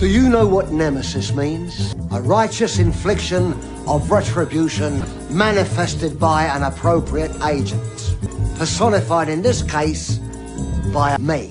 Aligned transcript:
Do 0.00 0.08
you 0.08 0.30
know 0.30 0.46
what 0.46 0.72
nemesis 0.72 1.34
means? 1.34 1.94
A 2.10 2.22
righteous 2.22 2.78
infliction 2.78 3.52
of 3.86 4.10
retribution 4.10 5.04
manifested 5.28 6.18
by 6.18 6.44
an 6.44 6.62
appropriate 6.62 7.30
agent. 7.44 8.16
Personified 8.56 9.28
in 9.28 9.42
this 9.42 9.62
case 9.62 10.16
by 10.94 11.18
me. 11.18 11.50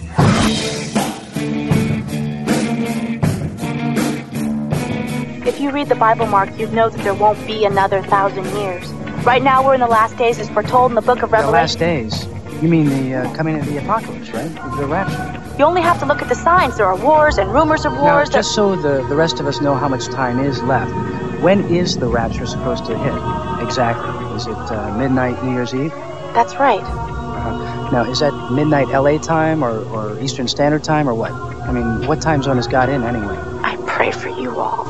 If 5.45 5.59
you 5.59 5.69
read 5.69 5.87
the 5.89 5.95
Bible, 5.99 6.25
Mark, 6.25 6.49
you'd 6.57 6.73
know 6.73 6.89
that 6.89 7.03
there 7.03 7.13
won't 7.13 7.45
be 7.45 7.65
another 7.65 8.01
thousand 8.01 8.45
years. 8.57 8.91
Right 9.23 9.43
now, 9.43 9.63
we're 9.63 9.75
in 9.75 9.79
the 9.79 9.85
last 9.85 10.17
days 10.17 10.39
as 10.39 10.49
foretold 10.49 10.89
in 10.89 10.95
the 10.95 11.01
book 11.01 11.21
of 11.21 11.31
Revelation. 11.31 11.77
The 11.79 11.85
Revelation. 11.85 12.09
last 12.09 12.25
days. 12.25 12.38
You 12.61 12.67
mean 12.67 12.89
the 12.89 13.15
uh, 13.15 13.35
coming 13.35 13.57
of 13.59 13.65
the 13.65 13.77
apocalypse, 13.77 14.29
right? 14.31 14.49
The 14.77 14.85
rapture. 14.85 15.55
You 15.57 15.65
only 15.65 15.81
have 15.81 15.99
to 15.99 16.05
look 16.05 16.21
at 16.21 16.27
the 16.29 16.35
signs. 16.35 16.77
There 16.77 16.85
are 16.85 16.95
wars 16.97 17.37
and 17.37 17.51
rumors 17.53 17.85
of 17.85 17.93
Now, 17.93 18.01
wars. 18.15 18.29
that- 18.29 18.35
just 18.39 18.53
so 18.53 18.75
the, 18.75 19.05
the 19.07 19.15
rest 19.15 19.39
of 19.39 19.47
us 19.47 19.61
know 19.61 19.75
how 19.75 19.87
much 19.87 20.07
time 20.07 20.39
is 20.39 20.61
left, 20.63 20.91
when 21.41 21.73
is 21.73 21.97
the 21.97 22.07
rapture 22.07 22.45
supposed 22.45 22.85
to 22.87 22.97
hit? 22.97 23.63
Exactly. 23.65 24.35
Is 24.35 24.47
it 24.47 24.53
uh, 24.71 24.97
midnight 24.97 25.41
New 25.43 25.53
Year's 25.53 25.73
Eve? 25.73 25.91
That's 26.33 26.55
right. 26.55 26.81
Uh, 26.83 27.89
now, 27.91 28.03
is 28.09 28.19
that 28.19 28.33
midnight 28.51 28.89
LA 28.89 29.17
time 29.19 29.63
or, 29.63 29.79
or 29.85 30.19
Eastern 30.19 30.47
Standard 30.47 30.83
Time 30.83 31.07
or 31.07 31.13
what? 31.13 31.31
I 31.31 31.71
mean, 31.71 32.07
what 32.07 32.21
time 32.21 32.43
zone 32.43 32.57
has 32.57 32.67
got 32.67 32.89
in 32.89 33.03
anyway? 33.03 33.37
I 33.63 33.77
pray 33.87 34.11
for 34.11 34.27
you 34.29 34.59
all. 34.59 34.85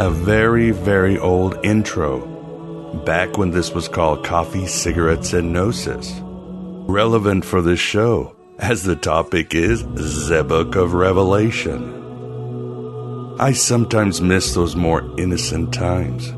A 0.00 0.08
very, 0.08 0.70
very 0.70 1.18
old 1.18 1.62
intro, 1.62 2.24
back 3.04 3.36
when 3.36 3.50
this 3.50 3.72
was 3.72 3.86
called 3.86 4.24
Coffee, 4.24 4.66
Cigarettes, 4.66 5.34
and 5.34 5.52
Gnosis. 5.52 6.18
Relevant 6.88 7.44
for 7.44 7.60
this 7.60 7.80
show, 7.80 8.34
as 8.58 8.82
the 8.82 8.96
topic 8.96 9.54
is 9.54 9.82
the 10.26 10.42
Book 10.42 10.74
of 10.74 10.94
Revelation. 10.94 11.82
I 13.38 13.52
sometimes 13.52 14.22
miss 14.22 14.54
those 14.54 14.74
more 14.74 15.02
innocent 15.18 15.74
times. 15.74 16.28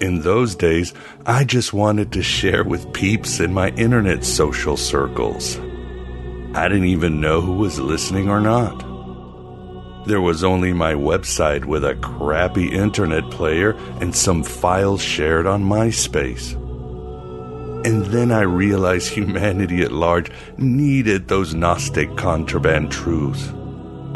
In 0.00 0.20
those 0.20 0.54
days, 0.54 0.94
I 1.26 1.42
just 1.42 1.72
wanted 1.72 2.12
to 2.12 2.22
share 2.22 2.62
with 2.62 2.92
peeps 2.92 3.40
in 3.40 3.52
my 3.52 3.70
internet 3.70 4.22
social 4.22 4.76
circles. 4.76 5.58
I 6.54 6.68
didn't 6.68 6.84
even 6.84 7.20
know 7.20 7.40
who 7.40 7.54
was 7.54 7.80
listening 7.80 8.30
or 8.30 8.40
not. 8.40 8.85
There 10.06 10.20
was 10.20 10.44
only 10.44 10.72
my 10.72 10.94
website 10.94 11.64
with 11.64 11.84
a 11.84 11.96
crappy 11.96 12.72
internet 12.72 13.28
player 13.28 13.72
and 14.00 14.14
some 14.14 14.44
files 14.44 15.02
shared 15.02 15.46
on 15.46 15.64
MySpace. 15.64 16.52
And 17.84 18.06
then 18.06 18.30
I 18.30 18.42
realized 18.42 19.08
humanity 19.08 19.82
at 19.82 19.90
large 19.90 20.30
needed 20.56 21.26
those 21.26 21.54
Gnostic 21.54 22.16
contraband 22.16 22.92
truths. 22.92 23.48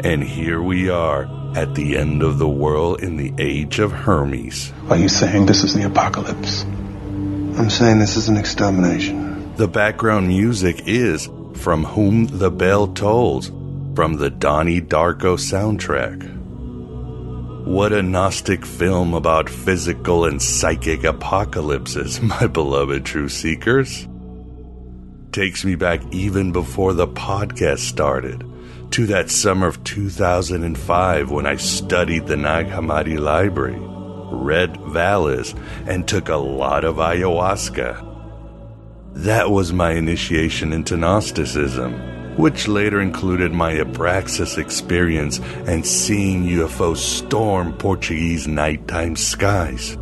And 0.03 0.23
here 0.23 0.61
we 0.61 0.89
are 0.89 1.27
at 1.57 1.75
the 1.75 1.97
end 1.97 2.23
of 2.23 2.37
the 2.37 2.47
world 2.47 3.03
in 3.03 3.17
the 3.17 3.33
age 3.37 3.79
of 3.79 3.91
Hermes. 3.91 4.71
Are 4.89 4.97
you 4.97 5.09
saying 5.09 5.45
this 5.45 5.65
is 5.65 5.73
the 5.73 5.83
apocalypse? 5.83 6.63
I'm 6.63 7.69
saying 7.69 7.99
this 7.99 8.15
is 8.15 8.29
an 8.29 8.37
extermination. 8.37 9.53
The 9.57 9.67
background 9.67 10.29
music 10.29 10.83
is 10.87 11.27
From 11.55 11.83
Whom 11.83 12.27
the 12.27 12.49
Bell 12.49 12.87
Tolls 12.87 13.51
from 13.95 14.15
the 14.15 14.29
Donnie 14.29 14.81
Darko 14.81 15.37
soundtrack. 15.37 16.39
What 17.65 17.91
a 17.93 18.01
Gnostic 18.01 18.65
film 18.65 19.13
about 19.13 19.49
physical 19.49 20.25
and 20.25 20.41
psychic 20.41 21.03
apocalypses, 21.03 22.21
my 22.21 22.47
beloved 22.47 23.05
true 23.05 23.29
seekers. 23.29 24.07
Takes 25.31 25.63
me 25.63 25.75
back 25.75 26.01
even 26.11 26.51
before 26.51 26.93
the 26.93 27.07
podcast 27.07 27.79
started, 27.79 28.43
to 28.91 29.05
that 29.07 29.29
summer 29.29 29.67
of 29.67 29.83
2005 29.83 31.31
when 31.31 31.45
I 31.45 31.55
studied 31.57 32.27
the 32.27 32.37
Nag 32.37 32.67
Hammadi 32.67 33.19
Library, 33.19 33.77
read 33.79 34.73
Valis, 34.73 35.57
and 35.87 36.07
took 36.07 36.29
a 36.29 36.35
lot 36.35 36.83
of 36.83 36.95
ayahuasca. 36.95 38.07
That 39.13 39.51
was 39.51 39.71
my 39.71 39.91
initiation 39.91 40.73
into 40.73 40.97
Gnosticism, 40.97 42.20
which 42.37 42.67
later 42.67 43.01
included 43.01 43.51
my 43.51 43.73
Abraxas 43.73 44.57
experience 44.57 45.39
and 45.67 45.85
seeing 45.85 46.43
UFOs 46.43 46.97
storm 46.97 47.73
Portuguese 47.73 48.47
nighttime 48.47 49.15
skies. 49.15 49.97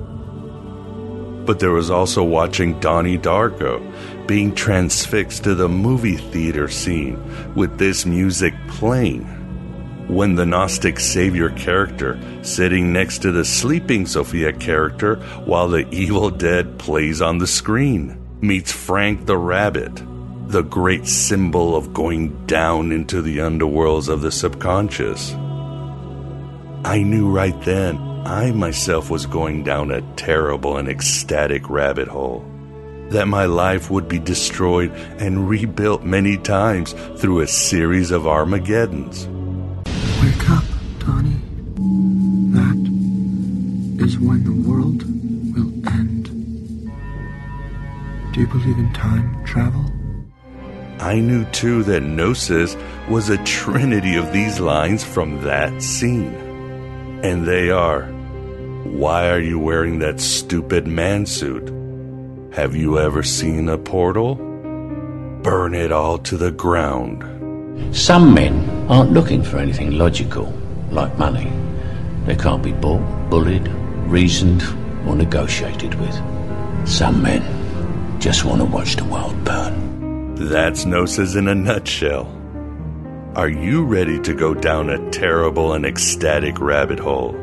But 1.46 1.60
there 1.60 1.72
was 1.72 1.90
also 1.90 2.24
watching 2.24 2.80
Donnie 2.80 3.18
Darko, 3.18 3.82
being 4.28 4.54
transfixed 4.54 5.44
to 5.46 5.56
the 5.56 5.68
movie 5.68 6.18
theater 6.18 6.68
scene 6.68 7.18
with 7.56 7.80
this 7.80 8.06
music 8.06 8.54
playing. 8.68 9.26
When 10.08 10.36
the 10.36 10.46
Gnostic 10.46 11.00
Savior 11.00 11.50
character 11.52 12.20
sitting 12.44 12.94
next 12.94 13.20
to 13.24 13.32
the 13.32 13.46
sleeping 13.46 14.06
Sophia 14.06 14.54
character 14.54 15.16
while 15.46 15.68
the 15.68 15.88
Evil 15.90 16.30
Dead 16.30 16.78
plays 16.78 17.22
on 17.22 17.40
the 17.40 17.48
screen 17.48 18.20
meets 18.42 18.72
Frank 18.72 19.26
the 19.26 19.38
Rabbit, 19.38 20.04
the 20.50 20.64
great 20.64 21.06
symbol 21.06 21.76
of 21.76 21.94
going 21.94 22.48
down 22.48 22.92
into 22.92 23.22
the 23.22 23.38
underworlds 23.38 24.10
of 24.10 24.22
the 24.22 24.32
subconscious. 24.32 25.32
I 26.84 27.04
knew 27.04 27.30
right 27.30 27.62
then 27.62 28.00
I 28.26 28.50
myself 28.50 29.12
was 29.12 29.28
going 29.28 29.64
down 29.64 29.92
a 29.92 30.02
terrible 30.16 30.78
and 30.78 30.90
ecstatic 30.90 31.70
rabbit 31.70 32.08
hole. 32.08 32.44
That 33.10 33.28
my 33.28 33.46
life 33.46 33.92
would 33.92 34.08
be 34.08 34.18
destroyed 34.18 34.92
and 35.20 35.48
rebuilt 35.48 36.02
many 36.02 36.36
times 36.36 36.94
through 37.18 37.42
a 37.42 37.48
series 37.48 38.10
of 38.10 38.26
Armageddons. 38.26 39.28
Wake 40.24 40.50
up, 40.50 40.64
Donnie. 40.98 41.38
That 42.56 44.04
is 44.04 44.18
when 44.18 44.44
the 44.44 44.68
world 44.68 45.04
will 45.54 45.72
end. 45.94 46.26
Do 48.34 48.42
you 48.42 48.48
believe 48.48 48.80
in 48.80 48.92
time 48.94 49.46
travel? 49.46 49.86
I 51.00 51.22
knew 51.22 51.46
too 51.46 51.84
that 51.84 52.04
Gnosis 52.04 52.76
was 53.10 53.30
a 53.30 53.44
trinity 53.46 54.16
of 54.16 54.34
these 54.34 54.60
lines 54.60 55.02
from 55.02 55.42
that 55.44 55.82
scene. 55.82 56.34
And 57.24 57.46
they 57.46 57.70
are 57.70 58.04
Why 58.84 59.30
are 59.30 59.40
you 59.40 59.60
wearing 59.60 60.00
that 60.00 60.20
stupid 60.20 60.88
man 60.88 61.26
suit? 61.26 61.74
Have 62.54 62.76
you 62.76 63.00
ever 63.00 63.24
seen 63.24 63.70
a 63.70 63.78
portal? 63.78 64.36
Burn 65.42 65.74
it 65.74 65.94
all 65.94 66.18
to 66.20 66.36
the 66.36 66.52
ground. 66.52 67.24
Some 67.96 68.34
men 68.34 68.68
aren't 68.90 69.14
looking 69.14 69.42
for 69.42 69.58
anything 69.58 69.92
logical, 69.92 70.54
like 70.92 71.18
money. 71.18 71.50
They 72.26 72.36
can't 72.36 72.62
be 72.62 72.74
bought, 72.74 73.30
bullied, 73.30 73.70
reasoned, 74.06 74.64
or 75.08 75.16
negotiated 75.16 75.96
with. 75.96 76.16
Some 76.86 77.22
men 77.22 78.20
just 78.20 78.44
want 78.44 78.60
to 78.60 78.66
watch 78.66 78.98
the 78.98 79.06
world 79.06 79.42
burn. 79.46 79.90
That's 80.40 80.86
Gnosis 80.86 81.36
in 81.36 81.48
a 81.48 81.54
nutshell. 81.54 82.26
Are 83.36 83.50
you 83.50 83.86
ready 83.86 84.20
to 84.22 84.34
go 84.34 84.54
down 84.54 84.90
a 84.90 85.12
terrible 85.12 85.74
and 85.74 85.86
ecstatic 85.86 86.60
rabbit 86.60 87.00
hole? 87.00 87.36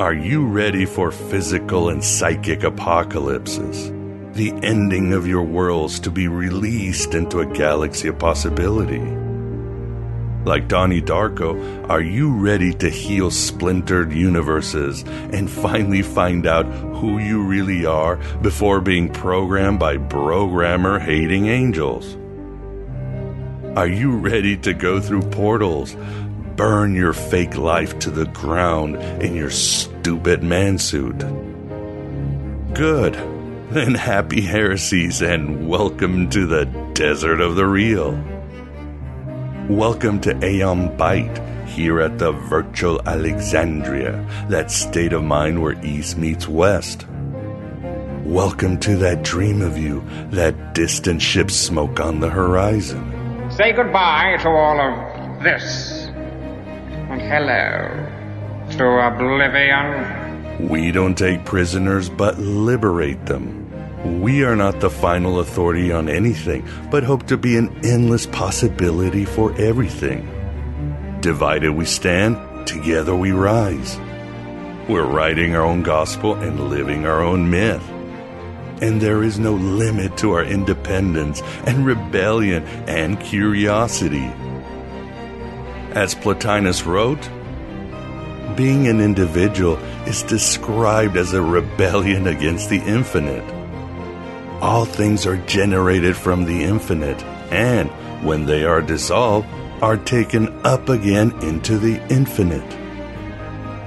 Are 0.00 0.14
you 0.14 0.46
ready 0.46 0.86
for 0.86 1.12
physical 1.12 1.90
and 1.90 2.02
psychic 2.02 2.64
apocalypses? 2.64 3.92
the 4.34 4.52
ending 4.64 5.12
of 5.12 5.28
your 5.28 5.44
worlds 5.44 6.00
to 6.00 6.10
be 6.10 6.26
released 6.26 7.14
into 7.14 7.38
a 7.38 7.46
galaxy 7.46 8.08
of 8.08 8.18
possibility. 8.18 9.23
Like 10.44 10.68
Donnie 10.68 11.00
Darko, 11.00 11.88
are 11.88 12.02
you 12.02 12.30
ready 12.30 12.74
to 12.74 12.90
heal 12.90 13.30
splintered 13.30 14.12
universes 14.12 15.02
and 15.02 15.50
finally 15.50 16.02
find 16.02 16.46
out 16.46 16.66
who 16.66 17.18
you 17.18 17.42
really 17.42 17.86
are 17.86 18.16
before 18.42 18.82
being 18.82 19.08
programmed 19.08 19.78
by 19.78 19.96
programmer 19.96 20.98
hating 20.98 21.46
angels? 21.46 22.18
Are 23.74 23.88
you 23.88 24.18
ready 24.18 24.58
to 24.58 24.74
go 24.74 25.00
through 25.00 25.22
portals, 25.30 25.96
burn 26.56 26.94
your 26.94 27.14
fake 27.14 27.56
life 27.56 27.98
to 28.00 28.10
the 28.10 28.26
ground 28.26 28.96
in 29.22 29.34
your 29.34 29.50
stupid 29.50 30.42
mansuit? 30.42 31.20
Good. 32.74 33.14
Then 33.70 33.94
happy 33.94 34.42
heresies 34.42 35.22
and 35.22 35.66
welcome 35.66 36.28
to 36.30 36.46
the 36.46 36.66
desert 36.92 37.40
of 37.40 37.56
the 37.56 37.66
real. 37.66 38.33
Welcome 39.68 40.20
to 40.20 40.44
Aeon 40.44 40.94
Byte 40.98 41.66
here 41.66 41.98
at 42.02 42.18
the 42.18 42.32
virtual 42.32 43.00
Alexandria, 43.08 44.28
that 44.50 44.70
state 44.70 45.14
of 45.14 45.24
mind 45.24 45.62
where 45.62 45.82
East 45.82 46.18
meets 46.18 46.46
West. 46.46 47.06
Welcome 48.24 48.78
to 48.80 48.94
that 48.98 49.22
dream 49.22 49.62
of 49.62 49.78
you, 49.78 50.04
that 50.32 50.74
distant 50.74 51.22
ship 51.22 51.50
smoke 51.50 51.98
on 51.98 52.20
the 52.20 52.28
horizon. 52.28 53.50
Say 53.52 53.72
goodbye 53.72 54.36
to 54.42 54.50
all 54.50 54.78
of 54.78 55.42
this. 55.42 56.08
And 57.08 57.22
hello 57.22 57.88
to 58.76 58.84
oblivion. 59.06 60.68
We 60.68 60.92
don't 60.92 61.16
take 61.16 61.46
prisoners 61.46 62.10
but 62.10 62.38
liberate 62.38 63.24
them. 63.24 63.63
We 64.04 64.44
are 64.44 64.54
not 64.54 64.80
the 64.80 64.90
final 64.90 65.40
authority 65.40 65.90
on 65.90 66.10
anything, 66.10 66.68
but 66.90 67.04
hope 67.04 67.26
to 67.28 67.38
be 67.38 67.56
an 67.56 67.74
endless 67.82 68.26
possibility 68.26 69.24
for 69.24 69.54
everything. 69.56 70.28
Divided 71.20 71.70
we 71.72 71.86
stand, 71.86 72.66
together 72.66 73.16
we 73.16 73.32
rise. 73.32 73.98
We're 74.90 75.06
writing 75.06 75.56
our 75.56 75.62
own 75.62 75.82
gospel 75.82 76.34
and 76.34 76.68
living 76.68 77.06
our 77.06 77.22
own 77.22 77.48
myth. 77.48 77.82
And 78.82 79.00
there 79.00 79.22
is 79.22 79.38
no 79.38 79.54
limit 79.54 80.18
to 80.18 80.32
our 80.32 80.44
independence 80.44 81.40
and 81.64 81.86
rebellion 81.86 82.64
and 82.86 83.18
curiosity. 83.18 84.30
As 85.94 86.14
Plotinus 86.14 86.84
wrote, 86.84 87.22
being 88.54 88.86
an 88.86 89.00
individual 89.00 89.76
is 90.06 90.22
described 90.24 91.16
as 91.16 91.32
a 91.32 91.40
rebellion 91.40 92.26
against 92.26 92.68
the 92.68 92.82
infinite. 92.82 93.53
All 94.60 94.84
things 94.84 95.26
are 95.26 95.36
generated 95.46 96.16
from 96.16 96.44
the 96.44 96.62
infinite, 96.62 97.22
and 97.52 97.90
when 98.24 98.46
they 98.46 98.64
are 98.64 98.80
dissolved, 98.80 99.46
are 99.82 99.96
taken 99.96 100.48
up 100.64 100.88
again 100.88 101.32
into 101.42 101.78
the 101.78 102.00
infinite. 102.10 102.64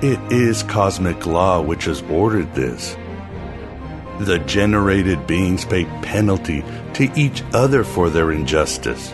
It 0.03 0.19
is 0.31 0.61
cosmic 0.63 1.25
law 1.25 1.61
which 1.61 1.85
has 1.85 2.03
ordered 2.03 2.53
this. 2.53 2.95
The 4.19 4.39
generated 4.39 5.25
beings 5.25 5.65
pay 5.65 5.85
penalty 6.03 6.63
to 6.93 7.11
each 7.15 7.43
other 7.53 7.83
for 7.83 8.09
their 8.09 8.31
injustice. 8.31 9.13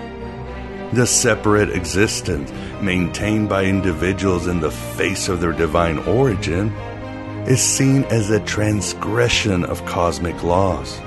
The 0.94 1.08
separate 1.08 1.70
existence 1.70 2.52
maintained 2.82 3.50
by 3.50 3.66
individuals 3.66 4.48
in 4.48 4.60
the 4.60 4.72
face 4.72 5.30
of 5.30 5.40
their 5.42 5.54
divine 5.54 6.00
origin 6.00 6.70
is 7.48 7.62
seen 7.62 8.04
as 8.06 8.30
a 8.30 8.40
transgression 8.42 9.64
of 9.66 9.86
cosmic 9.86 10.44
laws. 10.44 11.00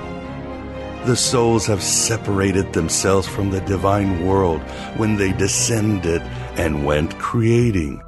The 1.07 1.15
souls 1.15 1.65
have 1.67 1.81
separated 1.81 2.73
themselves 2.73 3.29
from 3.29 3.49
the 3.49 3.61
divine 3.61 4.25
world 4.25 4.59
when 4.97 5.15
they 5.15 5.31
descended 5.31 6.21
and 6.57 6.85
went 6.85 7.17
creating. 7.17 8.03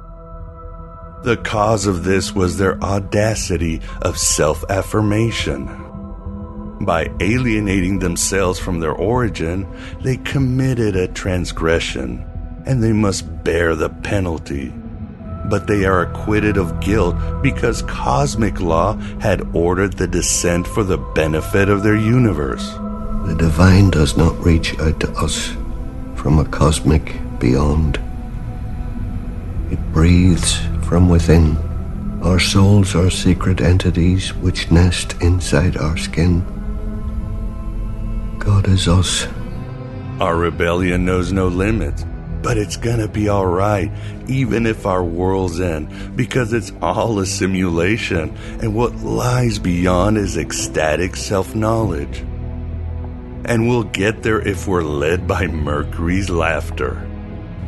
The 1.22 1.38
cause 1.38 1.86
of 1.86 2.04
this 2.04 2.34
was 2.34 2.58
their 2.58 2.78
audacity 2.82 3.80
of 4.02 4.18
self 4.18 4.62
affirmation. 4.68 5.64
By 6.82 7.10
alienating 7.20 8.00
themselves 8.00 8.58
from 8.58 8.80
their 8.80 8.92
origin, 8.92 9.66
they 10.02 10.18
committed 10.18 10.94
a 10.94 11.08
transgression, 11.08 12.22
and 12.66 12.82
they 12.82 12.92
must 12.92 13.44
bear 13.44 13.74
the 13.74 13.88
penalty. 13.88 14.74
But 15.46 15.66
they 15.66 15.86
are 15.86 16.02
acquitted 16.02 16.58
of 16.58 16.80
guilt 16.80 17.16
because 17.42 17.80
cosmic 17.80 18.60
law 18.60 18.98
had 19.20 19.56
ordered 19.56 19.94
the 19.94 20.06
descent 20.06 20.66
for 20.66 20.84
the 20.84 20.98
benefit 20.98 21.70
of 21.70 21.82
their 21.82 21.96
universe. 21.96 22.78
The 23.26 23.34
divine 23.36 23.90
does 23.90 24.16
not 24.16 24.38
reach 24.44 24.78
out 24.80 24.98
to 25.00 25.10
us 25.12 25.56
from 26.16 26.38
a 26.38 26.44
cosmic 26.44 27.16
beyond. 27.38 28.00
It 29.70 29.78
breathes 29.92 30.58
from 30.82 31.08
within. 31.08 31.56
Our 32.22 32.38
souls 32.38 32.94
are 32.94 33.10
secret 33.10 33.60
entities 33.60 34.34
which 34.34 34.70
nest 34.70 35.14
inside 35.22 35.76
our 35.76 35.96
skin. 35.96 36.44
God 38.38 38.68
is 38.68 38.88
us. 38.88 39.26
Our 40.20 40.36
rebellion 40.36 41.04
knows 41.04 41.32
no 41.32 41.48
limits, 41.48 42.04
but 42.42 42.58
it's 42.58 42.76
gonna 42.76 43.08
be 43.08 43.30
alright, 43.30 43.90
even 44.28 44.66
if 44.66 44.84
our 44.84 45.04
worlds 45.04 45.60
end, 45.60 46.16
because 46.16 46.52
it's 46.52 46.72
all 46.82 47.18
a 47.20 47.26
simulation, 47.26 48.36
and 48.60 48.74
what 48.74 48.96
lies 48.96 49.58
beyond 49.58 50.18
is 50.18 50.36
ecstatic 50.36 51.16
self 51.16 51.54
knowledge. 51.54 52.24
And 53.50 53.66
we'll 53.66 53.82
get 53.82 54.22
there 54.22 54.40
if 54.40 54.68
we're 54.68 54.84
led 54.84 55.26
by 55.26 55.48
Mercury's 55.48 56.30
laughter. 56.30 56.94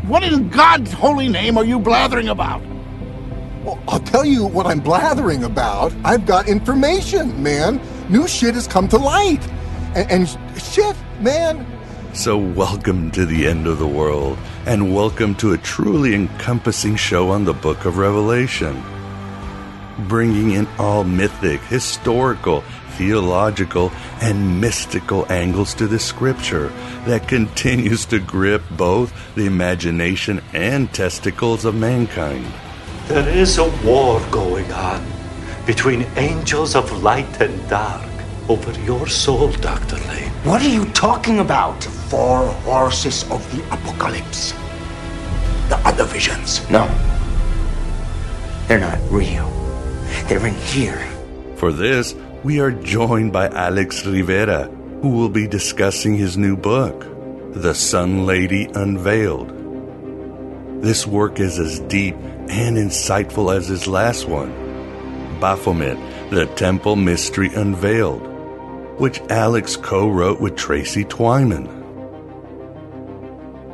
What 0.07 0.23
in 0.23 0.49
God's 0.49 0.93
holy 0.93 1.29
name 1.29 1.59
are 1.59 1.65
you 1.65 1.81
blathering 1.81 2.29
about? 2.29 2.63
Well, 3.65 3.83
I'll 3.89 3.99
tell 3.99 4.25
you 4.25 4.47
what 4.47 4.65
I'm 4.65 4.79
blathering 4.79 5.43
about. 5.43 5.93
I've 6.05 6.25
got 6.25 6.49
information, 6.49 7.43
man. 7.43 7.81
New 8.09 8.29
shit 8.29 8.55
has 8.55 8.69
come 8.69 8.87
to 8.91 8.97
light. 8.97 9.45
And, 9.97 10.09
and 10.09 10.63
shit, 10.63 10.95
man. 11.19 11.67
So, 12.15 12.39
welcome 12.39 13.11
to 13.11 13.27
the 13.27 13.49
end 13.49 13.67
of 13.67 13.81
the 13.81 13.89
world, 13.89 14.39
and 14.67 14.95
welcome 14.95 15.35
to 15.35 15.53
a 15.53 15.59
truly 15.59 16.15
encompassing 16.15 16.95
show 16.95 17.31
on 17.31 17.45
the 17.45 17.55
book 17.55 17.87
of 17.87 17.99
Revelation. 17.99 18.81
Bringing 20.07 20.53
in 20.53 20.69
all 20.79 21.03
mythic, 21.03 21.61
historical, 21.63 22.63
theological, 23.03 23.91
and 24.21 24.61
mystical 24.61 25.27
angles 25.29 25.75
to 25.75 25.89
the 25.89 25.99
scripture 25.99 26.69
that 27.05 27.27
continues 27.27 28.07
to 28.07 28.21
grip 28.21 28.63
both 28.77 29.11
the 29.35 29.45
imagination 29.45 30.41
and 30.53 30.93
testicles 30.95 31.65
of 31.65 31.75
mankind. 31.75 32.47
There 33.09 33.29
is 33.29 33.59
a 33.59 33.69
war 33.85 34.23
going 34.31 34.71
on 34.73 35.05
between 35.67 36.07
angels 36.15 36.77
of 36.77 37.03
light 37.03 37.41
and 37.41 37.55
dark 37.69 38.09
over 38.49 38.73
your 38.83 39.09
soul, 39.09 39.51
Dr. 39.71 39.97
Lane. 40.09 40.31
What 40.45 40.63
are 40.63 40.75
you 40.79 40.85
talking 40.93 41.41
about? 41.41 41.83
Four 42.13 42.47
horses 42.63 43.25
of 43.33 43.41
the 43.51 43.63
apocalypse. 43.75 44.53
The 45.69 45.79
other 45.85 46.05
visions. 46.05 46.63
No. 46.71 46.87
They're 48.69 48.79
not 48.79 49.01
real. 49.11 49.51
They're 50.29 50.47
in 50.47 50.55
here. 50.55 51.03
For 51.57 51.73
this, 51.73 52.15
we 52.45 52.59
are 52.59 52.73
joined 52.73 53.33
by 53.33 53.49
Alex 53.49 54.05
Rivera, 54.05 54.65
who 55.01 55.11
will 55.11 55.29
be 55.29 55.47
discussing 55.47 56.17
his 56.17 56.37
new 56.37 56.57
book, 56.57 57.07
The 57.55 57.73
Sun 57.73 58.27
Lady 58.27 58.65
Unveiled. 58.65 59.49
This 60.83 61.07
work 61.07 61.39
is 61.39 61.61
as 61.61 61.79
deep 61.81 62.17
and 62.17 62.77
insightful 62.77 63.55
as 63.57 63.69
his 63.69 63.87
last 63.87 64.27
one, 64.27 64.51
Baphomet, 65.39 65.97
The 66.31 66.47
Temple 66.57 66.97
Mystery 66.97 67.55
Unveiled, 67.55 68.27
which 68.99 69.21
Alex 69.31 69.77
co 69.77 70.09
wrote 70.09 70.41
with 70.41 70.57
Tracy 70.57 71.05
Twyman. 71.05 71.79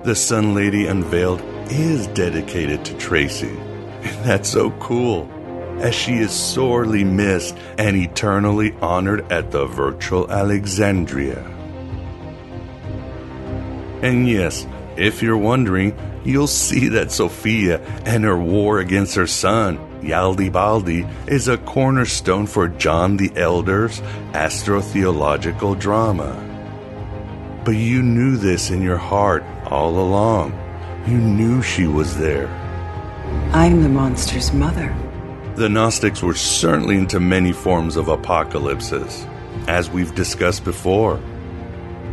The 0.04 0.14
Sun 0.14 0.54
Lady 0.54 0.87
Unveiled 0.87 1.40
is 1.70 2.06
dedicated 2.08 2.84
to 2.84 2.98
Tracy, 2.98 3.48
and 4.02 4.25
that's 4.26 4.50
so 4.50 4.72
cool 4.72 5.26
as 5.80 5.94
she 5.94 6.14
is 6.14 6.32
sorely 6.32 7.04
missed 7.04 7.56
and 7.78 7.97
eternally 7.97 8.73
honored 8.80 9.30
at 9.32 9.50
the 9.50 9.66
virtual 9.66 10.30
Alexandria. 10.30 11.44
And 14.02 14.28
yes, 14.28 14.66
if 14.97 15.23
you're 15.23 15.37
wondering, 15.37 15.97
you'll 16.25 16.47
see 16.47 16.88
that 16.88 17.11
Sophia 17.11 17.80
and 18.04 18.25
her 18.25 18.38
war 18.38 18.78
against 18.78 19.14
her 19.16 19.26
son, 19.26 19.78
Yaldabaoth, 20.02 21.28
is 21.28 21.49
a 21.49 21.58
cornerstone 21.58 22.47
for 22.47 22.68
John 22.68 23.16
the 23.16 23.32
Elder's 23.37 24.00
astrotheological 24.32 25.78
drama. 25.78 26.44
But 27.64 27.76
you 27.76 28.02
knew 28.02 28.37
this 28.37 28.70
in 28.70 28.82
your 28.82 28.97
heart 28.97 29.44
all 29.66 29.99
along. 29.99 30.52
You 31.06 31.18
knew 31.18 31.62
she 31.62 31.87
was 31.87 32.16
there. 32.18 32.49
I'm 33.52 33.82
the 33.82 33.88
monster's 33.88 34.52
mother. 34.52 34.94
The 35.58 35.68
Gnostics 35.68 36.22
were 36.22 36.36
certainly 36.36 36.96
into 36.98 37.18
many 37.18 37.50
forms 37.50 37.96
of 37.96 38.06
apocalypses. 38.06 39.26
as 39.66 39.90
we've 39.90 40.14
discussed 40.14 40.62
before. 40.62 41.20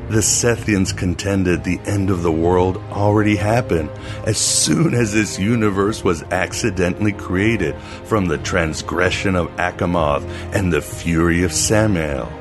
The 0.10 0.24
Sethians 0.24 0.98
contended 0.98 1.64
the 1.64 1.80
end 1.86 2.10
of 2.10 2.24
the 2.24 2.32
world 2.32 2.78
already 2.92 3.36
happened 3.36 3.92
as 4.26 4.40
soon 4.40 4.96
as 4.96 5.14
this 5.14 5.38
universe 5.38 6.04
was 6.04 6.24
accidentally 6.32 7.12
created 7.12 7.76
from 8.06 8.26
the 8.26 8.40
transgression 8.40 9.36
of 9.36 9.56
Achamoth 9.58 10.24
and 10.52 10.74
the 10.74 10.82
fury 10.82 11.44
of 11.44 11.54
Samael. 11.54 12.34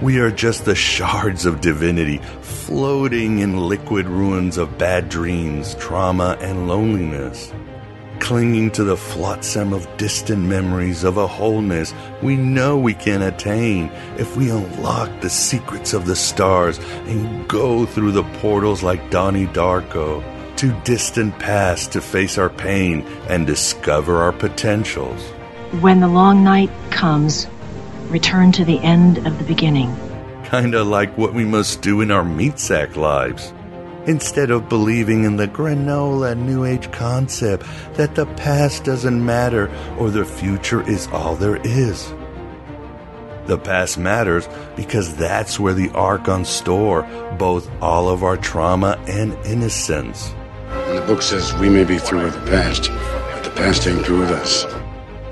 We 0.00 0.18
are 0.20 0.30
just 0.30 0.64
the 0.64 0.74
shards 0.74 1.44
of 1.44 1.60
divinity 1.60 2.22
floating 2.40 3.40
in 3.40 3.68
liquid 3.68 4.06
ruins 4.06 4.56
of 4.56 4.78
bad 4.78 5.10
dreams, 5.10 5.74
trauma, 5.74 6.38
and 6.40 6.68
loneliness 6.68 7.52
clinging 8.20 8.70
to 8.70 8.84
the 8.84 8.96
flotsam 8.96 9.72
of 9.72 9.88
distant 9.96 10.42
memories 10.42 11.02
of 11.02 11.16
a 11.16 11.26
wholeness 11.26 11.92
we 12.22 12.36
know 12.36 12.78
we 12.78 12.94
can 12.94 13.22
attain 13.22 13.90
if 14.18 14.36
we 14.36 14.50
unlock 14.50 15.10
the 15.20 15.30
secrets 15.30 15.94
of 15.94 16.06
the 16.06 16.14
stars 16.14 16.78
and 17.06 17.48
go 17.48 17.86
through 17.86 18.12
the 18.12 18.22
portals 18.40 18.82
like 18.82 19.10
Donnie 19.10 19.46
Darko 19.46 20.22
to 20.56 20.72
distant 20.84 21.38
past 21.38 21.92
to 21.92 22.00
face 22.00 22.36
our 22.36 22.50
pain 22.50 23.02
and 23.28 23.46
discover 23.46 24.18
our 24.18 24.32
potentials. 24.32 25.22
When 25.80 26.00
the 26.00 26.08
long 26.08 26.44
night 26.44 26.70
comes, 26.90 27.46
return 28.08 28.52
to 28.52 28.64
the 28.64 28.78
end 28.80 29.26
of 29.26 29.38
the 29.38 29.44
beginning. 29.44 29.96
Kinda 30.44 30.84
like 30.84 31.16
what 31.16 31.32
we 31.32 31.44
must 31.44 31.80
do 31.80 32.00
in 32.00 32.10
our 32.10 32.24
meat 32.24 32.58
sack 32.58 32.96
lives 32.96 33.54
instead 34.06 34.50
of 34.50 34.68
believing 34.68 35.24
in 35.24 35.36
the 35.36 35.48
granola 35.48 36.36
New 36.36 36.64
Age 36.64 36.90
concept 36.92 37.66
that 37.94 38.14
the 38.14 38.26
past 38.26 38.84
doesn't 38.84 39.24
matter 39.24 39.70
or 39.98 40.10
the 40.10 40.24
future 40.24 40.88
is 40.88 41.06
all 41.08 41.36
there 41.36 41.56
is. 41.56 42.12
The 43.46 43.58
past 43.58 43.98
matters 43.98 44.48
because 44.76 45.16
that's 45.16 45.58
where 45.58 45.74
the 45.74 45.90
Archons 45.90 46.48
store 46.48 47.02
both 47.38 47.68
all 47.82 48.08
of 48.08 48.22
our 48.22 48.36
trauma 48.36 49.02
and 49.08 49.32
innocence. 49.44 50.32
And 50.68 50.98
the 50.98 51.02
book 51.02 51.22
says 51.22 51.52
we 51.54 51.68
may 51.68 51.84
be 51.84 51.98
through 51.98 52.24
with 52.24 52.34
the 52.34 52.50
past, 52.50 52.90
but 52.90 53.44
the 53.44 53.50
past 53.50 53.86
ain't 53.86 54.04
through 54.04 54.20
with 54.20 54.30
us. 54.30 54.66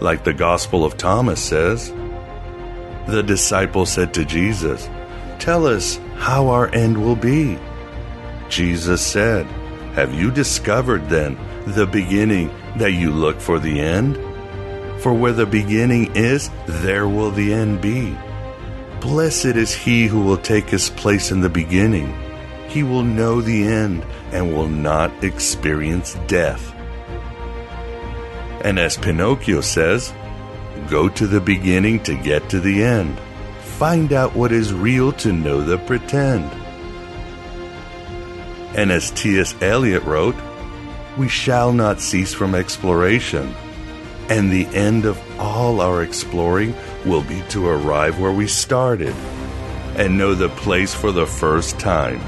Like 0.00 0.24
the 0.24 0.32
Gospel 0.32 0.84
of 0.84 0.96
Thomas 0.96 1.40
says. 1.40 1.92
The 3.06 3.22
disciple 3.22 3.86
said 3.86 4.12
to 4.14 4.24
Jesus, 4.24 4.88
Tell 5.38 5.66
us 5.66 5.98
how 6.16 6.48
our 6.48 6.66
end 6.74 7.02
will 7.02 7.16
be. 7.16 7.58
Jesus 8.48 9.04
said, 9.04 9.46
Have 9.94 10.14
you 10.14 10.30
discovered 10.30 11.08
then 11.08 11.38
the 11.66 11.86
beginning 11.86 12.50
that 12.76 12.92
you 12.92 13.10
look 13.10 13.40
for 13.40 13.58
the 13.58 13.80
end? 13.80 14.16
For 15.02 15.12
where 15.12 15.32
the 15.32 15.46
beginning 15.46 16.14
is, 16.16 16.50
there 16.66 17.08
will 17.08 17.30
the 17.30 17.52
end 17.52 17.80
be. 17.80 18.16
Blessed 19.00 19.56
is 19.56 19.72
he 19.72 20.06
who 20.06 20.22
will 20.22 20.38
take 20.38 20.68
his 20.68 20.90
place 20.90 21.30
in 21.30 21.40
the 21.40 21.48
beginning. 21.48 22.12
He 22.68 22.82
will 22.82 23.04
know 23.04 23.40
the 23.40 23.64
end 23.64 24.04
and 24.32 24.52
will 24.52 24.68
not 24.68 25.24
experience 25.24 26.14
death. 26.26 26.74
And 28.64 28.78
as 28.78 28.96
Pinocchio 28.96 29.60
says, 29.60 30.12
go 30.90 31.08
to 31.10 31.26
the 31.26 31.40
beginning 31.40 32.02
to 32.04 32.14
get 32.16 32.48
to 32.50 32.60
the 32.60 32.82
end. 32.82 33.18
Find 33.60 34.12
out 34.12 34.34
what 34.34 34.50
is 34.50 34.74
real 34.74 35.12
to 35.12 35.32
know 35.32 35.60
the 35.60 35.78
pretend. 35.78 36.50
And 38.74 38.92
as 38.92 39.10
T.S. 39.10 39.54
Eliot 39.62 40.02
wrote, 40.04 40.36
we 41.16 41.28
shall 41.28 41.72
not 41.72 42.00
cease 42.00 42.32
from 42.32 42.54
exploration, 42.54 43.54
and 44.28 44.50
the 44.50 44.66
end 44.66 45.04
of 45.04 45.20
all 45.40 45.80
our 45.80 46.02
exploring 46.02 46.74
will 47.04 47.22
be 47.22 47.42
to 47.48 47.66
arrive 47.66 48.20
where 48.20 48.32
we 48.32 48.46
started 48.46 49.14
and 49.96 50.16
know 50.16 50.34
the 50.34 50.48
place 50.50 50.94
for 50.94 51.10
the 51.10 51.26
first 51.26 51.78
time. 51.80 52.20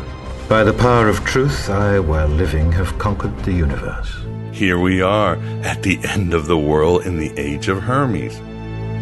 By 0.49 0.65
the 0.65 0.73
power 0.73 1.09
of 1.09 1.25
truth, 1.25 1.71
I, 1.71 2.01
while 2.01 2.27
living, 2.27 2.73
have 2.73 2.99
conquered 2.99 3.39
the 3.45 3.53
universe. 3.53 4.13
Here 4.51 4.81
we 4.81 5.01
are 5.01 5.37
at 5.63 5.85
the 5.85 6.01
end 6.03 6.35
of 6.35 6.47
the 6.47 6.59
world 6.59 7.07
in 7.07 7.19
the 7.19 7.33
age 7.39 7.69
of 7.69 7.81
Hermes, 7.81 8.37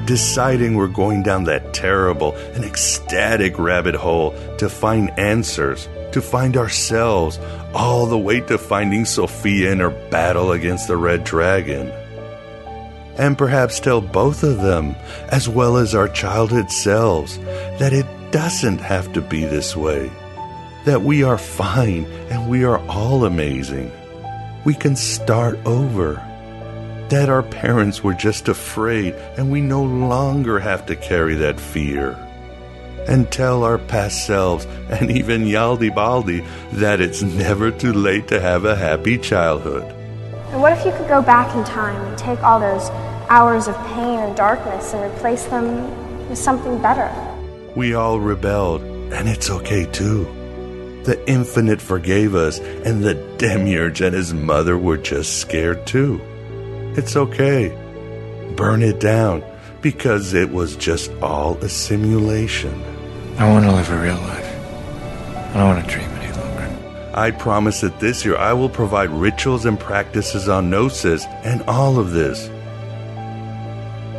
deciding 0.06 0.74
we're 0.74 0.88
going 0.88 1.22
down 1.22 1.44
that 1.44 1.72
terrible 1.72 2.34
and 2.52 2.64
ecstatic 2.64 3.58
rabbit 3.58 3.94
hole 3.94 4.34
to 4.58 4.68
find 4.68 5.10
answers 5.18 5.88
to 6.12 6.22
find 6.22 6.56
ourselves, 6.56 7.38
all 7.74 8.06
the 8.06 8.18
way 8.18 8.40
to 8.40 8.58
finding 8.58 9.04
Sophia 9.04 9.72
in 9.72 9.80
her 9.80 9.90
battle 9.90 10.52
against 10.52 10.88
the 10.88 10.96
Red 10.96 11.24
Dragon. 11.24 11.88
And 13.16 13.36
perhaps 13.36 13.80
tell 13.80 14.00
both 14.00 14.42
of 14.42 14.62
them, 14.62 14.94
as 15.30 15.48
well 15.48 15.76
as 15.76 15.94
our 15.94 16.08
childhood 16.08 16.70
selves, 16.70 17.38
that 17.78 17.92
it 17.92 18.06
doesn't 18.30 18.78
have 18.78 19.12
to 19.14 19.20
be 19.20 19.44
this 19.44 19.76
way. 19.76 20.10
That 20.84 21.02
we 21.02 21.22
are 21.22 21.38
fine 21.38 22.04
and 22.30 22.48
we 22.48 22.64
are 22.64 22.78
all 22.86 23.24
amazing. 23.24 23.90
We 24.64 24.74
can 24.74 24.96
start 24.96 25.58
over. 25.66 26.14
That 27.08 27.28
our 27.28 27.42
parents 27.42 28.04
were 28.04 28.14
just 28.14 28.48
afraid 28.48 29.14
and 29.36 29.50
we 29.50 29.60
no 29.60 29.82
longer 29.82 30.58
have 30.58 30.86
to 30.86 30.96
carry 30.96 31.34
that 31.36 31.58
fear 31.58 32.16
and 33.08 33.32
tell 33.32 33.64
our 33.64 33.78
past 33.78 34.26
selves 34.26 34.66
and 34.90 35.10
even 35.10 35.44
Yaldabaoth 35.44 36.46
that 36.72 37.00
it's 37.00 37.22
never 37.22 37.70
too 37.70 37.92
late 37.92 38.28
to 38.28 38.40
have 38.40 38.64
a 38.64 38.76
happy 38.76 39.18
childhood. 39.18 39.82
And 40.52 40.60
what 40.60 40.72
if 40.78 40.84
you 40.84 40.92
could 40.92 41.08
go 41.08 41.20
back 41.20 41.54
in 41.56 41.64
time 41.64 42.00
and 42.04 42.18
take 42.18 42.42
all 42.42 42.60
those 42.60 42.88
hours 43.28 43.66
of 43.66 43.76
pain 43.88 44.18
and 44.18 44.36
darkness 44.36 44.94
and 44.94 45.12
replace 45.12 45.44
them 45.46 46.28
with 46.28 46.38
something 46.38 46.80
better? 46.80 47.10
We 47.74 47.94
all 47.94 48.20
rebelled, 48.20 48.82
and 48.82 49.28
it's 49.28 49.50
okay 49.50 49.86
too. 49.86 50.24
The 51.04 51.22
infinite 51.26 51.80
forgave 51.80 52.34
us, 52.34 52.58
and 52.58 53.02
the 53.02 53.14
demiurge 53.38 54.00
and 54.00 54.14
his 54.14 54.34
mother 54.34 54.76
were 54.76 54.98
just 54.98 55.40
scared 55.40 55.86
too. 55.86 56.20
It's 56.96 57.16
okay. 57.16 57.68
Burn 58.56 58.82
it 58.82 59.00
down 59.00 59.42
because 59.80 60.34
it 60.34 60.50
was 60.50 60.76
just 60.76 61.10
all 61.22 61.56
a 61.58 61.68
simulation. 61.68 62.97
I 63.38 63.48
want 63.48 63.64
to 63.66 63.70
live 63.70 63.88
a 63.88 64.02
real 64.02 64.16
life. 64.16 64.52
I 65.50 65.58
don't 65.58 65.68
want 65.68 65.84
to 65.84 65.94
dream 65.94 66.10
any 66.10 66.32
longer. 66.32 67.12
I 67.14 67.30
promise 67.30 67.82
that 67.82 68.00
this 68.00 68.24
year 68.24 68.36
I 68.36 68.52
will 68.52 68.68
provide 68.68 69.10
rituals 69.10 69.64
and 69.64 69.78
practices 69.78 70.48
on 70.48 70.70
Gnosis 70.70 71.24
and 71.44 71.62
all 71.68 72.00
of 72.00 72.10
this. 72.10 72.50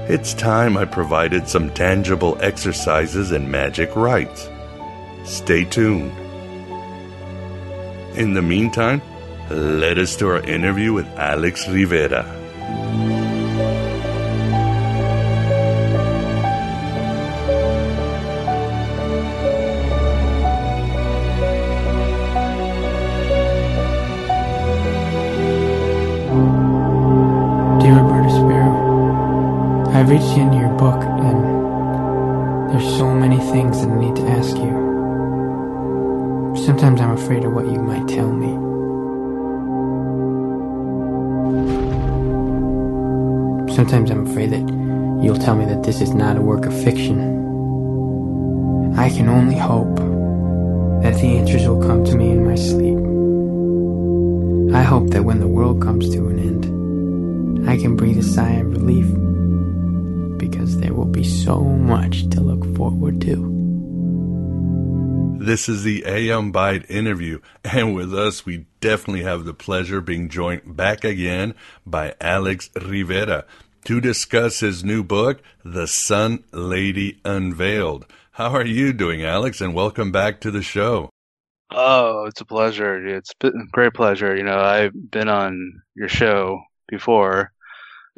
It's 0.09 0.33
time 0.33 0.77
I 0.77 0.85
provided 0.85 1.49
some 1.49 1.69
tangible 1.71 2.37
exercises 2.39 3.31
and 3.31 3.51
magic 3.51 3.93
rites. 3.93 4.49
Stay 5.25 5.65
tuned. 5.65 6.17
In 8.17 8.35
the 8.35 8.41
meantime, 8.41 9.01
let 9.49 9.97
us 9.97 10.15
to 10.15 10.29
our 10.29 10.41
interview 10.43 10.93
with 10.93 11.07
Alex 11.17 11.67
Rivera. 11.67 12.23
Can 57.89 57.97
breathe 57.97 58.19
a 58.19 58.23
sigh 58.23 58.51
of 58.51 58.67
relief 58.67 59.07
because 60.37 60.77
there 60.77 60.93
will 60.93 61.07
be 61.07 61.23
so 61.23 61.63
much 61.63 62.29
to 62.29 62.39
look 62.39 62.63
forward 62.75 63.19
to. 63.21 63.35
This 65.41 65.67
is 65.67 65.81
the 65.81 66.05
Aeon 66.05 66.53
Byte 66.53 66.87
interview, 66.87 67.39
and 67.63 67.95
with 67.95 68.13
us, 68.13 68.45
we 68.45 68.67
definitely 68.79 69.23
have 69.23 69.43
the 69.43 69.55
pleasure 69.55 70.01
being 70.01 70.29
joined 70.29 70.77
back 70.77 71.03
again 71.03 71.55
by 71.83 72.13
Alex 72.21 72.69
Rivera 72.79 73.45
to 73.85 73.99
discuss 73.99 74.59
his 74.59 74.83
new 74.83 75.03
book, 75.03 75.41
The 75.65 75.87
Sun 75.87 76.43
Lady 76.51 77.19
Unveiled. 77.25 78.05
How 78.33 78.51
are 78.51 78.67
you 78.67 78.93
doing, 78.93 79.23
Alex? 79.23 79.61
And 79.61 79.73
welcome 79.73 80.11
back 80.11 80.41
to 80.41 80.51
the 80.51 80.61
show. 80.61 81.09
Oh, 81.71 82.25
it's 82.25 82.41
a 82.41 82.45
pleasure. 82.45 83.03
It's 83.07 83.31
a 83.41 83.49
great 83.71 83.95
pleasure. 83.95 84.37
You 84.37 84.43
know, 84.43 84.59
I've 84.59 84.93
been 85.09 85.27
on 85.27 85.81
your 85.95 86.07
show 86.07 86.61
before, 86.87 87.51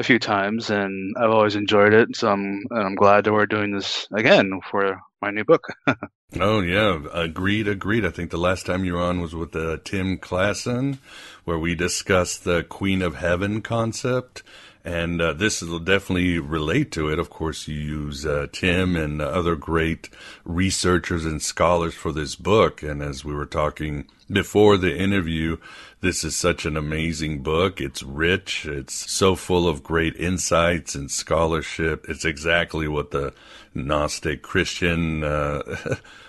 a 0.01 0.03
few 0.03 0.19
times, 0.19 0.71
and 0.71 1.15
I've 1.15 1.29
always 1.29 1.55
enjoyed 1.55 1.93
it. 1.93 2.15
So 2.15 2.29
I'm 2.29 2.63
I'm 2.71 2.95
glad 2.95 3.23
that 3.23 3.33
we're 3.33 3.45
doing 3.45 3.71
this 3.71 4.07
again 4.11 4.59
for 4.69 4.99
my 5.21 5.29
new 5.29 5.45
book. 5.45 5.67
oh 6.39 6.59
yeah, 6.59 6.99
agreed, 7.13 7.67
agreed. 7.67 8.05
I 8.05 8.09
think 8.09 8.31
the 8.31 8.37
last 8.37 8.65
time 8.65 8.83
you 8.83 8.95
were 8.95 9.01
on 9.01 9.21
was 9.21 9.35
with 9.35 9.55
uh, 9.55 9.77
Tim 9.85 10.17
Klassen, 10.17 10.97
where 11.45 11.59
we 11.59 11.75
discussed 11.75 12.43
the 12.43 12.63
Queen 12.63 13.01
of 13.01 13.15
Heaven 13.15 13.61
concept. 13.61 14.43
And 14.83 15.21
uh, 15.21 15.33
this 15.33 15.61
will 15.61 15.77
definitely 15.77 16.39
relate 16.39 16.91
to 16.93 17.07
it. 17.09 17.19
Of 17.19 17.29
course, 17.29 17.67
you 17.67 17.75
use 17.75 18.25
uh, 18.25 18.47
Tim 18.51 18.95
and 18.95 19.21
other 19.21 19.55
great 19.55 20.09
researchers 20.43 21.23
and 21.23 21.39
scholars 21.39 21.93
for 21.93 22.11
this 22.11 22.35
book. 22.35 22.81
And 22.81 23.03
as 23.03 23.23
we 23.23 23.35
were 23.35 23.45
talking 23.45 24.07
before 24.27 24.77
the 24.77 24.97
interview, 24.97 25.57
this 26.01 26.23
is 26.23 26.35
such 26.35 26.65
an 26.65 26.75
amazing 26.75 27.43
book. 27.43 27.79
It's 27.79 28.01
rich. 28.03 28.65
It's 28.65 29.11
so 29.11 29.35
full 29.35 29.67
of 29.67 29.83
great 29.83 30.15
insights 30.15 30.95
and 30.95 31.09
scholarship. 31.09 32.05
It's 32.09 32.25
exactly 32.25 32.87
what 32.87 33.11
the 33.11 33.33
Gnostic 33.73 34.41
Christian, 34.41 35.23
uh, 35.23 35.61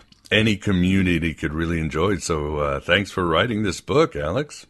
any 0.30 0.56
community 0.56 1.34
could 1.34 1.54
really 1.54 1.80
enjoy. 1.80 2.18
So, 2.18 2.58
uh, 2.58 2.80
thanks 2.80 3.10
for 3.10 3.26
writing 3.26 3.62
this 3.62 3.80
book, 3.80 4.14
Alex. 4.14 4.66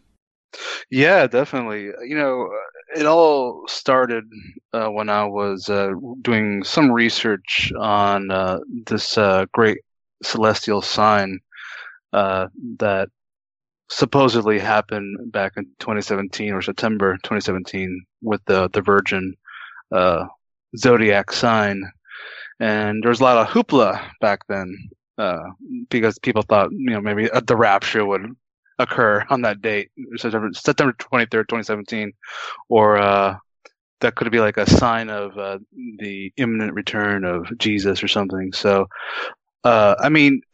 Yeah, 0.89 1.27
definitely. 1.27 1.91
You 2.07 2.15
know, 2.15 2.49
it 2.95 3.05
all 3.05 3.67
started 3.67 4.23
uh, 4.71 4.87
when 4.87 5.09
I 5.09 5.25
was 5.25 5.69
uh, 5.69 5.91
doing 6.21 6.63
some 6.63 6.91
research 6.91 7.73
on 7.77 8.31
uh, 8.31 8.59
this 8.85 9.17
uh, 9.17 9.45
great 9.51 9.79
celestial 10.23 10.81
sign 10.81 11.39
uh, 12.13 12.47
that 12.77 13.09
supposedly 13.89 14.59
happened 14.59 15.31
back 15.31 15.53
in 15.57 15.65
2017 15.79 16.53
or 16.53 16.61
September 16.61 17.13
2017 17.23 18.05
with 18.21 18.41
the 18.45 18.69
the 18.69 18.81
Virgin 18.81 19.35
uh, 19.91 20.25
zodiac 20.77 21.31
sign, 21.31 21.83
and 22.59 23.03
there 23.03 23.09
was 23.09 23.19
a 23.19 23.23
lot 23.23 23.37
of 23.37 23.47
hoopla 23.47 24.01
back 24.21 24.41
then 24.47 24.75
because 25.89 26.17
people 26.19 26.41
thought 26.41 26.71
you 26.71 26.91
know 26.91 27.01
maybe 27.01 27.29
the 27.45 27.55
rapture 27.55 28.05
would 28.05 28.35
occur 28.79 29.25
on 29.29 29.41
that 29.41 29.61
date, 29.61 29.91
September, 30.17 30.49
September 30.53 30.93
23rd, 30.93 31.47
2017, 31.47 32.13
or 32.69 32.97
uh, 32.97 33.35
that 34.01 34.15
could 34.15 34.31
be 34.31 34.39
like 34.39 34.57
a 34.57 34.69
sign 34.69 35.09
of 35.09 35.37
uh, 35.37 35.59
the 35.97 36.31
imminent 36.37 36.73
return 36.73 37.23
of 37.23 37.45
Jesus 37.57 38.03
or 38.03 38.07
something. 38.07 38.51
So, 38.53 38.87
uh, 39.63 39.95
I 39.99 40.09
mean, 40.09 40.41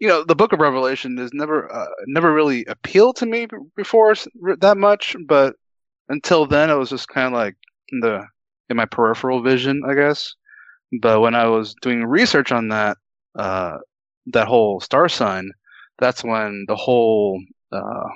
you 0.00 0.08
know, 0.08 0.24
the 0.24 0.34
Book 0.34 0.52
of 0.52 0.60
Revelation 0.60 1.16
has 1.18 1.30
never 1.32 1.72
uh, 1.72 1.86
never 2.06 2.32
really 2.32 2.64
appealed 2.66 3.16
to 3.16 3.26
me 3.26 3.46
before 3.76 4.14
that 4.58 4.76
much, 4.76 5.16
but 5.26 5.56
until 6.08 6.46
then, 6.46 6.70
it 6.70 6.74
was 6.74 6.90
just 6.90 7.08
kind 7.08 7.28
of 7.28 7.32
like 7.32 7.56
in 7.90 8.00
the 8.00 8.24
in 8.68 8.76
my 8.76 8.86
peripheral 8.86 9.42
vision, 9.42 9.82
I 9.88 9.94
guess. 9.94 10.34
But 11.00 11.20
when 11.20 11.34
I 11.34 11.46
was 11.46 11.74
doing 11.82 12.04
research 12.04 12.52
on 12.52 12.68
that, 12.68 12.96
uh, 13.36 13.78
that 14.26 14.46
whole 14.46 14.80
star 14.80 15.08
sign, 15.08 15.50
that's 15.98 16.24
when 16.24 16.64
the 16.68 16.76
whole 16.76 17.40
uh, 17.72 18.08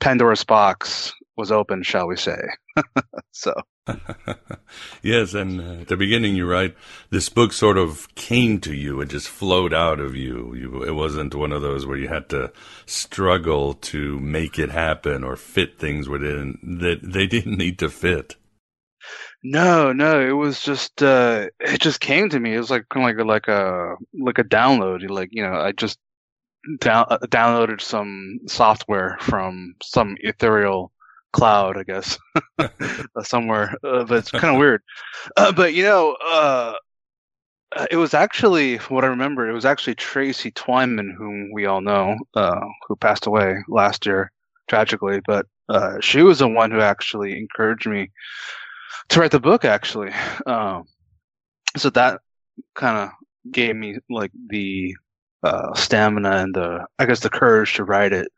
Pandora's 0.00 0.44
box 0.44 1.12
was 1.36 1.52
open, 1.52 1.82
shall 1.82 2.06
we 2.06 2.16
say? 2.16 2.40
so. 3.32 3.54
yes, 5.02 5.34
and 5.34 5.60
uh, 5.60 5.80
at 5.82 5.88
the 5.88 5.96
beginning, 5.96 6.36
you're 6.36 6.48
right. 6.48 6.74
This 7.10 7.28
book 7.28 7.52
sort 7.52 7.76
of 7.76 8.12
came 8.14 8.60
to 8.60 8.74
you; 8.74 9.00
it 9.00 9.08
just 9.08 9.28
flowed 9.28 9.74
out 9.74 9.98
of 9.98 10.14
you. 10.14 10.54
you. 10.54 10.82
It 10.84 10.94
wasn't 10.94 11.34
one 11.34 11.52
of 11.52 11.62
those 11.62 11.84
where 11.84 11.96
you 11.98 12.08
had 12.08 12.28
to 12.30 12.52
struggle 12.86 13.74
to 13.74 14.20
make 14.20 14.58
it 14.58 14.70
happen 14.70 15.24
or 15.24 15.36
fit 15.36 15.78
things 15.78 16.08
within 16.08 16.58
that 16.80 17.00
they 17.02 17.26
didn't 17.28 17.58
need 17.58 17.78
to 17.80 17.90
fit. 17.90 18.36
No, 19.42 19.92
no, 19.92 20.20
it 20.20 20.32
was 20.32 20.60
just 20.60 21.02
uh 21.02 21.48
it 21.58 21.80
just 21.80 22.00
came 22.00 22.28
to 22.28 22.38
me. 22.38 22.54
It 22.54 22.58
was 22.58 22.70
like 22.70 22.88
kind 22.88 23.04
of 23.18 23.26
like 23.26 23.48
a, 23.48 23.48
like 23.48 23.48
a 23.48 23.94
like 24.20 24.38
a 24.38 24.44
download. 24.44 25.08
Like 25.10 25.30
you 25.32 25.42
know, 25.42 25.54
I 25.54 25.72
just 25.72 25.98
down, 26.78 27.06
uh, 27.10 27.18
downloaded 27.26 27.80
some 27.80 28.38
software 28.46 29.16
from 29.20 29.74
some 29.82 30.16
ethereal 30.20 30.92
cloud, 31.32 31.76
I 31.76 31.82
guess, 31.82 32.18
somewhere. 33.22 33.74
Uh, 33.84 34.04
but 34.04 34.18
it's 34.18 34.30
kind 34.30 34.54
of 34.54 34.58
weird. 34.58 34.82
Uh, 35.36 35.52
but 35.52 35.74
you 35.74 35.82
know, 35.82 36.16
uh, 36.24 36.74
uh, 37.76 37.86
it 37.90 37.96
was 37.96 38.14
actually 38.14 38.76
what 38.76 39.04
I 39.04 39.08
remember. 39.08 39.48
It 39.48 39.54
was 39.54 39.64
actually 39.64 39.94
Tracy 39.94 40.50
Twyman, 40.52 41.14
whom 41.16 41.50
we 41.52 41.66
all 41.66 41.80
know, 41.80 42.16
uh, 42.34 42.60
who 42.86 42.96
passed 42.96 43.26
away 43.26 43.56
last 43.68 44.06
year 44.06 44.30
tragically. 44.68 45.20
But 45.26 45.46
she 46.00 46.22
was 46.22 46.40
the 46.40 46.48
one 46.48 46.70
who 46.70 46.80
actually 46.80 47.38
encouraged 47.38 47.86
me 47.86 48.10
to 49.08 49.20
write 49.20 49.30
the 49.30 49.40
book. 49.40 49.64
Actually, 49.64 50.12
um, 50.46 50.84
so 51.76 51.90
that 51.90 52.20
kind 52.74 52.98
of 52.98 53.10
gave 53.50 53.74
me 53.74 53.98
like 54.10 54.30
the 54.48 54.94
uh, 55.42 55.74
stamina 55.74 56.30
and 56.30 56.54
the 56.54 56.86
I 56.98 57.06
guess 57.06 57.20
the 57.20 57.30
courage 57.30 57.74
to 57.74 57.84
write 57.84 58.12
it. 58.12 58.30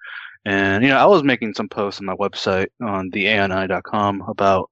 And 0.45 0.85
you 0.85 0.91
know, 0.91 0.99
I 0.99 1.07
was 1.07 1.23
making 1.23 1.55
some 1.55 1.69
posts 1.69 2.01
on 2.01 2.07
my 2.07 2.15
website 2.15 2.69
on 2.83 3.11
theani.com 3.11 4.23
about 4.29 4.71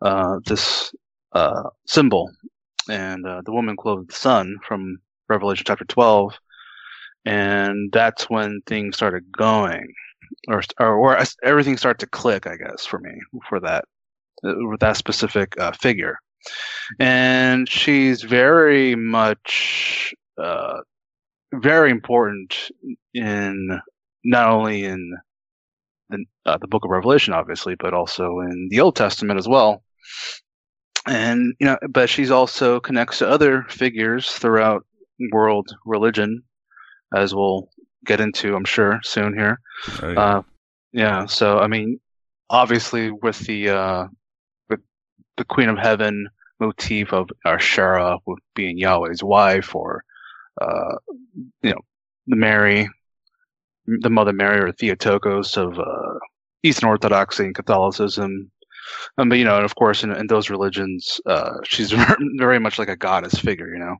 uh, 0.00 0.38
this 0.46 0.92
uh, 1.32 1.70
symbol 1.86 2.30
and 2.88 3.26
uh, 3.26 3.42
the 3.44 3.52
woman 3.52 3.76
clothed 3.76 4.10
the 4.10 4.14
sun 4.14 4.58
from 4.66 4.98
Revelation 5.28 5.64
chapter 5.66 5.84
12, 5.84 6.34
and 7.24 7.90
that's 7.92 8.24
when 8.24 8.60
things 8.66 8.96
started 8.96 9.24
going, 9.36 9.92
or 10.48 10.62
or, 10.78 10.94
or 10.94 11.24
everything 11.42 11.76
started 11.76 12.00
to 12.00 12.06
click, 12.06 12.46
I 12.46 12.56
guess, 12.56 12.84
for 12.84 12.98
me 12.98 13.12
for 13.48 13.60
that 13.60 13.84
with 14.42 14.80
that 14.80 14.96
specific 14.96 15.58
uh, 15.58 15.72
figure. 15.72 16.18
And 16.98 17.68
she's 17.68 18.22
very 18.22 18.96
much 18.96 20.12
uh, 20.36 20.80
very 21.54 21.90
important 21.90 22.70
in 23.14 23.80
not 24.24 24.48
only 24.48 24.84
in 24.84 25.16
the, 26.10 26.24
uh, 26.46 26.58
the 26.58 26.68
book 26.68 26.84
of 26.84 26.90
Revelation, 26.90 27.34
obviously, 27.34 27.74
but 27.74 27.94
also 27.94 28.40
in 28.40 28.68
the 28.70 28.80
Old 28.80 28.96
Testament 28.96 29.38
as 29.38 29.48
well. 29.48 29.82
And, 31.06 31.54
you 31.58 31.66
know, 31.66 31.78
but 31.88 32.08
she's 32.08 32.30
also 32.30 32.78
connects 32.80 33.18
to 33.18 33.28
other 33.28 33.64
figures 33.68 34.30
throughout 34.30 34.86
world 35.32 35.74
religion, 35.84 36.42
as 37.14 37.34
we'll 37.34 37.68
get 38.04 38.20
into, 38.20 38.54
I'm 38.54 38.64
sure, 38.64 39.00
soon 39.02 39.36
here. 39.36 39.60
Oh, 40.02 40.10
yeah. 40.10 40.20
Uh, 40.20 40.42
yeah. 40.92 41.26
So, 41.26 41.58
I 41.58 41.66
mean, 41.66 41.98
obviously 42.50 43.10
with 43.10 43.38
the, 43.40 43.70
uh, 43.70 44.06
with 44.68 44.80
the 45.36 45.44
Queen 45.44 45.68
of 45.68 45.78
Heaven 45.78 46.28
motif 46.60 47.12
of 47.12 47.28
Ashera 47.44 48.18
being 48.54 48.78
Yahweh's 48.78 49.24
wife 49.24 49.74
or 49.74 50.04
uh, 50.60 50.96
you 51.62 51.70
know, 51.70 51.80
the 52.26 52.36
Mary, 52.36 52.88
the 53.86 54.10
Mother 54.10 54.32
Mary 54.32 54.60
or 54.60 54.72
Theotokos 54.72 55.56
of 55.56 55.78
uh, 55.78 56.18
Eastern 56.62 56.88
Orthodoxy 56.88 57.44
and 57.44 57.54
Catholicism. 57.54 58.50
Um, 59.18 59.28
but 59.28 59.38
you 59.38 59.44
know, 59.44 59.56
and 59.56 59.64
of 59.64 59.74
course, 59.74 60.02
in, 60.04 60.12
in 60.12 60.26
those 60.26 60.50
religions, 60.50 61.20
uh, 61.26 61.54
she's 61.64 61.92
very 62.36 62.58
much 62.58 62.78
like 62.78 62.88
a 62.88 62.96
goddess 62.96 63.38
figure, 63.38 63.72
you 63.72 63.78
know, 63.78 63.96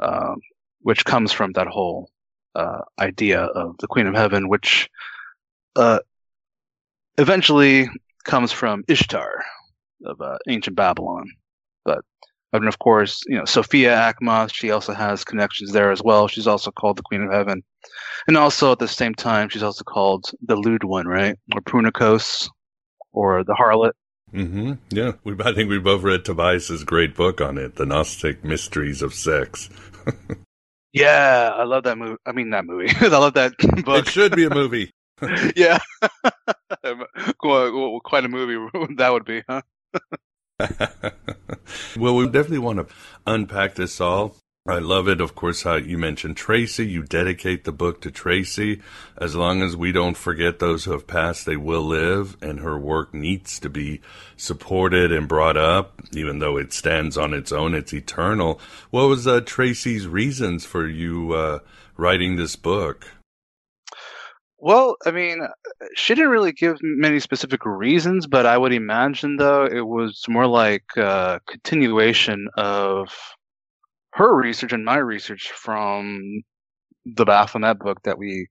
um, 0.00 0.36
which 0.80 1.04
comes 1.04 1.32
from 1.32 1.52
that 1.52 1.66
whole 1.66 2.10
uh, 2.54 2.80
idea 2.98 3.42
of 3.42 3.76
the 3.78 3.86
Queen 3.86 4.06
of 4.06 4.14
Heaven, 4.14 4.48
which 4.48 4.88
uh, 5.76 6.00
eventually 7.18 7.88
comes 8.24 8.52
from 8.52 8.84
Ishtar 8.88 9.44
of 10.04 10.20
uh, 10.20 10.38
ancient 10.48 10.76
Babylon. 10.76 11.30
But 11.84 12.04
and 12.52 12.66
of 12.68 12.78
course, 12.78 13.22
you 13.26 13.36
know, 13.36 13.44
Sophia 13.44 13.94
Achamoth, 13.94 14.54
she 14.54 14.70
also 14.70 14.94
has 14.94 15.24
connections 15.24 15.72
there 15.72 15.90
as 15.90 16.02
well. 16.02 16.28
She's 16.28 16.46
also 16.46 16.70
called 16.70 16.96
the 16.96 17.02
Queen 17.02 17.22
of 17.22 17.30
Heaven. 17.30 17.62
And 18.26 18.36
also 18.36 18.72
at 18.72 18.78
the 18.78 18.88
same 18.88 19.14
time, 19.14 19.48
she's 19.48 19.62
also 19.62 19.84
called 19.84 20.30
the 20.42 20.56
lewd 20.56 20.84
one, 20.84 21.06
right? 21.06 21.36
Or 21.54 21.60
Prunikos, 21.60 22.48
or 23.12 23.44
the 23.44 23.54
harlot. 23.54 23.92
Mm-hmm. 24.32 24.74
Yeah. 24.90 25.12
We, 25.24 25.34
I 25.44 25.52
think 25.54 25.70
we 25.70 25.78
both 25.78 26.02
read 26.02 26.24
Tobias's 26.24 26.84
great 26.84 27.14
book 27.14 27.40
on 27.40 27.58
it, 27.58 27.76
The 27.76 27.86
Gnostic 27.86 28.44
Mysteries 28.44 29.02
of 29.02 29.14
Sex. 29.14 29.70
yeah, 30.92 31.52
I 31.54 31.64
love 31.64 31.84
that 31.84 31.98
movie. 31.98 32.16
I 32.26 32.32
mean, 32.32 32.50
that 32.50 32.64
movie. 32.64 32.90
I 33.00 33.08
love 33.08 33.34
that 33.34 33.56
book. 33.84 34.06
It 34.06 34.10
should 34.10 34.34
be 34.34 34.44
a 34.44 34.50
movie. 34.54 34.90
yeah. 35.56 35.78
Quite 37.38 38.24
a 38.24 38.28
movie 38.28 38.70
that 38.96 39.12
would 39.12 39.24
be, 39.24 39.42
huh? 39.48 39.62
well, 41.96 42.16
we 42.16 42.26
definitely 42.26 42.58
want 42.58 42.78
to 42.88 42.94
unpack 43.26 43.74
this 43.74 44.00
all. 44.00 44.36
I 44.66 44.80
love 44.80 45.08
it, 45.08 45.22
of 45.22 45.34
course, 45.34 45.62
how 45.62 45.76
you 45.76 45.96
mentioned 45.96 46.36
Tracy. 46.36 46.86
You 46.86 47.02
dedicate 47.02 47.64
the 47.64 47.72
book 47.72 48.02
to 48.02 48.10
Tracy. 48.10 48.82
As 49.16 49.34
long 49.34 49.62
as 49.62 49.74
we 49.74 49.92
don't 49.92 50.16
forget 50.16 50.58
those 50.58 50.84
who 50.84 50.92
have 50.92 51.06
passed, 51.06 51.46
they 51.46 51.56
will 51.56 51.84
live, 51.84 52.36
and 52.42 52.60
her 52.60 52.78
work 52.78 53.14
needs 53.14 53.58
to 53.60 53.70
be 53.70 54.02
supported 54.36 55.10
and 55.10 55.26
brought 55.26 55.56
up, 55.56 56.02
even 56.12 56.40
though 56.40 56.58
it 56.58 56.74
stands 56.74 57.16
on 57.16 57.32
its 57.32 57.50
own. 57.50 57.72
It's 57.72 57.94
eternal. 57.94 58.60
What 58.90 59.08
was 59.08 59.26
uh, 59.26 59.40
Tracy's 59.40 60.06
reasons 60.06 60.66
for 60.66 60.86
you 60.86 61.32
uh, 61.32 61.60
writing 61.96 62.36
this 62.36 62.56
book? 62.56 63.06
Well, 64.60 64.96
I 65.06 65.12
mean, 65.12 65.46
she 65.94 66.14
didn't 66.14 66.30
really 66.30 66.52
give 66.52 66.78
many 66.82 67.20
specific 67.20 67.64
reasons, 67.64 68.26
but 68.26 68.44
I 68.44 68.58
would 68.58 68.72
imagine 68.72 69.36
though 69.36 69.64
it 69.66 69.86
was 69.86 70.24
more 70.28 70.46
like 70.46 70.84
a 70.96 71.40
continuation 71.46 72.48
of 72.56 73.08
her 74.14 74.34
research 74.34 74.72
and 74.72 74.84
my 74.84 74.96
research 74.96 75.52
from 75.52 76.42
the 77.06 77.24
Baphomet 77.24 77.78
book 77.78 78.02
that 78.02 78.18
we 78.18 78.48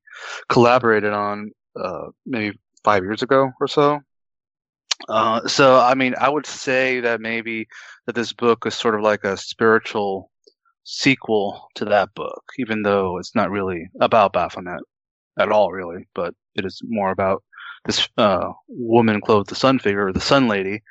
collaborated 0.48 1.12
on 1.12 1.52
uh, 1.76 2.08
maybe 2.26 2.58
five 2.84 3.04
years 3.04 3.22
ago 3.22 3.52
or 3.60 3.68
so. 3.68 4.00
Uh, 5.10 5.46
so, 5.48 5.78
I 5.78 5.94
mean, 5.94 6.16
I 6.20 6.30
would 6.30 6.46
say 6.46 7.02
that 7.02 7.22
maybe 7.22 7.68
that 8.06 8.16
this 8.16 8.34
book 8.34 8.66
is 8.66 8.76
sort 8.76 8.96
of 8.96 9.02
like 9.02 9.26
a 9.26 9.38
spiritual 9.38 10.32
sequel 10.86 11.68
to 11.76 11.86
that 11.86 12.16
book, 12.16 12.44
even 12.58 12.82
though 12.82 13.18
it's 13.18 13.36
not 13.36 13.52
really 13.52 13.90
about 14.00 14.34
Baphomet 14.34 14.82
at 15.38 15.52
all, 15.52 15.72
really, 15.72 16.08
but 16.14 16.34
it 16.56 16.66
is 16.66 16.82
more 16.84 17.12
about 17.12 17.44
this 17.86 18.08
uh, 18.18 18.52
woman 18.68 19.22
clothed 19.22 19.50
the 19.50 19.56
sun 19.56 19.80
figure, 19.80 20.08
or 20.08 20.14
the 20.14 20.20
sun 20.20 20.48
lady. 20.48 20.84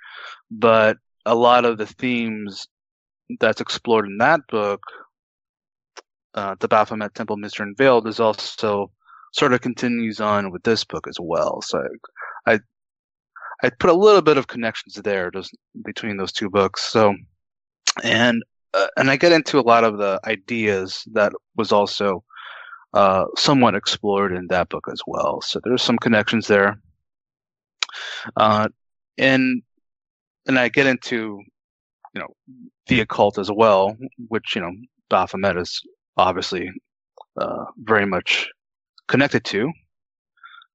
But 0.50 0.96
a 1.24 1.34
lot 1.34 1.64
of 1.64 1.78
the 1.78 1.86
themes 1.86 2.68
that's 3.40 3.60
explored 3.60 4.06
in 4.06 4.18
that 4.18 4.40
book, 4.48 4.80
uh, 6.34 6.54
the 6.60 6.68
Baphomet 6.68 7.14
Temple 7.14 7.36
Mystery 7.36 7.66
Unveiled, 7.66 8.06
is 8.06 8.20
also 8.20 8.90
sort 9.32 9.52
of 9.52 9.60
continues 9.60 10.20
on 10.20 10.50
with 10.50 10.62
this 10.62 10.84
book 10.84 11.06
as 11.08 11.16
well. 11.20 11.60
So 11.62 11.82
I 12.46 12.60
I 13.62 13.70
put 13.70 13.90
a 13.90 13.94
little 13.94 14.22
bit 14.22 14.38
of 14.38 14.46
connections 14.46 14.94
there 14.94 15.30
just 15.30 15.56
between 15.84 16.16
those 16.16 16.32
two 16.32 16.50
books. 16.50 16.82
So 16.82 17.14
and 18.02 18.42
uh, 18.74 18.88
and 18.96 19.10
I 19.10 19.16
get 19.16 19.32
into 19.32 19.58
a 19.58 19.60
lot 19.60 19.84
of 19.84 19.98
the 19.98 20.20
ideas 20.24 21.02
that 21.12 21.32
was 21.56 21.72
also 21.72 22.22
uh, 22.94 23.26
somewhat 23.36 23.74
explored 23.74 24.32
in 24.32 24.46
that 24.48 24.68
book 24.68 24.86
as 24.90 25.00
well. 25.06 25.40
So 25.40 25.60
there's 25.62 25.82
some 25.82 25.98
connections 25.98 26.46
there. 26.46 26.80
Uh, 28.36 28.68
and 29.18 29.62
and 30.46 30.58
I 30.58 30.68
get 30.68 30.86
into 30.86 31.40
you 32.14 32.20
know 32.20 32.28
the 32.86 33.00
occult 33.00 33.38
as 33.38 33.50
well, 33.50 33.96
which 34.28 34.54
you 34.54 34.62
know 34.62 34.72
Baphomet 35.08 35.56
is 35.56 35.80
obviously 36.16 36.70
uh, 37.40 37.64
very 37.78 38.06
much 38.06 38.48
connected 39.08 39.44
to. 39.44 39.72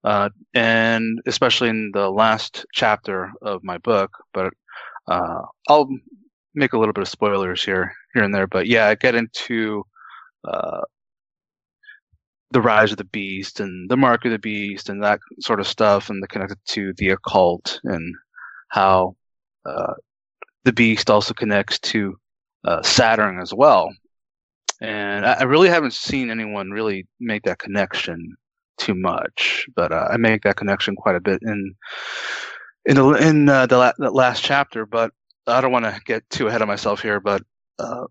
Uh, 0.03 0.29
and 0.55 1.19
especially 1.27 1.69
in 1.69 1.91
the 1.93 2.09
last 2.09 2.65
chapter 2.73 3.31
of 3.43 3.63
my 3.63 3.77
book, 3.79 4.09
but 4.33 4.51
uh, 5.07 5.41
I'll 5.69 5.87
make 6.55 6.73
a 6.73 6.77
little 6.79 6.93
bit 6.93 7.03
of 7.03 7.07
spoilers 7.07 7.63
here, 7.63 7.93
here 8.13 8.23
and 8.23 8.33
there. 8.33 8.47
But 8.47 8.67
yeah, 8.67 8.87
I 8.87 8.95
get 8.95 9.13
into 9.13 9.83
uh, 10.43 10.81
the 12.51 12.61
rise 12.61 12.91
of 12.91 12.97
the 12.97 13.05
beast 13.05 13.59
and 13.59 13.89
the 13.89 13.97
mark 13.97 14.25
of 14.25 14.31
the 14.31 14.39
beast 14.39 14.89
and 14.89 15.03
that 15.03 15.19
sort 15.39 15.59
of 15.59 15.67
stuff, 15.67 16.09
and 16.09 16.21
the 16.21 16.27
connected 16.27 16.59
to 16.67 16.93
the 16.97 17.09
occult 17.09 17.79
and 17.83 18.15
how 18.69 19.15
uh, 19.65 19.93
the 20.63 20.73
beast 20.73 21.09
also 21.09 21.33
connects 21.33 21.79
to 21.79 22.17
uh, 22.65 22.81
Saturn 22.81 23.39
as 23.39 23.53
well. 23.53 23.89
And 24.81 25.25
I, 25.25 25.43
really 25.43 25.69
haven't 25.69 25.93
seen 25.93 26.31
anyone 26.31 26.71
really 26.71 27.07
make 27.19 27.43
that 27.43 27.59
connection 27.59 28.35
too 28.77 28.95
much, 28.95 29.67
but 29.75 29.91
uh, 29.91 30.07
I 30.11 30.17
make 30.17 30.41
that 30.41 30.55
connection 30.55 30.95
quite 30.95 31.15
a 31.15 31.19
bit 31.19 31.41
in 31.43 31.75
in 32.85 32.95
the 32.95 33.09
in 33.11 33.47
uh, 33.47 33.67
the, 33.67 33.77
la- 33.77 33.93
the 33.99 34.09
last 34.09 34.43
chapter. 34.43 34.87
But 34.87 35.11
I 35.45 35.61
don't 35.61 35.71
want 35.71 35.85
to 35.85 36.01
get 36.05 36.27
too 36.31 36.47
ahead 36.47 36.63
of 36.63 36.67
myself 36.67 36.99
here. 36.99 37.19
But 37.19 37.43
uh, 37.77 38.05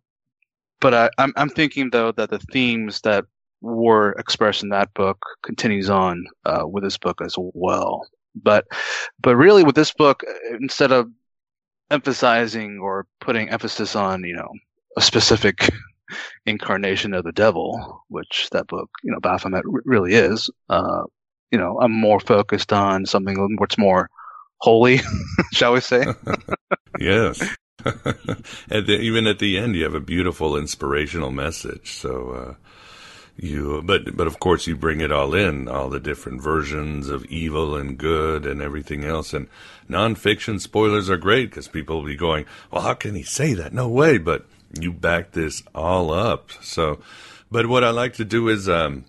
but 0.81 0.95
I, 0.95 1.11
I'm 1.19 1.33
I'm 1.37 1.49
thinking 1.49 1.91
though 1.91 2.13
that 2.13 2.31
the 2.31 2.39
themes 2.39 3.01
that 3.01 3.25
were 3.61 4.13
expressed 4.13 4.63
in 4.63 4.71
that 4.71 4.93
book 4.95 5.19
continues 5.43 5.91
on 5.91 6.25
uh, 6.45 6.65
with 6.67 6.85
this 6.85 6.99
book 6.99 7.21
as 7.23 7.35
well. 7.39 8.07
But 8.35 8.67
but 9.21 9.37
really 9.37 9.65
with 9.65 9.75
this 9.75 9.93
book, 9.93 10.25
instead 10.61 10.93
of 10.93 11.11
emphasizing 11.91 12.79
or 12.79 13.07
putting 13.21 13.51
emphasis 13.51 13.97
on 13.97 14.23
you 14.25 14.35
know 14.35 14.49
a 14.97 15.01
specific 15.01 15.71
incarnation 16.47 17.15
of 17.15 17.25
the 17.25 17.33
devil, 17.33 18.05
which 18.09 18.49
that 18.53 18.67
book 18.67 18.91
you 19.03 19.13
know 19.13 19.21
Baphomet 19.21 19.65
really 19.67 20.15
is. 20.15 20.51
Uh, 20.69 21.03
you 21.51 21.59
know, 21.59 21.79
I'm 21.81 21.93
more 21.93 22.21
focused 22.21 22.73
on 22.73 23.07
something 23.07 23.57
what's 23.59 23.79
more 23.79 24.09
holy, 24.59 25.01
shall 25.53 25.73
we 25.73 25.81
say? 25.81 26.07
yes. 27.01 27.43
and 28.71 28.89
even 28.89 29.27
at 29.27 29.39
the 29.39 29.59
end, 29.59 29.75
you 29.75 29.85
have 29.85 29.95
a 29.95 30.01
beautiful 30.01 30.57
inspirational 30.57 31.31
message. 31.31 31.95
So, 31.95 32.31
uh, 32.31 32.55
you 33.43 33.83
but 33.83 34.17
but 34.17 34.27
of 34.27 34.39
course 34.39 34.67
you 34.67 34.77
bring 34.77 35.01
it 35.01 35.11
all 35.11 35.35
in 35.35 35.69
all 35.69 35.89
the 35.89 36.01
different 36.01 36.43
versions 36.43 37.09
of 37.09 37.25
evil 37.27 37.75
and 37.75 37.99
good 37.99 38.45
and 38.45 38.61
everything 38.61 39.05
else. 39.05 39.33
And 39.33 39.49
nonfiction 39.89 40.61
spoilers 40.61 41.09
are 41.09 41.17
great 41.17 41.51
because 41.51 41.69
people 41.69 41.97
will 41.97 42.07
be 42.07 42.17
going 42.17 42.45
well 42.71 42.83
how 42.83 42.95
can 42.95 43.15
he 43.15 43.23
say 43.23 43.55
that? 43.55 43.73
No 43.73 43.89
way. 43.89 44.19
But 44.19 44.47
you 44.79 44.93
back 44.93 45.33
this 45.33 45.63
all 45.75 46.13
up. 46.13 46.51
So 46.61 47.01
but 47.51 47.67
what 47.67 47.85
i 47.85 47.91
like 47.91 48.15
to 48.15 48.25
do 48.25 48.49
is 48.49 48.69
um, 48.69 49.05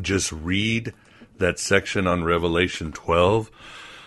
just 0.00 0.32
read 0.32 0.92
that 1.38 1.58
section 1.58 2.06
on 2.06 2.24
revelation 2.24 2.92
12 2.92 3.50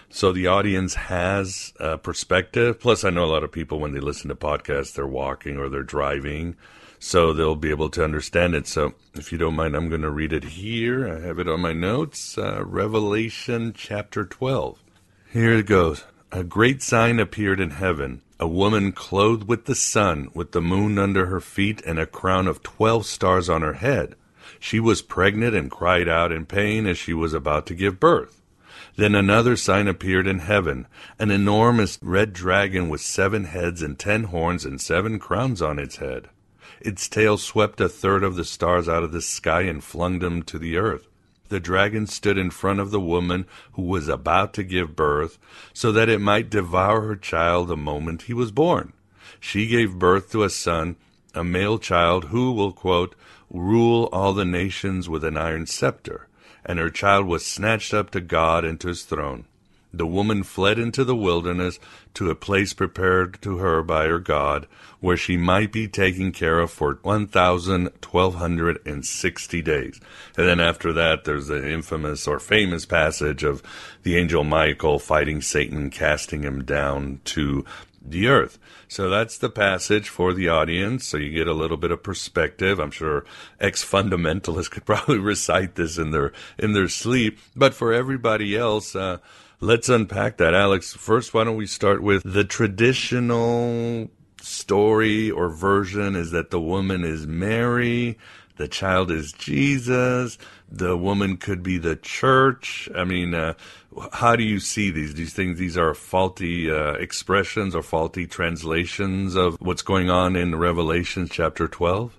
so 0.10 0.32
the 0.32 0.48
audience 0.48 0.94
has 0.96 1.74
a 1.80 1.98
perspective. 1.98 2.80
Plus 2.80 3.04
i 3.04 3.10
know 3.10 3.24
a 3.24 3.32
lot 3.32 3.44
of 3.44 3.52
people 3.52 3.80
when 3.80 3.94
they 3.94 4.00
listen 4.00 4.28
to 4.30 4.36
podcasts 4.36 4.94
they're 4.94 5.08
walking 5.08 5.58
or 5.58 5.70
they're 5.70 5.84
driving 5.84 6.56
so 7.00 7.34
they'll 7.34 7.56
be 7.56 7.70
able 7.70 7.90
to 7.90 8.04
understand 8.04 8.56
it. 8.56 8.68
So, 8.68 8.94
if 9.14 9.32
you 9.32 9.38
don't 9.38 9.56
mind, 9.56 9.76
I'm 9.76 9.90
going 9.90 10.02
to 10.02 10.10
read 10.10 10.34
it 10.34 10.44
here. 10.44 11.08
I 11.08 11.20
have 11.20 11.40
it 11.40 11.48
on 11.48 11.62
my 11.62 11.74
notes. 11.74 12.38
Uh, 12.38 12.64
Revelation 12.66 13.74
chapter 13.76 14.26
12. 14.26 14.84
Here 15.32 15.54
it 15.54 15.66
goes. 15.66 16.04
A 16.32 16.44
great 16.44 16.82
sign 16.82 17.20
appeared 17.20 17.60
in 17.60 17.72
heaven 17.72 18.22
a 18.40 18.48
woman 18.48 18.92
clothed 18.92 19.48
with 19.48 19.66
the 19.66 19.76
sun, 19.76 20.30
with 20.34 20.52
the 20.52 20.62
moon 20.62 21.00
under 21.00 21.26
her 21.26 21.40
feet, 21.40 21.82
and 21.86 21.98
a 21.98 22.06
crown 22.06 22.48
of 22.48 22.62
twelve 22.62 23.06
stars 23.06 23.50
on 23.50 23.62
her 23.64 23.74
head. 23.74 24.16
She 24.60 24.80
was 24.80 25.02
pregnant 25.02 25.56
and 25.56 25.72
cried 25.72 26.08
out 26.08 26.32
in 26.32 26.46
pain 26.46 26.86
as 26.86 26.98
she 26.98 27.14
was 27.14 27.34
about 27.34 27.66
to 27.68 27.76
give 27.76 28.00
birth. 28.00 28.42
Then 28.96 29.16
another 29.16 29.56
sign 29.56 29.88
appeared 29.88 30.28
in 30.28 30.40
heaven 30.40 30.88
an 31.20 31.32
enormous 31.32 32.00
red 32.02 32.34
dragon 32.34 32.90
with 32.90 33.02
seven 33.02 33.46
heads 33.46 33.82
and 33.82 33.98
ten 33.98 34.26
horns 34.26 34.66
and 34.66 34.80
seven 34.80 35.20
crowns 35.20 35.62
on 35.62 35.80
its 35.80 35.98
head. 35.98 36.30
Its 36.80 37.08
tail 37.08 37.38
swept 37.38 37.82
a 37.82 37.90
third 37.90 38.24
of 38.24 38.36
the 38.36 38.46
stars 38.46 38.88
out 38.88 39.04
of 39.04 39.12
the 39.12 39.22
sky 39.22 39.62
and 39.62 39.84
flung 39.84 40.20
them 40.20 40.44
to 40.44 40.60
the 40.60 40.78
earth. 40.78 41.08
The 41.50 41.60
dragon 41.60 42.08
stood 42.08 42.38
in 42.38 42.50
front 42.50 42.80
of 42.80 42.92
the 42.92 43.00
woman 43.00 43.46
who 43.74 43.84
was 43.84 44.08
about 44.08 44.54
to 44.56 44.64
give 44.64 44.96
birth, 44.96 45.38
so 45.74 45.92
that 45.92 46.10
it 46.10 46.20
might 46.20 46.50
devour 46.50 47.02
her 47.02 47.16
child 47.16 47.70
the 47.70 47.78
moment 47.78 48.24
he 48.24 48.34
was 48.34 48.52
born. 48.52 48.94
She 49.40 49.68
gave 49.68 50.00
birth 50.00 50.32
to 50.32 50.44
a 50.44 50.50
son, 50.50 50.98
a 51.34 51.44
male 51.44 51.80
child 51.80 52.26
who 52.26 52.52
will, 52.52 52.74
quote, 52.74 53.16
rule 53.50 54.10
all 54.12 54.34
the 54.34 54.46
nations 54.46 55.08
with 55.08 55.24
an 55.24 55.38
iron 55.38 55.68
scepter, 55.68 56.28
and 56.66 56.80
her 56.80 56.90
child 56.90 57.28
was 57.28 57.46
snatched 57.46 57.94
up 57.94 58.10
to 58.12 58.22
God 58.22 58.66
and 58.66 58.80
to 58.82 58.90
his 58.90 59.04
throne. 59.04 59.46
The 59.94 60.06
woman 60.06 60.44
fled 60.44 60.78
into 60.78 61.04
the 61.04 61.16
wilderness 61.16 61.80
to 62.16 62.30
a 62.30 62.36
place 62.36 62.74
prepared 62.74 63.42
to 63.42 63.58
her 63.58 63.82
by 63.84 64.06
her 64.06 64.20
God, 64.20 64.68
where 65.00 65.18
she 65.18 65.38
might 65.38 65.72
be 65.72 65.88
taken 65.88 66.32
care 66.32 66.60
of 66.60 66.72
for 66.72 67.00
1,260 67.02 69.62
days. 69.62 70.02
And 70.38 70.48
then 70.48 70.60
after 70.60 70.94
that, 70.94 71.24
there's 71.24 71.48
the 71.48 71.70
infamous 71.70 72.28
or 72.28 72.40
famous 72.40 72.86
passage 72.86 73.44
of 73.44 73.64
the 74.04 74.18
angel 74.18 74.44
Michael 74.44 75.00
fighting 75.00 75.42
Satan, 75.42 75.90
casting 75.90 76.44
him 76.44 76.64
down 76.64 77.22
to 77.26 77.66
the 78.08 78.28
earth. 78.28 78.58
So 78.88 79.10
that's 79.10 79.38
the 79.38 79.50
passage 79.50 80.10
for 80.10 80.34
the 80.34 80.48
audience. 80.48 81.06
So 81.06 81.18
you 81.18 81.32
get 81.32 81.48
a 81.48 81.54
little 81.54 81.78
bit 81.78 81.92
of 81.92 82.04
perspective. 82.04 82.80
I'm 82.80 82.92
sure 82.92 83.26
ex 83.60 83.84
fundamentalists 83.84 84.72
could 84.72 84.86
probably 84.86 85.20
recite 85.20 85.76
this 85.76 85.98
in 85.98 86.12
their 86.12 86.32
in 86.58 86.74
their 86.74 86.88
sleep. 86.88 87.40
But 87.56 87.74
for 87.74 87.94
everybody 87.94 88.56
else, 88.56 88.96
uh, 88.96 89.18
let's 89.60 89.90
unpack 89.90 90.38
that, 90.38 90.54
Alex. 90.54 90.94
First, 90.94 91.34
why 91.34 91.44
don't 91.44 91.58
we 91.58 91.68
start 91.68 92.02
with 92.02 92.24
the 92.24 92.44
traditional 92.44 94.10
story 94.42 95.32
or 95.32 95.50
version 95.50 96.16
is 96.16 96.32
that 96.32 96.52
the 96.52 96.62
woman 96.62 97.04
is 97.04 97.28
Mary, 97.28 98.18
the 98.58 98.68
child 98.68 99.12
is 99.12 99.32
Jesus, 99.34 100.38
the 100.70 100.98
woman 100.98 101.38
could 101.38 101.64
be 101.64 101.78
the 101.78 101.96
church. 101.96 102.90
I 102.96 103.04
mean, 103.04 103.34
uh, 103.34 103.54
how 104.14 104.36
do 104.36 104.44
you 104.44 104.60
see 104.60 104.92
these? 104.92 105.14
These 105.14 105.34
things, 105.34 105.58
these 105.58 105.78
are 105.78 105.94
faulty 105.94 106.70
uh, 106.70 106.94
expressions 106.94 107.76
or 107.76 107.82
faulty 107.82 108.28
translations 108.28 109.36
of 109.36 109.58
what's 109.60 109.82
going 109.82 110.10
on 110.10 110.36
in 110.36 110.56
Revelation 110.56 111.28
chapter 111.30 111.68
12? 111.68 112.16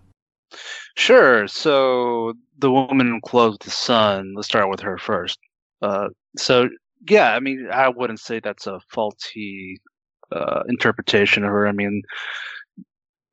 Sure. 0.97 1.47
So 1.47 2.35
the 2.59 2.71
woman 2.71 3.21
clothed 3.25 3.63
the 3.63 3.71
sun, 3.71 4.35
let's 4.35 4.49
start 4.49 4.71
with 4.71 4.81
her 4.81 4.99
first. 4.99 5.39
Uh, 5.81 6.09
so, 6.37 6.69
yeah, 7.09 7.35
I 7.35 7.41
mean, 7.41 7.69
I 7.73 7.89
wouldn't 7.89 8.21
say 8.21 8.41
that's 8.41 8.67
a 8.67 8.81
faulty 8.91 9.81
uh, 10.33 10.63
interpretation 10.69 11.45
of 11.45 11.51
her. 11.51 11.67
I 11.67 11.73
mean, 11.73 12.03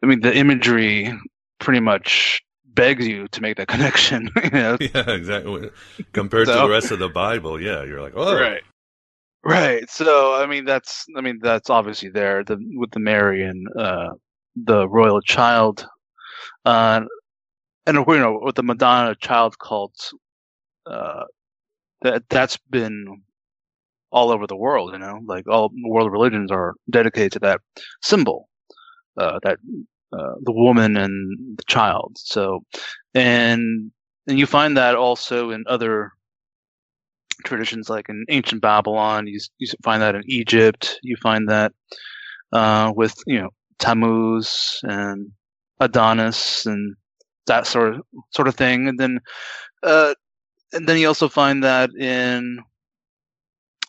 I 0.03 0.07
mean 0.07 0.21
the 0.21 0.35
imagery 0.35 1.13
pretty 1.59 1.79
much 1.79 2.41
begs 2.65 3.07
you 3.07 3.27
to 3.29 3.41
make 3.41 3.57
that 3.57 3.67
connection. 3.75 4.29
you 4.43 4.49
know? 4.49 4.77
Yeah, 4.79 5.09
exactly. 5.09 5.71
Compared 6.13 6.47
to 6.47 6.53
the 6.53 6.69
rest 6.69 6.91
of 6.91 6.99
the 6.99 7.09
Bible, 7.09 7.59
yeah, 7.61 7.83
you're 7.83 8.01
like, 8.01 8.13
oh, 8.15 8.35
Right. 8.35 8.61
Right. 9.43 9.87
So 9.91 10.33
I 10.33 10.47
mean 10.47 10.65
that's 10.65 11.05
I 11.15 11.21
mean 11.21 11.37
that's 11.39 11.69
obviously 11.69 12.09
there 12.09 12.43
the 12.43 12.57
with 12.77 12.89
the 12.89 12.99
Mary 12.99 13.43
and 13.43 13.67
uh 13.77 14.09
the 14.55 14.89
royal 14.89 15.21
child 15.21 15.85
uh 16.65 17.01
and 17.85 17.95
you 17.95 18.17
know 18.17 18.39
with 18.41 18.55
the 18.55 18.63
Madonna 18.63 19.13
child 19.13 19.59
cult 19.59 20.11
uh 20.87 21.25
that 22.01 22.23
that's 22.27 22.57
been 22.71 23.21
all 24.15 24.31
over 24.31 24.47
the 24.47 24.55
world, 24.65 24.93
you 24.93 24.99
know, 24.99 25.19
like 25.25 25.45
all 25.47 25.71
world 25.93 26.11
religions 26.11 26.51
are 26.51 26.73
dedicated 26.89 27.33
to 27.33 27.39
that 27.39 27.59
symbol. 28.01 28.49
Uh 29.21 29.39
that 29.43 29.57
uh 30.17 30.35
the 30.47 30.53
woman 30.65 30.97
and 30.97 31.13
the 31.57 31.63
child. 31.67 32.17
So 32.17 32.63
and 33.13 33.91
and 34.27 34.39
you 34.39 34.47
find 34.47 34.77
that 34.77 34.95
also 34.95 35.51
in 35.51 35.63
other 35.67 36.11
traditions 37.43 37.89
like 37.89 38.09
in 38.09 38.25
ancient 38.29 38.61
Babylon. 38.61 39.27
You, 39.27 39.39
you 39.59 39.67
find 39.83 40.01
that 40.01 40.15
in 40.15 40.23
Egypt. 40.27 40.99
You 41.03 41.15
find 41.21 41.49
that 41.49 41.71
uh, 42.53 42.93
with 42.95 43.15
you 43.27 43.41
know 43.41 43.49
Tammuz 43.79 44.79
and 44.83 45.31
Adonis 45.79 46.65
and 46.65 46.95
that 47.47 47.67
sort 47.67 47.95
of 47.95 48.01
sort 48.31 48.47
of 48.47 48.55
thing. 48.55 48.87
And 48.87 48.99
then 48.99 49.19
uh, 49.83 50.13
and 50.73 50.87
then 50.87 50.97
you 50.97 51.07
also 51.07 51.29
find 51.29 51.63
that 51.63 51.89
in 51.99 52.59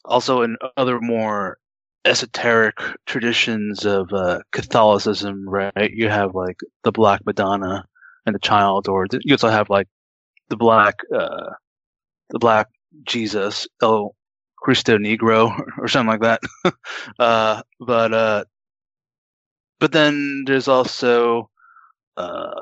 also 0.07 0.43
in 0.43 0.57
other 0.77 1.01
more 1.01 1.59
esoteric 2.05 2.79
traditions 3.07 3.85
of 3.85 4.13
uh, 4.13 4.41
Catholicism, 4.53 5.49
right? 5.49 5.91
You 5.93 6.09
have 6.09 6.35
like 6.35 6.59
the 6.85 6.93
Black 6.93 7.23
Madonna 7.27 7.85
and 8.27 8.35
the 8.35 8.41
Child, 8.41 8.89
or 8.89 9.07
you 9.25 9.35
also 9.35 9.49
have 9.49 9.71
like 9.71 9.89
the 10.49 10.57
Black 10.57 10.97
uh, 11.15 11.53
the 12.31 12.39
Black 12.39 12.69
Jesus, 13.05 13.67
El 13.83 14.15
Cristo 14.59 14.99
Negro, 14.99 15.51
or 15.79 15.89
something 15.89 16.21
like 16.21 16.23
that. 16.23 16.75
uh, 17.19 17.63
but 17.81 18.15
uh, 18.15 18.45
but 19.81 19.93
then 19.93 20.45
there's 20.47 20.69
also 20.69 21.51
uh, 22.17 22.61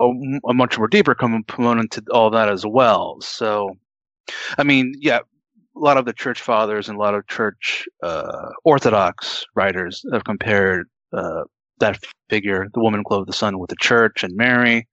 a, 0.00 0.06
a 0.48 0.54
much 0.54 0.78
more 0.78 0.88
deeper 0.88 1.14
component 1.14 1.92
to 1.92 2.02
all 2.12 2.30
that 2.30 2.48
as 2.48 2.66
well. 2.66 3.20
So, 3.20 3.76
I 4.58 4.62
mean, 4.64 4.94
yeah, 5.00 5.20
a 5.76 5.80
lot 5.80 5.96
of 5.96 6.04
the 6.04 6.12
church 6.12 6.40
fathers 6.40 6.88
and 6.88 6.96
a 6.96 7.00
lot 7.00 7.14
of 7.14 7.26
church 7.26 7.86
uh, 8.02 8.50
Orthodox 8.64 9.44
writers 9.54 10.04
have 10.12 10.24
compared 10.24 10.88
uh, 11.12 11.44
that 11.80 11.98
figure, 12.30 12.68
the 12.74 12.80
woman 12.80 13.02
clothed 13.04 13.28
the 13.28 13.32
sun, 13.32 13.58
with 13.58 13.70
the 13.70 13.76
church 13.76 14.22
and 14.22 14.36
Mary, 14.36 14.86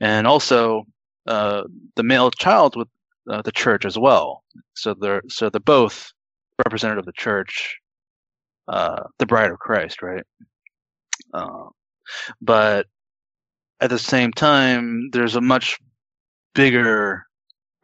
and 0.00 0.26
also 0.26 0.82
uh, 1.26 1.62
the 1.94 2.02
male 2.02 2.30
child 2.30 2.76
with 2.76 2.88
uh, 3.30 3.42
the 3.42 3.52
church 3.52 3.84
as 3.84 3.98
well. 3.98 4.42
So 4.74 4.94
they're 4.94 5.22
so 5.28 5.48
they're 5.50 5.60
both 5.60 6.12
representative 6.64 7.02
of 7.02 7.06
the 7.06 7.12
church, 7.12 7.76
uh, 8.68 9.04
the 9.18 9.26
bride 9.26 9.50
of 9.50 9.58
Christ, 9.58 10.02
right? 10.02 10.24
Uh, 11.32 11.66
but 12.40 12.86
at 13.80 13.90
the 13.90 13.98
same 13.98 14.32
time, 14.32 15.10
there's 15.12 15.36
a 15.36 15.40
much 15.40 15.78
bigger 16.54 17.24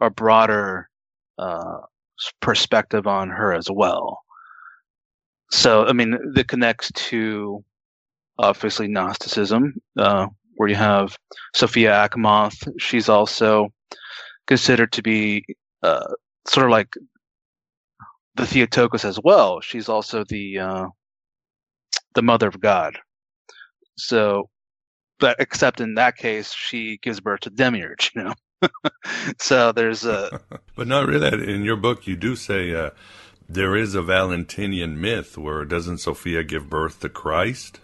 or 0.00 0.11
broader 0.11 0.88
uh, 1.38 1.78
perspective 2.41 3.07
on 3.07 3.29
her 3.29 3.53
as 3.53 3.69
well. 3.71 4.21
So, 5.51 5.87
I 5.87 5.93
mean, 5.93 6.19
that 6.35 6.49
connects 6.49 6.91
to 7.11 7.65
obviously 8.39 8.89
Gnosticism, 8.89 9.75
uh, 9.99 10.27
where 10.57 10.69
you 10.69 10.75
have 10.75 11.17
Sophia 11.55 11.91
Achamoth. 11.93 12.69
She's 12.79 13.09
also 13.09 13.69
considered 14.47 14.93
to 14.93 15.03
be 15.03 15.45
uh, 15.83 16.07
sort 16.47 16.67
of 16.67 16.73
like 16.73 16.89
the 18.37 18.47
Theotokos 18.47 19.05
as 19.05 19.19
well. 19.23 19.61
She's 19.61 19.89
also 19.89 20.25
the 20.25 20.59
uh, 20.59 20.87
the 22.15 22.23
mother 22.23 22.49
of 22.49 22.61
God. 22.61 22.99
So, 23.97 24.49
but 25.19 25.37
except 25.39 25.81
in 25.81 25.95
that 25.95 26.17
case, 26.17 26.53
she 26.53 26.99
gives 27.03 27.21
birth 27.21 27.41
to 27.41 27.51
demiurge. 27.51 28.11
You 28.15 28.25
know. 28.25 28.35
so 29.38 29.72
there's 29.72 30.05
a 30.05 30.40
But 30.77 30.88
not 30.88 31.07
really. 31.07 31.53
In 31.53 31.64
your 31.64 31.77
book, 31.77 32.07
you 32.07 32.16
do 32.16 32.37
say 32.37 32.75
uh, 32.75 32.90
there 33.48 33.77
is 33.77 33.94
a 33.94 34.03
Valentinian 34.03 35.01
myth 35.01 35.37
where 35.37 35.64
doesn't 35.64 35.98
Sophia 35.98 36.42
give 36.42 36.70
birth 36.70 37.01
to 37.01 37.09
Christ? 37.09 37.81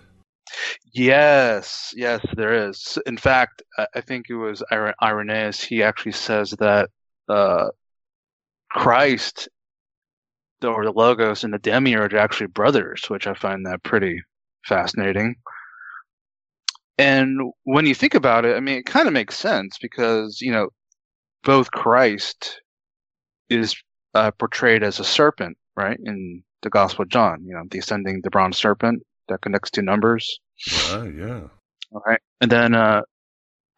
Yes, 0.93 1.93
yes, 1.95 2.25
there 2.35 2.69
is. 2.69 2.99
In 3.07 3.19
fact, 3.19 3.63
I 3.95 4.01
think 4.01 4.27
it 4.31 4.35
was 4.35 4.63
Irenaeus. 4.73 5.63
He 5.63 5.83
actually 5.83 6.13
says 6.13 6.51
that 6.59 6.89
uh, 7.29 7.69
Christ, 8.71 9.49
or 10.63 10.85
the 10.85 10.93
Logos, 10.93 11.45
and 11.45 11.53
the 11.53 11.59
Demiurge 11.59 12.15
are 12.15 12.19
actually 12.19 12.49
brothers, 12.49 13.05
which 13.09 13.27
I 13.27 13.35
find 13.35 13.67
that 13.67 13.83
pretty 13.83 14.21
fascinating. 14.65 15.37
And 16.99 17.53
when 17.63 17.87
you 17.87 17.95
think 17.95 18.15
about 18.15 18.45
it, 18.45 18.57
I 18.57 18.61
mean, 18.61 18.79
it 18.79 18.87
kind 18.87 19.07
of 19.07 19.15
makes 19.15 19.37
sense 19.37 19.79
because 19.81 20.41
you 20.41 20.51
know, 20.51 20.71
both 21.45 21.71
Christ 21.71 22.61
is 23.49 23.77
uh, 24.15 24.33
portrayed 24.33 24.83
as 24.83 24.99
a 24.99 25.05
serpent, 25.05 25.57
right, 25.77 25.99
in 26.05 26.43
the 26.63 26.71
Gospel 26.71 27.05
of 27.05 27.09
John. 27.09 27.45
You 27.45 27.55
know, 27.55 27.63
the 27.71 27.79
ascending, 27.79 28.21
the 28.23 28.31
bronze 28.31 28.59
serpent 28.59 29.03
that 29.29 29.41
connects 29.43 29.71
to 29.73 29.83
numbers. 29.83 30.41
Ah, 30.87 31.05
yeah. 31.05 31.43
All 31.93 32.03
right, 32.05 32.21
and 32.41 32.51
then 32.51 32.75
uh, 32.75 33.03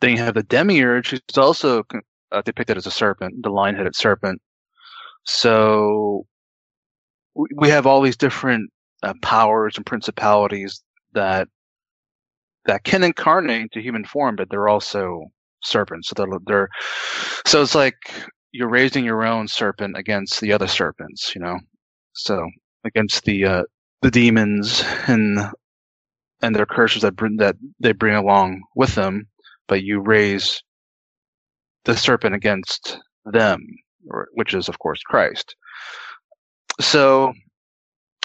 then 0.00 0.12
you 0.12 0.18
have 0.18 0.35
the 0.35 0.42
demiurge, 0.42 1.11
who's 1.11 1.20
also 1.37 1.85
uh, 2.33 2.42
depicted 2.42 2.76
as 2.76 2.87
a 2.87 2.90
serpent, 2.90 3.42
the 3.42 3.50
lion-headed 3.50 3.94
serpent. 3.94 4.40
So 5.24 6.26
we 7.35 7.48
we 7.56 7.68
have 7.68 7.87
all 7.87 8.00
these 8.00 8.16
different 8.16 8.70
uh, 9.02 9.14
powers 9.22 9.76
and 9.76 9.87
principalities 9.87 10.83
that 11.12 11.48
that 12.66 12.85
can 12.85 13.03
incarnate 13.03 13.62
into 13.62 13.81
human 13.81 14.05
form, 14.05 14.37
but 14.37 14.49
they're 14.51 14.68
also 14.68 15.25
serpents. 15.62 16.09
So 16.09 16.14
they're, 16.16 16.38
they're 16.46 16.68
so 17.46 17.62
it's 17.62 17.75
like 17.75 17.96
you're 18.53 18.68
raising 18.68 19.05
your 19.05 19.25
own 19.25 19.49
serpent 19.49 19.96
against 19.96 20.40
the 20.40 20.53
other 20.53 20.66
serpents, 20.66 21.35
you 21.35 21.40
know. 21.40 21.59
So 22.12 22.49
against 22.85 23.25
the 23.25 23.44
uh, 23.44 23.62
the 24.03 24.11
demons 24.11 24.85
and 25.07 25.38
and 26.42 26.57
their 26.57 26.66
curses 26.66 27.03
that 27.03 27.16
bring, 27.16 27.37
that 27.37 27.57
they 27.81 27.92
bring 27.92 28.14
along 28.14 28.62
with 28.75 28.94
them, 28.94 29.27
but 29.68 29.83
you 29.83 30.01
raise 30.01 30.62
the 31.85 31.96
serpent 31.96 32.35
against 32.35 32.99
them, 33.25 33.61
or, 34.09 34.29
which 34.35 34.55
is 34.55 34.68
of 34.68 34.79
course 34.79 35.01
Christ. 35.03 35.55
So, 36.81 37.33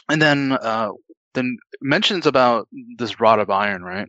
and 0.10 0.22
then 0.22 0.54
uh, 0.54 0.92
then 1.34 1.58
mentions 1.82 2.26
about 2.26 2.68
this 2.98 3.20
rod 3.20 3.40
of 3.40 3.50
iron, 3.50 3.84
right? 3.84 4.08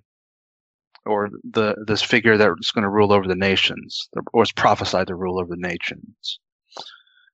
Or 1.07 1.31
the 1.53 1.77
this 1.87 2.03
figure 2.03 2.37
that's 2.37 2.73
going 2.73 2.83
to 2.83 2.90
rule 2.90 3.12
over 3.12 3.29
the 3.29 3.37
nations, 3.37 4.09
or 4.33 4.42
is 4.42 4.53
prophesied 4.53 5.07
to 5.07 5.14
rule 5.14 5.38
over 5.38 5.51
the 5.51 5.69
nations, 5.69 6.40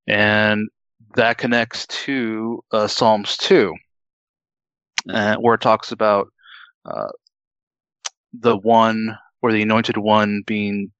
and 0.07 0.69
that 1.17 1.39
connects 1.39 1.87
to 2.05 2.63
uh, 2.71 2.87
Psalms 2.87 3.37
two, 3.37 3.75
uh, 5.09 5.37
where 5.37 5.55
it 5.55 5.61
talks 5.63 5.91
about 5.91 6.29
uh, 6.85 7.09
the 8.39 8.57
one 8.57 9.17
or 9.41 9.53
the 9.53 9.63
anointed 9.63 9.97
one 9.97 10.43
being 10.47 10.93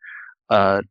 uh, 0.51 0.83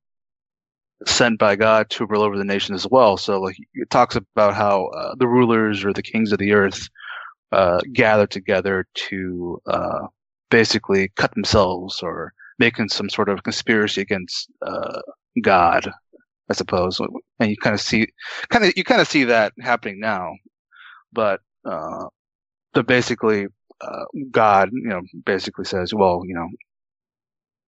sent 1.05 1.39
by 1.39 1.55
God 1.55 1.89
to 1.89 2.05
rule 2.05 2.21
over 2.21 2.37
the 2.37 2.43
nation 2.43 2.75
as 2.75 2.87
well. 2.89 3.17
So 3.17 3.41
like 3.41 3.57
it 3.73 3.89
talks 3.89 4.15
about 4.15 4.53
how 4.53 4.85
uh, 4.87 5.15
the 5.17 5.27
rulers 5.27 5.83
or 5.83 5.93
the 5.93 6.03
kings 6.03 6.31
of 6.31 6.39
the 6.39 6.53
earth 6.53 6.87
uh, 7.51 7.79
gather 7.91 8.27
together 8.27 8.85
to 8.93 9.61
uh, 9.65 10.07
basically 10.51 11.09
cut 11.15 11.33
themselves 11.33 12.01
or 12.03 12.33
making 12.59 12.89
some 12.89 13.09
sort 13.09 13.29
of 13.29 13.41
conspiracy 13.41 14.01
against 14.01 14.51
uh, 14.61 15.01
God, 15.41 15.89
I 16.49 16.53
suppose. 16.53 16.99
And 17.39 17.49
you 17.49 17.57
kind 17.57 17.73
of 17.73 17.81
see, 17.81 18.07
kind 18.49 18.63
of 18.65 18.73
you 18.75 18.83
kind 18.83 19.01
of 19.01 19.07
see 19.07 19.23
that 19.23 19.53
happening 19.59 19.99
now, 19.99 20.33
but 21.11 21.41
uh, 21.65 22.05
basically 22.85 23.47
uh, 23.81 24.05
God, 24.29 24.69
you 24.71 24.89
know, 24.89 25.01
basically 25.25 25.65
says, 25.65 25.93
well, 25.93 26.21
you 26.25 26.35
know, 26.35 26.47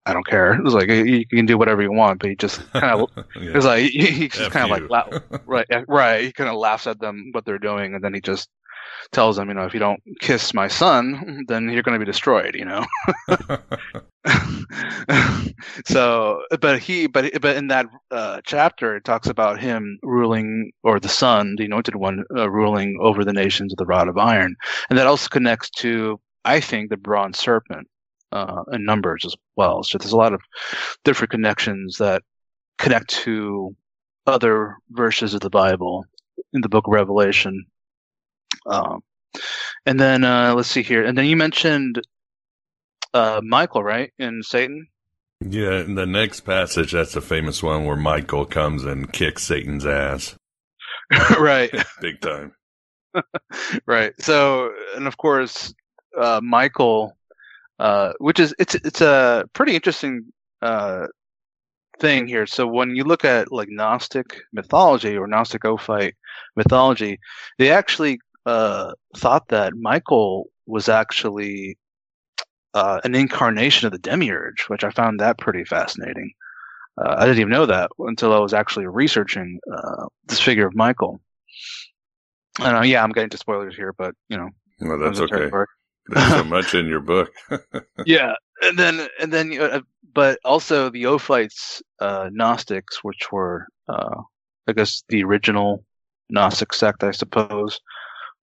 I 0.05 0.13
don't 0.13 0.27
care. 0.27 0.59
It's 0.61 0.73
like 0.73 0.89
you 0.89 1.25
can 1.25 1.45
do 1.45 1.57
whatever 1.57 1.81
you 1.81 1.91
want, 1.91 2.19
but 2.19 2.29
he 2.29 2.35
just 2.35 2.59
kind 2.73 3.01
of 3.01 3.09
Yeah. 3.35 3.51
it's 3.55 3.65
like 3.65 3.83
he, 3.83 4.05
he 4.11 4.27
just 4.27 4.51
kind 4.51 4.65
of 4.65 4.69
like 4.69 4.89
la- 4.89 5.39
right, 5.45 5.65
eh, 5.69 5.83
right. 5.87 6.23
He 6.25 6.31
kind 6.33 6.49
of 6.49 6.57
laughs 6.57 6.87
at 6.87 6.99
them 6.99 7.29
what 7.31 7.45
they're 7.45 7.57
doing, 7.57 7.95
and 7.95 8.03
then 8.03 8.13
he 8.13 8.19
just 8.21 8.49
tells 9.11 9.35
them, 9.35 9.49
you 9.49 9.55
know, 9.55 9.65
if 9.65 9.73
you 9.73 9.79
don't 9.79 10.01
kiss 10.19 10.53
my 10.53 10.67
son, 10.67 11.45
then 11.47 11.69
you're 11.69 11.83
going 11.83 11.99
to 11.99 12.05
be 12.05 12.09
destroyed. 12.09 12.55
You 12.55 12.65
know. 12.65 12.85
so, 15.85 16.41
but 16.61 16.79
he, 16.79 17.07
but 17.07 17.41
but 17.41 17.55
in 17.57 17.67
that 17.67 17.87
uh, 18.11 18.41
chapter, 18.45 18.95
it 18.95 19.03
talks 19.03 19.27
about 19.27 19.59
him 19.59 19.99
ruling, 20.01 20.71
or 20.83 20.99
the 20.99 21.09
son, 21.09 21.55
the 21.57 21.65
anointed 21.65 21.95
one, 21.95 22.23
uh, 22.35 22.49
ruling 22.49 22.97
over 23.01 23.25
the 23.25 23.33
nations 23.33 23.73
of 23.73 23.77
the 23.77 23.85
rod 23.85 24.07
of 24.07 24.17
iron, 24.17 24.55
and 24.89 24.97
that 24.97 25.07
also 25.07 25.27
connects 25.27 25.69
to, 25.69 26.19
I 26.45 26.59
think, 26.59 26.89
the 26.89 26.97
bronze 26.97 27.37
serpent, 27.39 27.87
uh, 28.31 28.63
in 28.71 28.85
Numbers 28.85 29.25
as 29.25 29.35
well. 29.55 29.83
So 29.83 29.97
there's 29.97 30.13
a 30.13 30.17
lot 30.17 30.33
of 30.33 30.41
different 31.03 31.31
connections 31.31 31.97
that 31.97 32.23
connect 32.77 33.09
to 33.09 33.75
other 34.25 34.77
verses 34.91 35.33
of 35.33 35.41
the 35.41 35.49
Bible 35.49 36.05
in 36.53 36.61
the 36.61 36.69
Book 36.69 36.87
of 36.87 36.93
Revelation. 36.93 37.65
Um, 38.65 39.03
and 39.85 39.99
then 39.99 40.23
uh, 40.23 40.53
let's 40.55 40.69
see 40.69 40.83
here. 40.83 41.03
And 41.03 41.17
then 41.17 41.25
you 41.25 41.35
mentioned 41.35 42.01
uh, 43.13 43.41
Michael, 43.43 43.83
right, 43.83 44.11
in 44.17 44.41
Satan. 44.43 44.87
Yeah, 45.41 45.81
in 45.81 45.95
the 45.95 46.05
next 46.05 46.41
passage, 46.41 46.93
that's 46.93 47.13
the 47.13 47.21
famous 47.21 47.61
one 47.61 47.85
where 47.85 47.97
Michael 47.97 48.45
comes 48.45 48.85
and 48.85 49.11
kicks 49.11 49.43
Satan's 49.43 49.85
ass. 49.85 50.35
right. 51.39 51.71
Big 52.01 52.21
time. 52.21 52.53
right. 53.85 54.13
So, 54.19 54.71
and 54.95 55.07
of 55.07 55.17
course, 55.17 55.73
uh, 56.17 56.39
Michael, 56.41 57.17
uh, 57.79 58.13
which 58.19 58.39
is 58.39 58.55
it's 58.57 58.75
it's 58.75 59.01
a 59.01 59.45
pretty 59.53 59.75
interesting 59.75 60.31
uh, 60.61 61.07
thing 61.99 62.27
here. 62.27 62.45
So 62.45 62.65
when 62.65 62.95
you 62.95 63.03
look 63.03 63.25
at 63.25 63.51
like 63.51 63.69
Gnostic 63.69 64.37
mythology 64.53 65.17
or 65.17 65.27
Gnostic 65.27 65.65
Ophite 65.65 66.15
mythology, 66.55 67.19
they 67.57 67.71
actually 67.71 68.19
uh, 68.45 68.93
thought 69.15 69.47
that 69.49 69.73
Michael 69.75 70.49
was 70.65 70.89
actually 70.89 71.77
uh, 72.73 72.99
an 73.03 73.15
incarnation 73.15 73.85
of 73.85 73.91
the 73.91 73.99
demiurge, 73.99 74.65
which 74.67 74.83
I 74.83 74.89
found 74.89 75.19
that 75.19 75.37
pretty 75.37 75.63
fascinating. 75.63 76.33
Uh, 76.97 77.15
I 77.17 77.25
didn't 77.25 77.39
even 77.39 77.51
know 77.51 77.65
that 77.65 77.91
until 77.99 78.33
I 78.33 78.39
was 78.39 78.53
actually 78.53 78.87
researching 78.87 79.59
uh, 79.71 80.05
this 80.27 80.39
figure 80.39 80.67
of 80.67 80.75
Michael. 80.75 81.19
Know, 82.59 82.81
yeah, 82.81 83.03
I'm 83.03 83.11
getting 83.11 83.31
to 83.31 83.37
spoilers 83.37 83.75
here, 83.75 83.93
but 83.93 84.13
you 84.29 84.37
know, 84.37 84.49
well, 84.79 84.99
that's 84.99 85.19
okay. 85.19 85.49
There's 86.07 86.29
so 86.29 86.43
much 86.43 86.75
in 86.75 86.85
your 86.85 86.99
book. 86.99 87.31
yeah, 88.05 88.33
and 88.61 88.77
then 88.77 89.07
and 89.19 89.33
then, 89.33 89.59
uh, 89.59 89.81
but 90.13 90.37
also 90.45 90.89
the 90.89 91.03
Ophites, 91.03 91.81
uh, 91.99 92.29
Gnostics, 92.31 93.03
which 93.03 93.31
were, 93.31 93.67
uh, 93.87 94.21
I 94.67 94.73
guess, 94.73 95.03
the 95.09 95.23
original 95.23 95.83
Gnostic 96.29 96.73
sect, 96.73 97.03
I 97.03 97.11
suppose. 97.11 97.79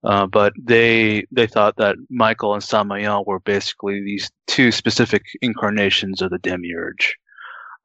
Uh, 0.03 0.27
but 0.27 0.53
they 0.59 1.27
they 1.31 1.47
thought 1.47 1.77
that 1.77 1.97
Michael 2.09 2.55
and 2.55 2.63
Samael 2.63 3.25
were 3.27 3.41
basically 3.41 4.03
these 4.03 4.31
two 4.47 4.73
specific 4.73 5.23
incarnations 5.43 6.23
of 6.23 6.31
the 6.31 6.39
demiurge. 6.39 7.17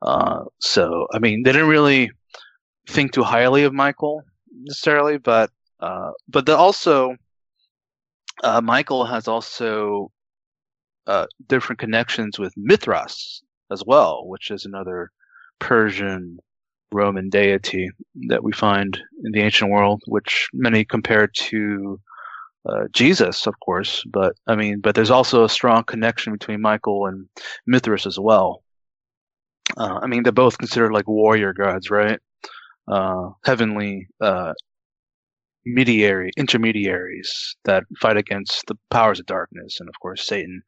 Uh, 0.02 0.46
so 0.60 1.08
I 1.14 1.20
mean, 1.20 1.44
they 1.44 1.52
didn't 1.52 1.68
really 1.68 2.12
think 2.88 3.12
too 3.12 3.24
highly 3.24 3.64
of 3.64 3.74
Michael 3.74 4.24
necessarily, 4.64 5.18
but 5.18 5.50
uh, 5.82 6.12
but 6.30 6.48
also 6.50 7.16
uh, 8.44 8.62
Michael 8.62 9.06
has 9.06 9.28
also 9.28 10.12
uh, 11.08 11.26
different 11.48 11.80
connections 11.80 12.40
with 12.40 12.54
Mithras 12.56 13.44
as 13.72 13.84
well, 13.86 14.28
which 14.28 14.52
is 14.52 14.66
another 14.66 15.12
Persian 15.60 16.40
Roman 16.96 17.30
deity 17.30 17.90
that 18.30 18.44
we 18.44 18.52
find 18.54 18.98
in 19.24 19.32
the 19.32 19.42
ancient 19.42 19.72
world, 19.72 20.02
which 20.08 20.50
many 20.54 20.86
compare 20.86 21.28
to 21.28 22.00
uh, 22.68 22.86
Jesus, 22.94 23.46
of 23.48 23.60
course. 23.60 24.04
But 24.08 24.36
I 24.48 24.56
mean, 24.56 24.80
but 24.80 24.96
there's 24.96 25.12
also 25.12 25.44
a 25.44 25.50
strong 25.50 25.84
connection 25.84 26.34
between 26.34 26.62
Michael 26.62 27.06
and 27.08 27.28
Mithras 27.68 28.08
as 28.08 28.18
well. 28.18 28.64
Uh, 29.78 30.00
I 30.02 30.08
mean, 30.08 30.24
they're 30.24 30.32
both 30.32 30.58
considered 30.58 30.94
like 30.94 31.08
warrior 31.08 31.54
gods, 31.54 31.92
right? 31.92 32.20
Uh, 32.88 33.30
heavenly 33.44 34.08
uh, 34.22 34.54
mediary 35.66 36.32
intermediaries 36.38 37.56
that 37.66 37.84
fight 38.00 38.18
against 38.18 38.66
the 38.68 38.78
powers 38.90 39.20
of 39.20 39.26
darkness, 39.26 39.80
and 39.80 39.90
of 39.90 39.96
course, 40.00 40.26
Satan 40.26 40.62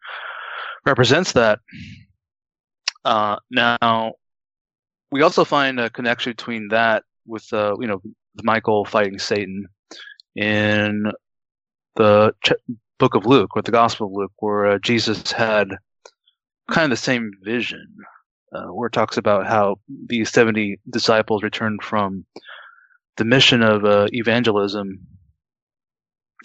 represents 0.85 1.31
that. 1.33 1.59
Uh, 3.05 3.37
now, 3.51 4.13
we 5.11 5.21
also 5.21 5.45
find 5.45 5.79
a 5.79 5.89
connection 5.89 6.31
between 6.31 6.69
that 6.69 7.03
with 7.25 7.51
uh, 7.53 7.75
you 7.79 7.87
know 7.87 8.01
Michael 8.43 8.85
fighting 8.85 9.19
Satan 9.19 9.67
in 10.35 11.11
the 11.95 12.33
book 12.99 13.15
of 13.15 13.25
Luke, 13.25 13.55
or 13.55 13.61
the 13.61 13.71
Gospel 13.71 14.07
of 14.07 14.13
Luke, 14.13 14.33
where 14.37 14.67
uh, 14.67 14.79
Jesus 14.79 15.31
had 15.31 15.69
kind 16.69 16.85
of 16.85 16.89
the 16.91 17.03
same 17.03 17.31
vision, 17.43 17.87
uh, 18.53 18.67
where 18.67 18.87
it 18.87 18.93
talks 18.93 19.17
about 19.17 19.47
how 19.47 19.79
these 20.07 20.29
seventy 20.31 20.79
disciples 20.89 21.43
returned 21.43 21.83
from 21.83 22.25
the 23.17 23.25
mission 23.25 23.63
of 23.63 23.83
uh, 23.83 24.07
evangelism 24.13 24.99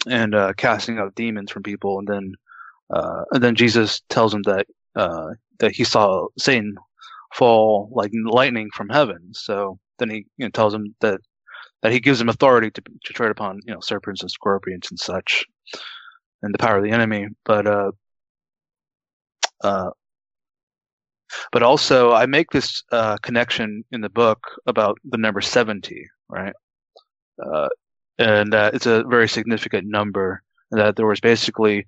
and 0.07 0.35
uh, 0.35 0.53
casting 0.57 0.99
out 0.99 1.15
demons 1.15 1.51
from 1.51 1.63
people, 1.63 1.99
and 1.99 2.07
then 2.07 2.33
uh, 2.89 3.23
and 3.31 3.43
then 3.43 3.55
Jesus 3.55 4.01
tells 4.09 4.31
them 4.31 4.43
that 4.43 4.67
uh, 4.95 5.29
that 5.59 5.71
he 5.71 5.83
saw 5.83 6.27
Satan 6.37 6.75
fall 7.33 7.89
like 7.91 8.11
lightning 8.25 8.69
from 8.73 8.89
heaven. 8.89 9.29
So 9.33 9.79
then 9.99 10.09
he 10.09 10.25
you 10.37 10.45
know, 10.45 10.49
tells 10.49 10.73
him 10.73 10.95
that 11.01 11.19
that 11.81 11.91
he 11.91 11.99
gives 11.99 12.19
him 12.19 12.29
authority 12.29 12.71
to 12.71 12.81
to 12.81 13.13
tread 13.13 13.31
upon 13.31 13.59
you 13.65 13.73
know 13.73 13.79
serpents 13.81 14.21
and 14.21 14.31
scorpions 14.31 14.87
and 14.89 14.99
such, 14.99 15.45
and 16.41 16.53
the 16.53 16.57
power 16.57 16.77
of 16.77 16.83
the 16.83 16.91
enemy. 16.91 17.27
But 17.45 17.67
uh, 17.67 17.91
uh, 19.63 19.91
but 21.51 21.63
also 21.63 22.11
I 22.13 22.25
make 22.25 22.51
this 22.51 22.83
uh, 22.91 23.17
connection 23.17 23.83
in 23.91 24.01
the 24.01 24.09
book 24.09 24.39
about 24.67 24.97
the 25.03 25.17
number 25.17 25.41
seventy, 25.41 26.07
right? 26.29 26.53
Uh, 27.43 27.69
and 28.19 28.53
uh, 28.53 28.71
it's 28.73 28.85
a 28.85 29.03
very 29.03 29.27
significant 29.27 29.87
number. 29.87 30.41
That 30.71 30.95
there 30.95 31.05
was 31.05 31.19
basically 31.19 31.85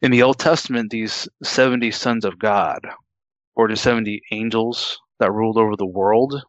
in 0.00 0.10
the 0.10 0.22
Old 0.22 0.38
Testament 0.38 0.90
these 0.90 1.28
seventy 1.42 1.90
sons 1.90 2.24
of 2.24 2.38
God, 2.38 2.80
or 3.54 3.68
the 3.68 3.76
seventy 3.76 4.22
angels 4.30 4.98
that 5.18 5.32
ruled 5.32 5.58
over 5.58 5.76
the 5.76 5.86
world. 5.86 6.42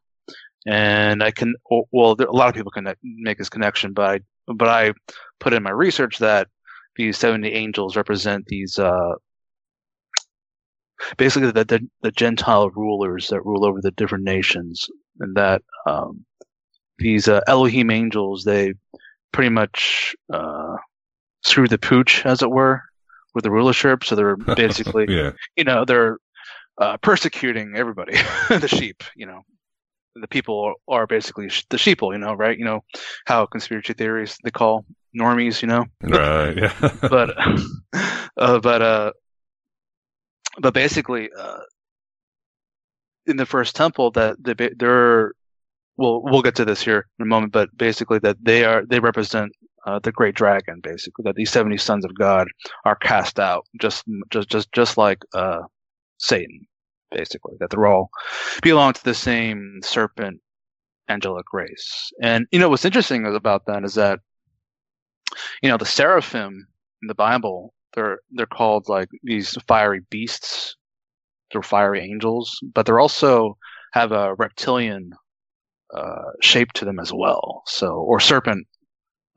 And 0.65 1.21
I 1.21 1.31
can, 1.31 1.55
well, 1.91 2.15
there, 2.15 2.27
a 2.27 2.31
lot 2.31 2.47
of 2.47 2.55
people 2.55 2.71
can 2.71 2.93
make 3.03 3.37
this 3.37 3.49
connection, 3.49 3.91
but 3.91 4.09
I, 4.09 4.19
but 4.53 4.69
I 4.69 4.93
put 5.39 5.51
in 5.51 5.61
my 5.61 5.71
research 5.71 6.19
that 6.19 6.47
these 6.95 7.17
seventy 7.17 7.51
angels 7.53 7.95
represent 7.95 8.45
these 8.45 8.79
uh, 8.79 9.13
basically 11.17 11.51
the, 11.51 11.65
the, 11.65 11.87
the 12.01 12.11
Gentile 12.11 12.69
rulers 12.69 13.27
that 13.29 13.41
rule 13.41 13.65
over 13.65 13.81
the 13.81 13.91
different 13.91 14.23
nations, 14.23 14.85
and 15.19 15.35
that 15.35 15.61
um, 15.85 16.25
these 16.97 17.27
uh, 17.27 17.41
Elohim 17.47 17.89
angels 17.89 18.43
they 18.43 18.73
pretty 19.31 19.49
much 19.49 20.15
uh, 20.31 20.75
screw 21.43 21.67
the 21.67 21.77
pooch, 21.77 22.25
as 22.25 22.41
it 22.41 22.51
were, 22.51 22.81
with 23.33 23.43
the 23.43 23.51
rulership. 23.51 24.03
So 24.03 24.15
they're 24.15 24.35
basically, 24.55 25.05
yeah. 25.09 25.31
you 25.55 25.63
know, 25.63 25.85
they're 25.85 26.17
uh, 26.77 26.97
persecuting 26.97 27.75
everybody, 27.75 28.13
the 28.49 28.67
sheep, 28.67 29.03
you 29.15 29.25
know. 29.25 29.41
The 30.15 30.27
people 30.27 30.75
are 30.87 31.07
basically 31.07 31.47
the 31.69 31.77
sheeple, 31.77 32.13
you 32.13 32.19
know, 32.19 32.35
right? 32.35 32.57
You 32.57 32.65
know 32.65 32.83
how 33.25 33.47
conspiracy 33.47 33.93
theories 33.93 34.37
they 34.43 34.51
call 34.51 34.85
normies, 35.19 35.61
you 35.61 35.67
know. 35.67 35.85
Right. 36.03 36.55
Yeah. 36.55 36.97
but, 37.09 37.35
uh, 38.37 38.59
but, 38.59 38.81
uh, 38.81 39.11
but 40.59 40.73
basically, 40.75 41.29
uh, 41.35 41.61
in 43.25 43.37
the 43.37 43.45
first 43.45 43.75
temple, 43.75 44.11
that 44.11 44.35
they, 44.39 44.69
they're 44.75 45.33
we'll 45.97 46.21
we'll 46.23 46.41
get 46.41 46.55
to 46.55 46.65
this 46.65 46.81
here 46.81 47.07
in 47.19 47.23
a 47.23 47.27
moment, 47.27 47.51
but 47.53 47.75
basically 47.77 48.19
that 48.19 48.37
they 48.41 48.63
are 48.65 48.85
they 48.85 48.99
represent 48.99 49.51
uh, 49.85 49.99
the 49.99 50.11
great 50.11 50.35
dragon, 50.35 50.79
basically 50.81 51.23
that 51.23 51.35
these 51.35 51.51
seventy 51.51 51.77
sons 51.77 52.05
of 52.05 52.15
God 52.15 52.47
are 52.85 52.95
cast 52.95 53.39
out, 53.39 53.65
just 53.79 54.03
just 54.31 54.49
just 54.49 54.71
just 54.71 54.97
like 54.97 55.19
uh, 55.33 55.61
Satan, 56.23 56.65
basically 57.11 57.55
that 57.59 57.69
they're 57.69 57.85
all 57.85 58.09
belong 58.61 58.93
to 58.93 59.03
the 59.03 59.13
same 59.13 59.79
serpent 59.83 60.39
angelic 61.09 61.51
race. 61.51 62.11
And 62.21 62.47
you 62.51 62.59
know 62.59 62.69
what's 62.69 62.85
interesting 62.85 63.25
about 63.25 63.65
that 63.67 63.83
is 63.83 63.95
that 63.95 64.19
you 65.61 65.69
know 65.69 65.77
the 65.77 65.85
seraphim 65.85 66.67
in 67.01 67.07
the 67.07 67.15
Bible 67.15 67.73
they're 67.93 68.19
they're 68.31 68.45
called 68.45 68.89
like 68.89 69.09
these 69.23 69.55
fiery 69.67 70.01
beasts. 70.09 70.75
They're 71.51 71.61
fiery 71.61 72.01
angels, 72.01 72.59
but 72.73 72.85
they're 72.85 72.99
also 72.99 73.57
have 73.91 74.11
a 74.11 74.33
reptilian 74.35 75.11
uh, 75.93 76.31
shape 76.41 76.73
to 76.73 76.85
them 76.85 76.99
as 76.99 77.13
well. 77.13 77.61
So, 77.67 77.93
or 77.93 78.19
serpent 78.19 78.65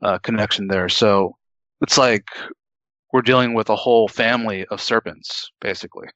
uh, 0.01 0.17
connection 0.19 0.67
there. 0.67 0.89
So 0.89 1.35
it's 1.81 1.97
like 1.97 2.25
we're 3.13 3.21
dealing 3.21 3.53
with 3.53 3.69
a 3.69 3.75
whole 3.75 4.07
family 4.07 4.65
of 4.65 4.81
serpents, 4.81 5.51
basically. 5.61 6.07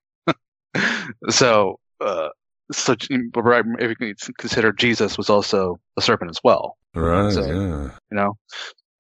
so, 1.30 1.80
uh, 2.00 2.30
so 2.72 2.96
right, 3.36 3.66
if 3.80 4.00
you 4.00 4.16
consider 4.38 4.72
Jesus 4.72 5.18
was 5.18 5.30
also 5.30 5.80
a 5.98 6.02
serpent 6.02 6.32
as 6.32 6.40
well. 6.44 6.78
Right. 6.96 7.32
So, 7.34 7.46
yeah. 7.46 7.92
You 8.12 8.18
know, 8.18 8.38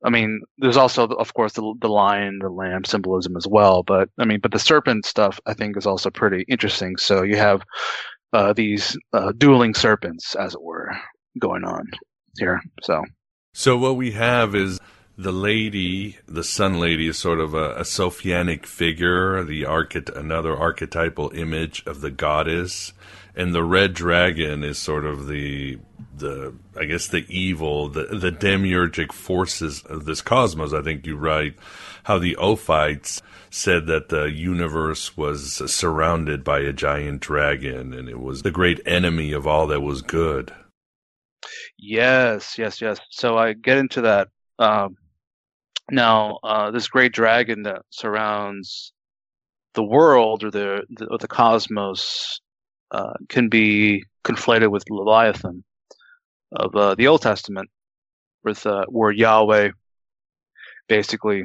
I 0.03 0.09
mean, 0.09 0.41
there's 0.57 0.77
also, 0.77 1.07
of 1.07 1.33
course, 1.33 1.53
the, 1.53 1.73
the 1.79 1.87
lion, 1.87 2.39
the 2.41 2.49
lamb 2.49 2.83
symbolism 2.85 3.37
as 3.37 3.47
well. 3.47 3.83
But 3.83 4.09
I 4.17 4.25
mean, 4.25 4.39
but 4.39 4.51
the 4.51 4.59
serpent 4.59 5.05
stuff 5.05 5.39
I 5.45 5.53
think 5.53 5.77
is 5.77 5.85
also 5.85 6.09
pretty 6.09 6.43
interesting. 6.47 6.97
So 6.97 7.23
you 7.23 7.37
have 7.37 7.61
uh, 8.33 8.53
these 8.53 8.97
uh, 9.13 9.31
dueling 9.37 9.73
serpents, 9.73 10.35
as 10.35 10.53
it 10.53 10.61
were, 10.61 10.91
going 11.39 11.63
on 11.63 11.85
here. 12.37 12.61
So, 12.81 13.03
so 13.53 13.77
what 13.77 13.95
we 13.95 14.11
have 14.11 14.55
is 14.55 14.79
the 15.21 15.31
lady, 15.31 16.17
the 16.27 16.43
sun 16.43 16.79
lady, 16.79 17.07
is 17.07 17.17
sort 17.17 17.39
of 17.39 17.53
a, 17.53 17.75
a 17.75 17.81
Sophianic 17.81 18.65
figure, 18.65 19.43
the 19.43 19.63
archety- 19.63 20.15
another 20.15 20.57
archetypal 20.57 21.31
image 21.35 21.83
of 21.85 22.01
the 22.01 22.11
goddess, 22.11 22.93
and 23.35 23.53
the 23.53 23.63
red 23.63 23.93
dragon 23.93 24.63
is 24.63 24.77
sort 24.77 25.05
of 25.05 25.27
the 25.27 25.77
the 26.17 26.53
I 26.77 26.85
guess 26.85 27.07
the 27.07 27.25
evil, 27.29 27.87
the 27.87 28.05
the 28.05 28.31
demiurgic 28.31 29.11
forces 29.11 29.83
of 29.83 30.05
this 30.05 30.21
cosmos. 30.21 30.73
I 30.73 30.81
think 30.81 31.05
you 31.05 31.15
write 31.15 31.55
how 32.05 32.17
the 32.17 32.35
Ophites 32.39 33.21
said 33.51 33.85
that 33.87 34.09
the 34.09 34.25
universe 34.25 35.15
was 35.15 35.61
surrounded 35.71 36.43
by 36.43 36.59
a 36.59 36.73
giant 36.73 37.21
dragon, 37.21 37.93
and 37.93 38.09
it 38.09 38.19
was 38.19 38.41
the 38.41 38.51
great 38.51 38.79
enemy 38.85 39.33
of 39.33 39.45
all 39.45 39.67
that 39.67 39.81
was 39.81 40.01
good. 40.01 40.51
Yes, 41.77 42.57
yes, 42.57 42.81
yes. 42.81 42.99
So 43.09 43.37
I 43.37 43.53
get 43.53 43.77
into 43.77 44.01
that. 44.01 44.29
Um, 44.57 44.97
now, 45.91 46.39
uh, 46.43 46.71
this 46.71 46.87
great 46.87 47.13
dragon 47.13 47.63
that 47.63 47.81
surrounds 47.89 48.93
the 49.73 49.83
world 49.83 50.43
or 50.43 50.51
the 50.51 50.83
the, 50.89 51.05
or 51.07 51.17
the 51.17 51.27
cosmos 51.27 52.41
uh, 52.91 53.13
can 53.29 53.49
be 53.49 54.03
conflated 54.23 54.71
with 54.71 54.83
Leviathan 54.89 55.63
of 56.53 56.75
uh, 56.75 56.95
the 56.95 57.07
Old 57.07 57.21
Testament, 57.21 57.69
with 58.43 58.65
uh, 58.65 58.85
where 58.87 59.11
Yahweh 59.11 59.69
basically 60.87 61.43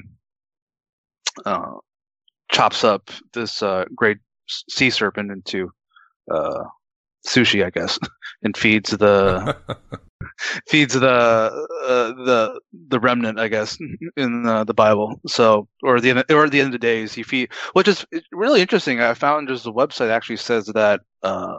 uh, 1.45 1.73
chops 2.51 2.85
up 2.85 3.11
this 3.33 3.63
uh, 3.63 3.85
great 3.95 4.19
sea 4.49 4.91
serpent 4.91 5.31
into 5.31 5.71
sushi, 7.27 7.65
I 7.65 7.71
guess, 7.71 7.99
and 8.43 8.57
feeds 8.57 8.91
the 8.91 9.57
feeds 10.67 10.95
the 10.95 11.09
uh, 11.09 12.09
the 12.25 12.61
the 12.89 13.01
remnant, 13.01 13.39
I 13.39 13.49
guess, 13.49 13.79
in 14.17 14.47
uh, 14.47 14.65
the 14.65 14.75
Bible. 14.75 15.21
So, 15.27 15.69
or 15.83 16.01
the 16.01 16.25
or 16.35 16.45
at 16.45 16.51
the 16.51 16.61
end 16.61 16.69
of 16.69 16.73
the 16.73 16.79
days, 16.79 17.13
he 17.13 17.23
feed, 17.23 17.51
which 17.73 17.89
is 17.89 18.07
really 18.33 18.61
interesting. 18.61 19.01
I 19.01 19.15
found 19.15 19.49
just 19.49 19.65
the 19.65 19.73
website 19.73 20.11
actually 20.11 20.37
says 20.37 20.67
that 20.67 21.01
uh, 21.23 21.59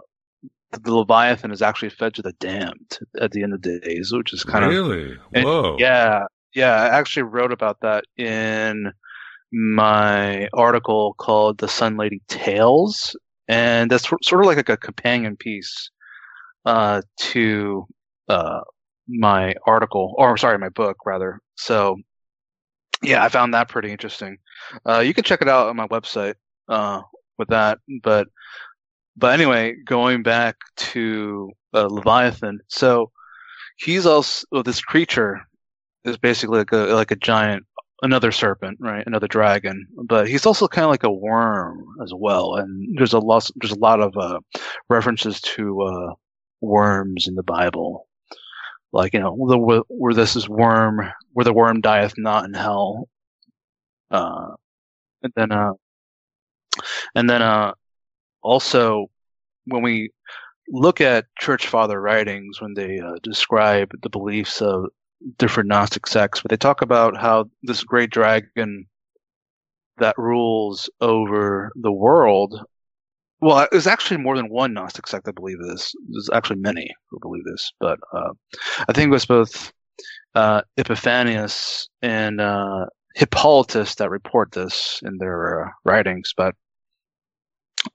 the 0.72 0.94
Leviathan 0.94 1.52
is 1.52 1.62
actually 1.62 1.90
fed 1.90 2.14
to 2.16 2.22
the 2.22 2.34
damned 2.34 3.00
at 3.20 3.32
the 3.32 3.44
end 3.44 3.54
of 3.54 3.62
the 3.62 3.80
days, 3.80 4.12
which 4.12 4.34
is 4.34 4.44
kind 4.44 4.66
really? 4.66 5.14
of 5.14 5.18
really 5.34 5.46
whoa. 5.46 5.76
yeah, 5.80 6.26
yeah. 6.54 6.74
I 6.74 6.88
actually 6.88 7.24
wrote 7.24 7.52
about 7.52 7.80
that 7.82 8.06
in 8.18 8.92
my 9.52 10.50
article 10.54 11.14
called 11.18 11.58
"The 11.58 11.68
Sun 11.68 11.98
Lady 11.98 12.22
Tales," 12.28 13.16
and 13.48 13.90
that's 13.90 14.08
sort 14.08 14.42
of 14.42 14.46
like 14.46 14.70
a 14.70 14.78
companion 14.78 15.36
piece 15.36 15.92
uh, 16.66 17.02
to 17.18 17.88
uh, 18.28 18.62
my 19.08 19.56
article, 19.66 20.14
or 20.18 20.38
sorry, 20.38 20.58
my 20.58 20.70
book 20.70 20.98
rather. 21.06 21.40
So, 21.56 21.98
yeah, 23.02 23.24
I 23.24 23.30
found 23.30 23.54
that 23.54 23.70
pretty 23.70 23.92
interesting. 23.92 24.38
Uh, 24.86 25.00
you 25.00 25.14
can 25.14 25.24
check 25.24 25.42
it 25.42 25.48
out 25.48 25.68
on 25.68 25.76
my 25.76 25.88
website 25.88 26.36
uh, 26.68 27.02
with 27.38 27.48
that. 27.50 27.80
But, 28.04 28.28
but 29.16 29.34
anyway, 29.34 29.76
going 29.86 30.24
back 30.24 30.58
to 30.78 31.52
uh, 31.74 31.88
Leviathan, 31.88 32.60
so 32.68 33.12
he's 33.78 34.06
also 34.06 34.46
well, 34.52 34.64
this 34.64 34.82
creature 34.82 35.42
is 36.04 36.18
basically 36.18 36.58
like 36.58 36.72
a 36.72 36.94
like 36.96 37.12
a 37.12 37.16
giant 37.16 37.66
another 38.02 38.32
serpent, 38.32 38.78
right? 38.80 39.06
Another 39.08 39.28
dragon, 39.28 39.88
but 40.06 40.28
he's 40.28 40.46
also 40.46 40.68
kind 40.68 40.86
of 40.86 40.92
like 40.92 41.04
a 41.04 41.12
worm 41.12 41.86
as 42.04 42.14
well. 42.14 42.56
And 42.56 42.98
there's 42.98 43.14
a 43.14 43.20
lot, 43.20 43.50
there's 43.56 43.72
a 43.74 43.80
lot 43.80 44.02
of 44.02 44.16
uh, 44.18 44.40
references 44.90 45.42
to 45.42 45.82
uh, 45.82 46.14
worms 46.62 47.28
in 47.28 47.36
the 47.36 47.44
Bible, 47.44 48.08
like 48.94 49.14
you 49.14 49.20
know, 49.20 49.36
the, 49.48 49.58
where, 49.90 50.14
this 50.14 50.36
is 50.36 50.48
worm, 50.50 51.02
where 51.34 51.44
the 51.44 51.54
worm 51.54 51.82
dieth 51.82 52.14
not 52.18 52.46
in 52.46 52.54
hell. 52.54 53.08
Uh, 54.12 54.52
and 55.24 55.34
then, 55.36 55.52
uh, 55.52 55.74
and 57.16 57.30
then, 57.30 57.42
uh, 57.42 57.74
also 58.42 59.08
when 59.66 59.82
we 59.84 60.12
look 60.70 61.02
at 61.02 61.26
church 61.40 61.68
father 61.68 62.00
writings, 62.00 62.62
when 62.62 62.74
they 62.74 63.00
uh, 63.00 63.16
describe 63.24 63.92
the 64.02 64.10
beliefs 64.10 64.62
of 64.62 64.86
different 65.38 65.70
Gnostic 65.70 66.08
sects, 66.08 66.42
but 66.42 66.50
they 66.50 66.58
talk 66.58 66.82
about 66.82 67.18
how 67.18 67.50
this 67.64 67.84
great 67.84 68.10
dragon 68.10 68.86
that 69.98 70.18
rules 70.18 70.90
over 71.02 71.72
the 71.76 71.92
world. 71.92 72.62
Well, 73.40 73.68
there's 73.72 73.88
actually 73.88 74.18
more 74.18 74.36
than 74.36 74.50
one 74.50 74.74
Gnostic 74.74 75.08
sect 75.08 75.26
that 75.26 75.36
believe 75.36 75.60
this. 75.60 75.94
There's 76.10 76.30
actually 76.34 76.60
many 76.60 76.90
who 77.10 77.20
believe 77.20 77.44
this, 77.46 77.72
but 77.80 78.00
uh, 78.14 78.32
I 78.88 78.94
think 78.94 79.08
it 79.08 79.12
was 79.12 79.26
both 79.26 79.72
uh, 80.36 80.62
Epiphanius 80.78 81.88
and 82.02 82.42
uh, 82.42 82.86
Hippolytus 83.16 83.96
that 83.96 84.10
report 84.10 84.52
this 84.52 85.00
in 85.04 85.18
their 85.18 85.66
uh, 85.66 85.70
writings. 85.84 86.34
But 86.36 86.56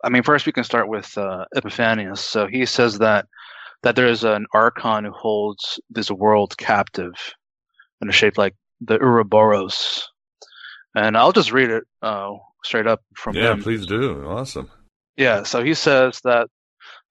I 0.05 0.09
mean, 0.09 0.23
first 0.23 0.47
we 0.47 0.53
can 0.53 0.65
start 0.65 0.89
with 0.89 1.17
uh, 1.19 1.45
Epiphanius. 1.55 2.21
So 2.21 2.47
he 2.47 2.67
says 2.67 2.99
that 2.99 3.27
that 3.83 3.97
there 3.97 4.07
is 4.07 4.25
an 4.25 4.47
archon 4.55 5.05
who 5.05 5.13
holds 5.13 5.81
this 5.91 6.11
world 6.11 6.57
captive 6.57 7.15
in 8.01 8.09
a 8.09 8.13
shape 8.13 8.39
like 8.39 8.55
the 8.81 8.99
Ouroboros. 9.01 10.09
And 10.95 11.17
I'll 11.17 11.33
just 11.33 11.53
read 11.53 11.71
it 11.71 11.85
uh, 12.03 12.33
straight 12.65 12.87
up 12.87 13.01
from 13.15 13.37
yeah, 13.37 13.53
him. 13.53 13.63
please 13.63 13.87
do. 13.87 14.25
Awesome. 14.27 14.71
Yeah, 15.17 15.43
so 15.43 15.63
he 15.63 15.75
says 15.75 16.21
that 16.25 16.49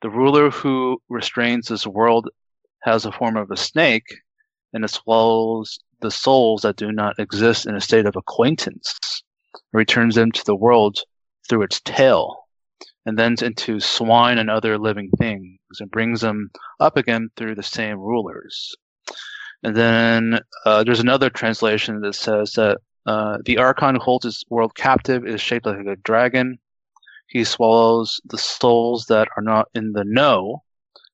the 0.01 0.09
ruler 0.09 0.49
who 0.49 1.01
restrains 1.09 1.67
this 1.67 1.86
world 1.86 2.30
has 2.84 3.05
a 3.05 3.11
form 3.11 3.38
of 3.38 3.51
a 3.51 3.57
snake, 3.57 4.15
and 4.74 4.84
it 4.84 4.89
swallows 4.89 5.80
the 6.01 6.09
souls 6.09 6.63
that 6.63 6.78
do 6.78 6.91
not 6.91 7.19
exist 7.19 7.67
in 7.67 7.76
a 7.76 7.82
state 7.82 8.05
of 8.05 8.15
acquaintance, 8.15 9.24
and 9.53 9.80
returns 9.80 10.15
them 10.15 10.32
to 10.32 10.43
the 10.45 10.55
world 10.55 10.97
through 11.47 11.61
its 11.61 11.80
tail 11.82 12.41
and 13.06 13.18
then 13.18 13.36
into 13.41 13.80
swine 13.80 14.38
and 14.38 14.49
other 14.49 14.78
living 14.78 15.10
things, 15.18 15.60
and 15.80 15.89
brings 15.89 16.22
them 16.22 16.52
up 16.80 16.97
again 16.97 17.30
through 17.36 17.56
the 17.56 17.64
same 17.64 17.97
rulers. 17.97 18.76
And 19.64 19.76
then 19.76 20.39
uh, 20.66 20.84
there's 20.84 20.99
another 20.99 21.30
translation 21.30 22.02
that 22.02 22.16
says 22.16 22.54
that 22.54 22.80
uh, 23.06 23.38
the 23.45 23.58
archon 23.58 23.95
who 23.95 24.02
holds 24.02 24.26
his 24.26 24.43
world 24.49 24.76
captive 24.76 25.26
is 25.26 25.41
shaped 25.41 25.66
like 25.66 25.86
a 25.86 25.95
dragon. 25.97 26.60
He 27.28 27.43
swallows 27.43 28.20
the 28.26 28.38
souls 28.38 29.06
that 29.08 29.28
are 29.38 29.43
not 29.43 29.70
in 29.74 29.93
the 29.93 30.04
know 30.04 30.64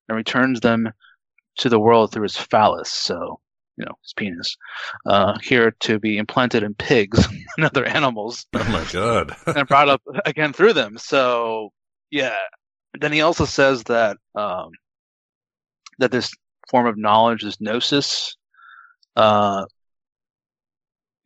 and 0.08 0.16
returns 0.16 0.60
them 0.60 0.90
to 1.58 1.68
the 1.68 1.78
world 1.78 2.12
through 2.12 2.24
his 2.24 2.36
phallus. 2.36 2.90
So, 2.92 3.40
you 3.76 3.84
know, 3.84 3.94
his 4.02 4.12
penis, 4.14 4.56
uh, 5.06 5.38
here 5.42 5.70
to 5.80 5.98
be 5.98 6.18
implanted 6.18 6.62
in 6.62 6.74
pigs 6.74 7.26
and 7.56 7.66
other 7.66 7.84
animals. 7.84 8.46
Oh 8.54 8.68
my 8.70 8.84
god! 8.92 9.36
and 9.46 9.68
brought 9.68 9.88
up 9.88 10.02
again 10.24 10.52
through 10.52 10.72
them. 10.72 10.98
So, 10.98 11.72
yeah. 12.10 12.36
Then 12.98 13.12
he 13.12 13.20
also 13.20 13.44
says 13.44 13.84
that 13.84 14.16
um, 14.34 14.70
that 15.98 16.10
this 16.10 16.32
form 16.68 16.86
of 16.86 16.96
knowledge, 16.96 17.42
this 17.42 17.60
gnosis, 17.60 18.36
uh, 19.16 19.64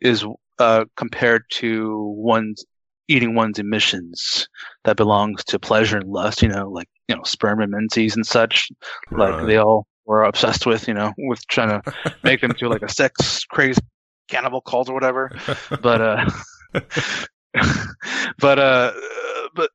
is 0.01 0.25
uh, 0.59 0.85
compared 0.97 1.45
to 1.51 1.99
one's 2.17 2.65
eating 3.09 3.35
one's 3.35 3.59
emissions 3.59 4.49
that 4.85 4.97
belongs 4.97 5.45
to 5.45 5.59
pleasure 5.59 5.99
and 5.99 6.11
lust. 6.11 6.43
You 6.43 6.49
know, 6.49 6.69
like 6.69 6.89
you 7.09 7.17
know, 7.17 7.23
sperm 7.23 7.61
and 7.61 7.71
menses 7.71 8.17
and 8.17 8.27
such. 8.27 8.71
Like 9.11 9.47
they 9.47 9.57
all 9.57 9.87
were 10.05 10.25
obsessed 10.25 10.67
with. 10.67 10.89
You 10.89 10.95
know, 10.95 11.13
with 11.19 11.47
trying 11.47 11.81
to 11.81 11.95
make 12.23 12.41
them 12.41 12.53
to 12.55 12.69
like 12.69 12.83
a 12.83 12.89
sex 12.89 13.45
crazy 13.45 13.81
cannibal 14.29 14.61
cult 14.61 14.89
or 14.89 14.95
whatever. 14.95 15.31
But 15.81 16.01
uh, 16.01 16.31
but 18.39 18.59
uh, 18.59 18.93
but 19.55 19.71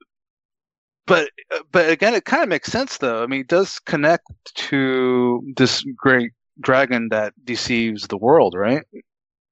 but 1.08 1.30
but 1.72 1.90
again, 1.90 2.14
it 2.14 2.26
kind 2.26 2.44
of 2.44 2.50
makes 2.50 2.72
sense 2.72 2.98
though. 2.98 3.24
I 3.24 3.28
mean, 3.28 3.42
it 3.42 3.48
does 3.48 3.80
connect 3.80 4.28
to 4.56 5.42
this 5.56 5.84
great 5.96 6.32
dragon 6.62 7.10
that 7.10 7.34
deceives 7.44 8.08
the 8.08 8.18
world, 8.18 8.54
right? 8.56 8.84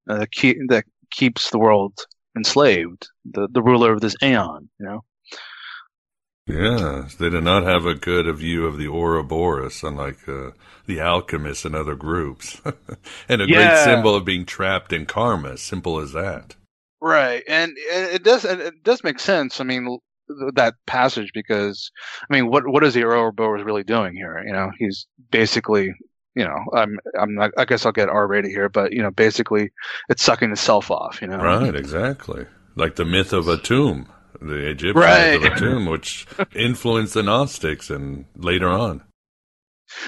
Uh, 0.07 0.19
that, 0.19 0.31
keep, 0.31 0.57
that 0.69 0.85
keeps 1.11 1.49
the 1.49 1.57
world 1.57 1.97
enslaved, 2.37 3.07
the 3.25 3.47
the 3.51 3.61
ruler 3.61 3.93
of 3.93 4.01
this 4.01 4.15
aeon, 4.21 4.69
you 4.79 4.85
know. 4.85 5.03
Yeah, 6.47 7.07
they 7.17 7.31
did 7.31 7.43
not 7.43 7.63
have 7.63 7.87
a 7.87 7.95
good 7.95 8.33
view 8.35 8.67
of 8.67 8.77
the 8.77 8.87
Ouroboros, 8.87 9.81
unlike 9.81 10.27
uh, 10.27 10.51
the 10.85 10.99
alchemists 10.99 11.65
and 11.65 11.73
other 11.73 11.95
groups. 11.95 12.61
and 13.29 13.41
a 13.41 13.47
great 13.47 13.77
symbol 13.79 14.13
of 14.13 14.25
being 14.25 14.45
trapped 14.45 14.93
in 14.93 15.07
karma, 15.07 15.57
simple 15.57 15.99
as 15.99 16.11
that. 16.11 16.55
Right, 17.01 17.43
and 17.47 17.73
it 17.77 18.23
does 18.23 18.45
it 18.45 18.83
does 18.83 19.03
make 19.03 19.19
sense. 19.19 19.59
I 19.59 19.63
mean, 19.63 19.99
that 20.55 20.75
passage 20.87 21.31
because 21.33 21.91
I 22.29 22.33
mean, 22.33 22.49
what 22.49 22.67
what 22.67 22.83
is 22.83 22.93
the 22.93 23.03
Ouroboros 23.03 23.63
really 23.63 23.83
doing 23.83 24.15
here? 24.15 24.43
You 24.45 24.53
know, 24.53 24.71
he's 24.77 25.07
basically, 25.31 25.93
you 26.35 26.43
know, 26.45 26.57
I'm 26.73 26.97
I'm 27.19 27.35
not. 27.35 27.51
I 27.57 27.65
guess 27.65 27.85
I'll 27.85 27.91
get 27.91 28.09
R 28.09 28.27
rated 28.27 28.51
here, 28.51 28.69
but 28.69 28.91
you 28.93 29.01
know, 29.01 29.11
basically, 29.11 29.71
it's 30.09 30.23
sucking 30.23 30.51
itself 30.51 30.91
off. 30.91 31.21
You 31.21 31.27
know, 31.27 31.37
Right, 31.37 31.75
exactly. 31.75 32.45
Like 32.75 32.95
the 32.95 33.05
myth 33.05 33.31
of 33.33 33.45
Atum, 33.45 34.07
the 34.41 34.69
Egyptian 34.69 35.01
Right. 35.01 35.39
myth 35.41 35.51
of 35.51 35.57
Atum, 35.57 35.89
which 35.91 36.27
influenced 36.55 37.13
the 37.13 37.23
Gnostics 37.23 37.89
and 37.89 38.25
later 38.35 38.67
on. 38.69 39.03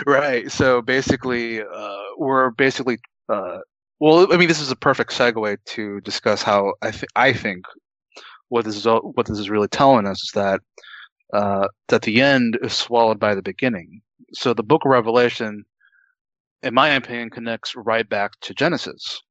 Right. 0.05 0.51
So 0.51 0.81
basically, 0.81 1.61
uh, 1.61 1.97
we're 2.17 2.49
basically 2.51 2.97
uh, 3.29 3.59
well, 3.99 4.31
I 4.31 4.37
mean, 4.37 4.47
this 4.47 4.59
is 4.61 4.71
a 4.71 4.75
perfect 4.75 5.11
segue 5.11 5.57
to 5.65 6.01
discuss 6.01 6.43
how 6.43 6.73
I 6.81 6.91
th- 6.91 7.05
I 7.15 7.33
think 7.33 7.65
what 8.49 8.65
this 8.65 8.75
is 8.75 8.85
what 8.85 9.25
this 9.25 9.39
is 9.39 9.49
really 9.49 9.67
telling 9.67 10.07
us 10.07 10.21
is 10.23 10.31
that 10.33 10.61
uh, 11.33 11.67
that 11.89 12.03
the 12.03 12.21
end 12.21 12.57
is 12.61 12.73
swallowed 12.73 13.19
by 13.19 13.35
the 13.35 13.41
beginning. 13.41 14.01
So 14.33 14.53
the 14.53 14.63
Book 14.63 14.83
of 14.85 14.91
Revelation, 14.91 15.63
in 16.63 16.73
my 16.73 16.89
opinion, 16.89 17.29
connects 17.29 17.75
right 17.75 18.07
back 18.07 18.31
to 18.41 18.53
Genesis. 18.53 19.21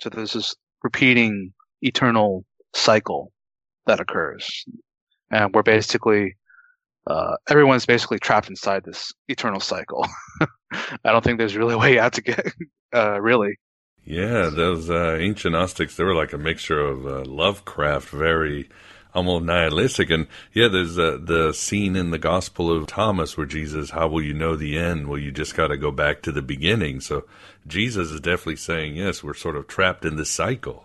So 0.00 0.10
there's 0.10 0.32
this 0.32 0.54
repeating 0.82 1.52
eternal 1.82 2.44
cycle 2.74 3.32
that 3.86 4.00
occurs, 4.00 4.64
and 5.30 5.54
we're 5.54 5.62
basically 5.62 6.36
uh, 7.06 7.36
everyone's 7.48 7.86
basically 7.86 8.18
trapped 8.18 8.48
inside 8.48 8.84
this 8.84 9.12
eternal 9.28 9.60
cycle. 9.60 10.06
I 10.72 11.12
don't 11.12 11.24
think 11.24 11.38
there's 11.38 11.56
really 11.56 11.74
a 11.74 11.78
way 11.78 11.98
out 11.98 12.12
to 12.14 12.22
get 12.22 12.46
uh, 12.94 13.20
really. 13.20 13.58
Yeah, 14.04 14.50
those 14.52 14.90
uh, 14.90 15.16
ancient 15.20 15.52
Gnostics, 15.52 15.96
they 15.96 16.04
were 16.04 16.14
like 16.14 16.32
a 16.32 16.38
mixture 16.38 16.80
of 16.80 17.06
uh, 17.06 17.24
Lovecraft, 17.24 18.08
very 18.08 18.68
almost 19.14 19.44
nihilistic. 19.44 20.10
And 20.10 20.26
yeah, 20.52 20.68
there's 20.68 20.98
uh, 20.98 21.18
the 21.20 21.52
scene 21.52 21.96
in 21.96 22.10
the 22.10 22.18
Gospel 22.18 22.70
of 22.74 22.86
Thomas 22.86 23.36
where 23.36 23.46
Jesus, 23.46 23.90
how 23.90 24.08
will 24.08 24.22
you 24.22 24.34
know 24.34 24.56
the 24.56 24.78
end? 24.78 25.08
Well, 25.08 25.18
you 25.18 25.30
just 25.30 25.54
got 25.54 25.68
to 25.68 25.76
go 25.76 25.90
back 25.90 26.22
to 26.22 26.32
the 26.32 26.42
beginning. 26.42 27.00
So 27.00 27.24
Jesus 27.66 28.10
is 28.10 28.20
definitely 28.20 28.56
saying, 28.56 28.96
yes, 28.96 29.22
we're 29.22 29.34
sort 29.34 29.56
of 29.56 29.66
trapped 29.66 30.04
in 30.04 30.16
this 30.16 30.30
cycle. 30.30 30.84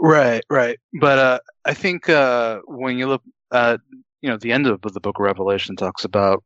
Right, 0.00 0.42
right. 0.50 0.78
But 1.00 1.18
uh, 1.18 1.38
I 1.64 1.74
think 1.74 2.08
uh, 2.08 2.60
when 2.66 2.98
you 2.98 3.06
look 3.06 3.22
at, 3.52 3.80
you 4.20 4.30
know, 4.30 4.36
the 4.36 4.52
end 4.52 4.66
of 4.66 4.80
the 4.80 5.00
book 5.00 5.18
of 5.18 5.24
Revelation 5.24 5.76
talks 5.76 6.04
about 6.04 6.42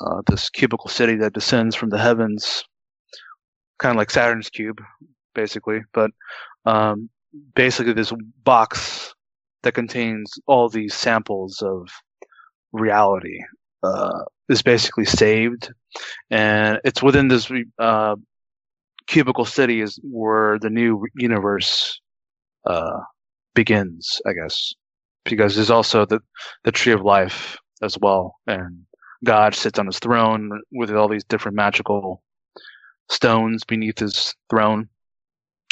uh, 0.00 0.22
this 0.26 0.50
cubical 0.50 0.90
city 0.90 1.16
that 1.16 1.32
descends 1.32 1.74
from 1.74 1.90
the 1.90 1.98
heavens, 1.98 2.64
kind 3.78 3.94
of 3.94 3.98
like 3.98 4.10
Saturn's 4.10 4.50
cube, 4.50 4.80
basically. 5.34 5.80
But 5.92 6.10
um, 6.66 7.08
basically, 7.54 7.92
this 7.92 8.12
box 8.44 9.14
that 9.62 9.74
contains 9.74 10.32
all 10.46 10.68
these 10.68 10.94
samples 10.94 11.62
of 11.62 11.88
reality 12.72 13.40
uh, 13.82 14.24
is 14.48 14.62
basically 14.62 15.04
saved, 15.04 15.72
and 16.30 16.78
it's 16.84 17.02
within 17.02 17.28
this 17.28 17.50
uh, 17.78 18.16
cubicle 19.06 19.44
city 19.44 19.80
is 19.80 19.98
where 20.02 20.58
the 20.58 20.70
new 20.70 21.04
universe 21.14 22.00
uh, 22.66 23.00
begins, 23.54 24.20
I 24.26 24.32
guess, 24.32 24.72
because 25.24 25.54
there's 25.54 25.70
also 25.70 26.04
the 26.06 26.20
the 26.64 26.72
tree 26.72 26.92
of 26.92 27.02
life 27.02 27.56
as 27.82 27.98
well, 27.98 28.36
and 28.46 28.84
God 29.24 29.54
sits 29.54 29.78
on 29.78 29.86
his 29.86 29.98
throne 29.98 30.60
with 30.72 30.90
all 30.90 31.08
these 31.08 31.24
different 31.24 31.56
magical 31.56 32.22
stones 33.08 33.64
beneath 33.64 33.98
his 33.98 34.34
throne. 34.50 34.88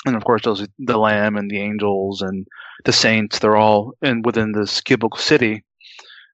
And 0.04 0.16
of 0.16 0.24
course, 0.24 0.42
those 0.42 0.66
the 0.78 0.98
Lamb 0.98 1.36
and 1.36 1.50
the 1.50 1.60
angels 1.60 2.22
and 2.22 2.46
the 2.84 2.92
saints. 2.92 3.38
They're 3.38 3.56
all 3.56 3.92
in 4.02 4.22
within 4.22 4.52
this 4.52 4.80
cubicle 4.80 5.18
city, 5.18 5.64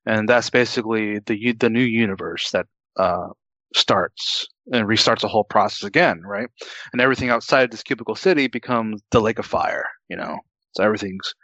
and 0.07 0.29
that's 0.29 0.51
basically 0.51 1.19
the 1.27 1.53
the 1.53 1.69
new 1.69 1.85
universe 1.85 2.51
that 2.53 2.67
uh, 2.99 3.29
starts 3.75 4.47
and 4.73 4.87
restarts 4.87 5.21
the 5.21 5.29
whole 5.29 5.45
process 5.45 5.87
again, 5.87 6.23
right? 6.25 6.49
And 6.93 7.01
everything 7.01 7.31
outside 7.31 7.71
this 7.71 7.83
cubicle 7.83 8.15
city 8.15 8.47
becomes 8.47 9.03
the 9.11 9.21
lake 9.21 9.39
of 9.39 9.47
fire, 9.47 9.85
you 10.09 10.17
know. 10.17 10.39
So 10.73 10.83
everything's 10.83 11.35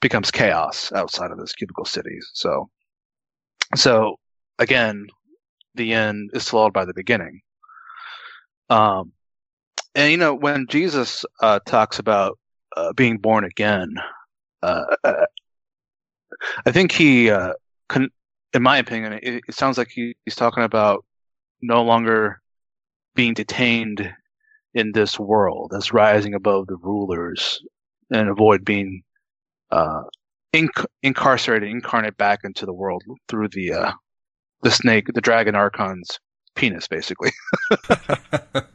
becomes 0.00 0.30
chaos 0.30 0.92
outside 0.94 1.30
of 1.30 1.38
this 1.38 1.52
cubicle 1.52 1.84
city. 1.84 2.18
So, 2.34 2.70
so 3.74 4.16
again, 4.58 5.06
the 5.74 5.92
end 5.92 6.30
is 6.34 6.48
followed 6.48 6.72
by 6.72 6.84
the 6.84 6.94
beginning. 6.94 7.40
Um, 8.70 9.12
and 9.94 10.10
you 10.10 10.16
know 10.16 10.34
when 10.34 10.66
Jesus 10.68 11.24
uh, 11.42 11.60
talks 11.66 11.98
about 11.98 12.38
uh, 12.76 12.92
being 12.92 13.18
born 13.18 13.44
again, 13.44 13.94
uh, 14.62 14.96
I 16.66 16.72
think 16.72 16.92
he, 16.92 17.30
uh, 17.30 17.54
con- 17.88 18.10
in 18.52 18.62
my 18.62 18.78
opinion, 18.78 19.14
it, 19.14 19.42
it 19.48 19.54
sounds 19.54 19.78
like 19.78 19.88
he, 19.90 20.14
he's 20.24 20.36
talking 20.36 20.62
about 20.62 21.04
no 21.60 21.82
longer 21.82 22.40
being 23.14 23.34
detained 23.34 24.12
in 24.74 24.92
this 24.92 25.18
world 25.18 25.72
as 25.76 25.92
rising 25.92 26.34
above 26.34 26.66
the 26.66 26.76
rulers 26.76 27.60
and 28.12 28.28
avoid 28.28 28.64
being 28.64 29.02
uh, 29.70 30.02
inc- 30.52 30.86
incarcerated, 31.02 31.68
incarnate 31.68 32.16
back 32.16 32.40
into 32.44 32.66
the 32.66 32.72
world 32.72 33.02
through 33.28 33.48
the 33.48 33.72
uh, 33.72 33.92
the 34.62 34.70
snake, 34.70 35.06
the 35.14 35.20
dragon 35.20 35.54
archon's 35.54 36.18
penis, 36.58 36.88
basically. 36.88 37.30
to 37.70 38.66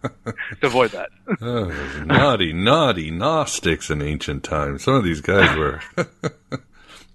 avoid 0.63 0.91
that. 0.91 1.09
oh, 1.41 2.03
naughty, 2.05 2.53
naughty 2.53 3.11
Gnostics 3.11 3.89
in 3.89 4.01
ancient 4.01 4.43
times. 4.43 4.83
Some 4.83 4.95
of 4.95 5.03
these 5.03 5.21
guys 5.21 5.55
were 5.57 5.81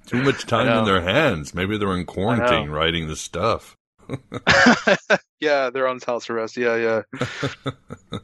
too 0.07 0.23
much 0.23 0.47
time 0.47 0.69
in 0.69 0.85
their 0.85 1.01
hands. 1.01 1.55
Maybe 1.55 1.79
they're 1.79 1.97
in 1.97 2.05
quarantine 2.05 2.71
writing 2.71 3.09
the 3.09 3.17
stuff. 3.17 3.77
yeah, 5.41 5.71
they're 5.71 5.89
on 5.89 6.01
house 6.01 6.31
arrest. 6.31 6.57
Yeah, 6.57 6.77
yeah. 6.77 7.03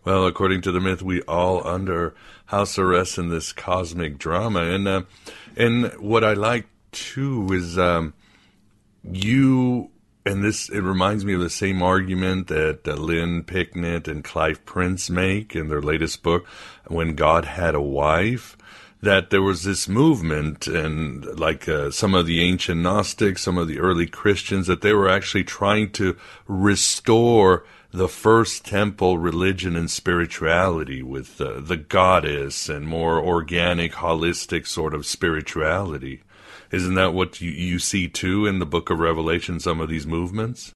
well, 0.04 0.26
according 0.26 0.62
to 0.62 0.72
the 0.72 0.80
myth, 0.80 1.02
we 1.02 1.22
all 1.22 1.66
under 1.66 2.14
house 2.46 2.78
arrest 2.78 3.18
in 3.18 3.28
this 3.28 3.52
cosmic 3.52 4.18
drama, 4.18 4.60
and 4.60 4.88
uh, 4.88 5.02
and 5.56 5.92
what 5.94 6.24
I 6.24 6.32
like 6.32 6.66
too 6.92 7.48
is 7.52 7.78
um, 7.78 8.14
you 9.02 9.90
and 10.26 10.42
this 10.42 10.68
it 10.68 10.80
reminds 10.80 11.24
me 11.24 11.34
of 11.34 11.40
the 11.40 11.50
same 11.50 11.82
argument 11.82 12.48
that 12.48 12.86
uh, 12.88 12.94
Lynn 12.94 13.42
Picknett 13.42 14.08
and 14.08 14.24
Clive 14.24 14.64
Prince 14.64 15.10
make 15.10 15.54
in 15.54 15.68
their 15.68 15.82
latest 15.82 16.22
book, 16.22 16.46
when 16.86 17.14
God 17.14 17.44
had 17.44 17.74
a 17.74 17.80
wife 17.80 18.56
that 19.04 19.28
there 19.28 19.42
was 19.42 19.64
this 19.64 19.86
movement 19.86 20.66
and 20.66 21.38
like 21.38 21.68
uh, 21.68 21.90
some 21.90 22.14
of 22.14 22.26
the 22.26 22.42
ancient 22.42 22.80
Gnostics, 22.80 23.42
some 23.42 23.58
of 23.58 23.68
the 23.68 23.78
early 23.78 24.06
Christians, 24.06 24.66
that 24.66 24.80
they 24.80 24.94
were 24.94 25.08
actually 25.08 25.44
trying 25.44 25.90
to 25.92 26.16
restore 26.48 27.64
the 27.92 28.08
first 28.08 28.64
temple 28.64 29.18
religion 29.18 29.76
and 29.76 29.88
spirituality 29.90 31.00
with 31.00 31.40
uh, 31.40 31.60
the 31.60 31.76
goddess 31.76 32.68
and 32.68 32.88
more 32.88 33.20
organic, 33.20 33.92
holistic 33.92 34.66
sort 34.66 34.94
of 34.94 35.06
spirituality. 35.06 36.23
Isn't 36.74 36.94
that 36.94 37.14
what 37.14 37.40
you, 37.40 37.50
you 37.50 37.78
see 37.78 38.08
too 38.08 38.46
in 38.46 38.58
the 38.58 38.66
book 38.66 38.90
of 38.90 38.98
Revelation, 38.98 39.60
some 39.60 39.80
of 39.80 39.88
these 39.88 40.06
movements? 40.06 40.72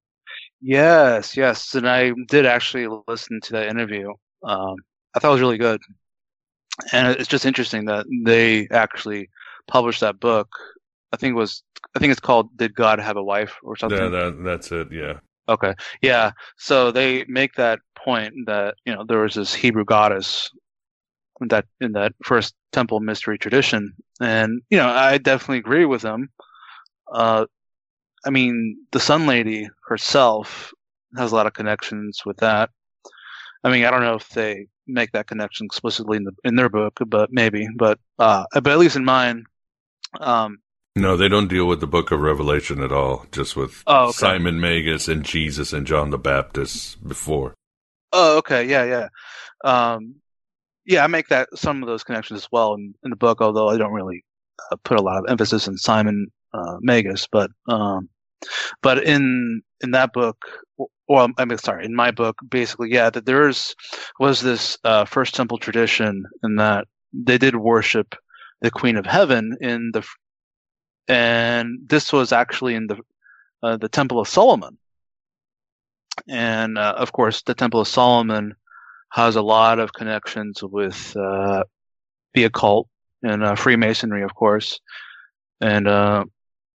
Yes, 0.60 1.36
yes. 1.36 1.74
And 1.74 1.88
I 1.88 2.12
did 2.28 2.46
actually 2.46 2.88
listen 3.06 3.40
to 3.42 3.52
that 3.52 3.68
interview. 3.68 4.12
Um, 4.42 4.76
I 5.14 5.20
thought 5.20 5.30
it 5.30 5.32
was 5.32 5.40
really 5.40 5.58
good 5.58 5.80
and 6.92 7.08
it's 7.08 7.28
just 7.28 7.46
interesting 7.46 7.86
that 7.86 8.06
they 8.24 8.68
actually 8.70 9.28
published 9.66 10.00
that 10.00 10.20
book. 10.20 10.48
I 11.12 11.16
think 11.16 11.32
it 11.32 11.36
was 11.36 11.62
I 11.94 11.98
think 11.98 12.12
it's 12.12 12.20
called 12.20 12.56
"Did 12.56 12.74
God 12.74 12.98
Have 12.98 13.16
a 13.16 13.22
Wife" 13.22 13.56
or 13.62 13.76
something. 13.76 13.98
Yeah, 13.98 14.08
that, 14.08 14.42
that's 14.44 14.72
it. 14.72 14.92
Yeah. 14.92 15.18
Okay. 15.48 15.74
Yeah. 16.02 16.32
So 16.58 16.92
they 16.92 17.24
make 17.28 17.54
that 17.54 17.80
point 17.96 18.34
that 18.46 18.74
you 18.84 18.94
know 18.94 19.04
there 19.04 19.20
was 19.20 19.34
this 19.34 19.54
Hebrew 19.54 19.84
goddess 19.84 20.50
that 21.48 21.66
in 21.80 21.92
that 21.92 22.12
first 22.22 22.54
temple 22.72 23.00
mystery 23.00 23.38
tradition, 23.38 23.94
and 24.20 24.62
you 24.70 24.78
know 24.78 24.88
I 24.88 25.18
definitely 25.18 25.58
agree 25.58 25.84
with 25.84 26.02
them. 26.02 26.30
Uh, 27.12 27.46
I 28.24 28.30
mean, 28.30 28.78
the 28.90 29.00
Sun 29.00 29.26
Lady 29.26 29.68
herself 29.86 30.72
has 31.16 31.32
a 31.32 31.34
lot 31.34 31.46
of 31.46 31.54
connections 31.54 32.22
with 32.26 32.38
that. 32.38 32.70
I 33.64 33.70
mean, 33.70 33.84
I 33.84 33.90
don't 33.90 34.02
know 34.02 34.16
if 34.16 34.28
they 34.30 34.66
make 34.86 35.12
that 35.12 35.26
connection 35.26 35.66
explicitly 35.66 36.16
in 36.16 36.24
the 36.24 36.32
in 36.44 36.56
their 36.56 36.68
book, 36.68 36.98
but 37.06 37.30
maybe. 37.32 37.68
But 37.76 37.98
uh, 38.18 38.44
but 38.52 38.66
at 38.66 38.78
least 38.78 38.96
in 38.96 39.04
mine, 39.04 39.44
um, 40.20 40.58
no, 40.96 41.16
they 41.16 41.28
don't 41.28 41.48
deal 41.48 41.66
with 41.66 41.80
the 41.80 41.86
Book 41.86 42.10
of 42.10 42.20
Revelation 42.20 42.82
at 42.82 42.92
all. 42.92 43.26
Just 43.32 43.56
with 43.56 43.82
oh, 43.86 44.08
okay. 44.08 44.12
Simon 44.12 44.60
Magus 44.60 45.08
and 45.08 45.24
Jesus 45.24 45.72
and 45.72 45.86
John 45.86 46.10
the 46.10 46.18
Baptist 46.18 47.06
before. 47.06 47.54
Oh, 48.12 48.38
okay, 48.38 48.66
yeah, 48.66 48.84
yeah, 48.84 49.08
um, 49.64 50.16
yeah. 50.88 51.04
I 51.04 51.06
make 51.06 51.28
that 51.28 51.48
some 51.54 51.82
of 51.82 51.88
those 51.88 52.02
connections 52.02 52.40
as 52.40 52.48
well 52.50 52.74
in, 52.74 52.94
in 53.04 53.10
the 53.10 53.16
book, 53.16 53.40
although 53.40 53.68
I 53.68 53.76
don't 53.76 53.92
really 53.92 54.24
uh, 54.72 54.76
put 54.82 54.98
a 54.98 55.02
lot 55.02 55.18
of 55.18 55.26
emphasis 55.28 55.68
on 55.68 55.76
Simon 55.76 56.26
uh, 56.52 56.76
Magus, 56.80 57.28
but 57.30 57.50
um, 57.68 58.08
but 58.82 59.04
in 59.04 59.62
in 59.82 59.92
that 59.92 60.12
book, 60.12 60.44
well, 61.08 61.28
I 61.38 61.44
mean, 61.44 61.58
sorry, 61.58 61.84
in 61.84 61.94
my 61.94 62.10
book, 62.10 62.38
basically, 62.48 62.90
yeah, 62.92 63.10
that 63.10 63.26
there's 63.26 63.74
was 64.18 64.40
this 64.40 64.78
uh, 64.84 65.04
first 65.04 65.34
temple 65.34 65.58
tradition 65.58 66.24
in 66.42 66.56
that 66.56 66.86
they 67.12 67.38
did 67.38 67.56
worship 67.56 68.14
the 68.60 68.70
Queen 68.70 68.96
of 68.96 69.06
Heaven 69.06 69.56
in 69.60 69.90
the, 69.92 70.04
and 71.06 71.78
this 71.86 72.12
was 72.12 72.32
actually 72.32 72.74
in 72.74 72.86
the 72.88 72.98
uh, 73.62 73.76
the 73.76 73.88
Temple 73.88 74.20
of 74.20 74.28
Solomon, 74.28 74.78
and 76.28 76.78
uh, 76.78 76.94
of 76.96 77.12
course, 77.12 77.42
the 77.42 77.54
Temple 77.54 77.80
of 77.80 77.88
Solomon 77.88 78.54
has 79.10 79.36
a 79.36 79.42
lot 79.42 79.78
of 79.78 79.92
connections 79.92 80.62
with 80.62 81.16
uh, 81.16 81.64
the 82.34 82.44
occult 82.44 82.88
and 83.22 83.44
uh, 83.44 83.54
Freemasonry, 83.54 84.22
of 84.22 84.34
course, 84.34 84.80
and 85.60 85.88
uh, 85.88 86.24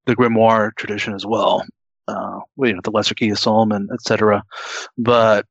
the 0.06 0.16
grimoire 0.16 0.72
tradition 0.76 1.14
as 1.14 1.26
well. 1.26 1.64
Uh, 2.08 2.40
you 2.58 2.74
know, 2.74 2.82
the 2.84 2.92
Lesser 2.92 3.16
Key 3.16 3.30
of 3.30 3.40
Solomon, 3.40 3.88
etc. 3.94 4.44
But, 4.98 5.46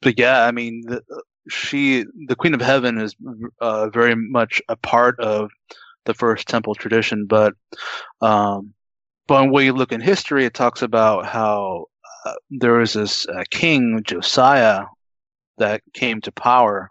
but 0.00 0.18
yeah, 0.18 0.46
I 0.46 0.52
mean, 0.52 0.82
the, 0.86 1.02
she, 1.50 2.04
the 2.26 2.36
Queen 2.36 2.54
of 2.54 2.62
Heaven, 2.62 2.98
is 2.98 3.14
uh, 3.60 3.88
very 3.90 4.14
much 4.14 4.62
a 4.68 4.76
part 4.76 5.20
of 5.20 5.50
the 6.06 6.14
first 6.14 6.48
temple 6.48 6.74
tradition. 6.74 7.26
But 7.26 7.54
um, 8.20 8.72
but 9.28 9.50
when 9.50 9.66
you 9.66 9.74
look 9.74 9.92
in 9.92 10.00
history, 10.00 10.46
it 10.46 10.54
talks 10.54 10.80
about 10.80 11.26
how 11.26 11.84
uh, 12.24 12.34
there 12.50 12.72
was 12.72 12.94
this 12.94 13.28
uh, 13.28 13.44
king 13.50 14.00
Josiah 14.02 14.86
that 15.58 15.82
came 15.92 16.20
to 16.22 16.32
power, 16.32 16.90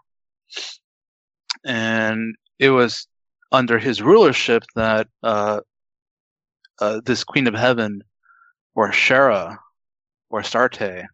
and 1.64 2.34
it 2.58 2.70
was 2.70 3.06
under 3.50 3.78
his 3.78 4.02
rulership 4.02 4.64
that 4.74 5.08
uh, 5.22 5.60
uh, 6.80 7.00
this 7.04 7.24
Queen 7.24 7.46
of 7.46 7.54
Heaven, 7.54 8.02
or 8.74 8.92
Shera, 8.92 9.58
or 10.30 10.40
Astarte, 10.40 11.06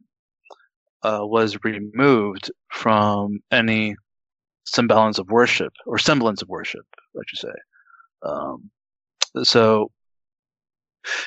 uh, 1.03 1.21
was 1.23 1.63
removed 1.65 2.51
from 2.71 3.41
any 3.51 3.97
semblance 4.65 5.19
of 5.19 5.29
worship 5.29 5.73
or 5.87 5.99
semblance 5.99 6.43
of 6.43 6.49
worship, 6.49 6.87
I 7.17 7.23
should 7.27 7.39
say. 7.39 7.55
Um, 8.23 8.71
so, 9.43 9.91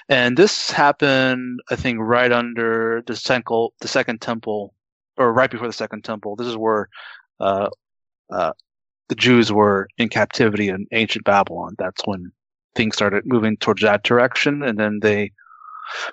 and 0.10 0.36
this 0.36 0.72
happened, 0.72 1.60
I 1.70 1.76
think, 1.76 2.00
right 2.02 2.32
under 2.32 3.04
the 3.06 3.72
the 3.80 3.88
second 3.88 4.22
temple, 4.22 4.74
or 5.18 5.34
right 5.34 5.52
before 5.52 5.68
the 5.68 5.74
second 5.74 6.04
temple. 6.04 6.36
This 6.36 6.48
is 6.48 6.58
where 6.58 6.90
uh, 7.40 7.70
uh, 8.30 8.54
the 9.10 9.16
Jews 9.16 9.52
were 9.52 9.88
in 9.98 10.10
captivity 10.10 10.70
in 10.70 10.88
ancient 10.92 11.26
Babylon. 11.26 11.76
That's 11.78 12.02
when 12.06 12.32
things 12.76 12.96
started 12.96 13.26
moving 13.26 13.58
towards 13.58 13.82
that 13.82 14.04
direction, 14.04 14.64
and 14.64 14.80
then 14.80 15.00
they, 15.02 15.32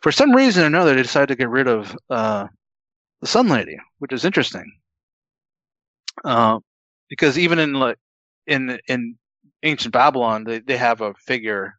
for 0.02 0.12
some 0.12 0.32
reason 0.32 0.64
or 0.64 0.66
another, 0.66 0.94
they 0.94 1.02
decided 1.02 1.28
to 1.28 1.36
get 1.36 1.48
rid 1.48 1.68
of 1.68 1.96
uh, 2.10 2.46
the 3.20 3.26
Sun 3.26 3.48
Lady, 3.48 3.78
which 3.98 4.12
is 4.12 4.24
interesting. 4.24 4.70
Uh, 6.24 6.60
because 7.08 7.38
even 7.38 7.58
in 7.58 7.74
like 7.74 7.98
in 8.46 8.78
in 8.88 9.16
ancient 9.62 9.92
Babylon, 9.92 10.44
they, 10.44 10.60
they 10.60 10.76
have 10.76 11.00
a 11.00 11.14
figure 11.14 11.74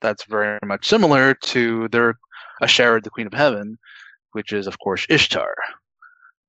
that's 0.00 0.24
very 0.24 0.58
much 0.64 0.86
similar 0.86 1.34
to 1.34 1.88
their 1.88 2.18
Asherah, 2.62 3.00
the 3.00 3.10
Queen 3.10 3.26
of 3.26 3.32
Heaven, 3.32 3.78
which 4.32 4.52
is 4.52 4.66
of 4.66 4.78
course 4.78 5.06
Ishtar, 5.08 5.54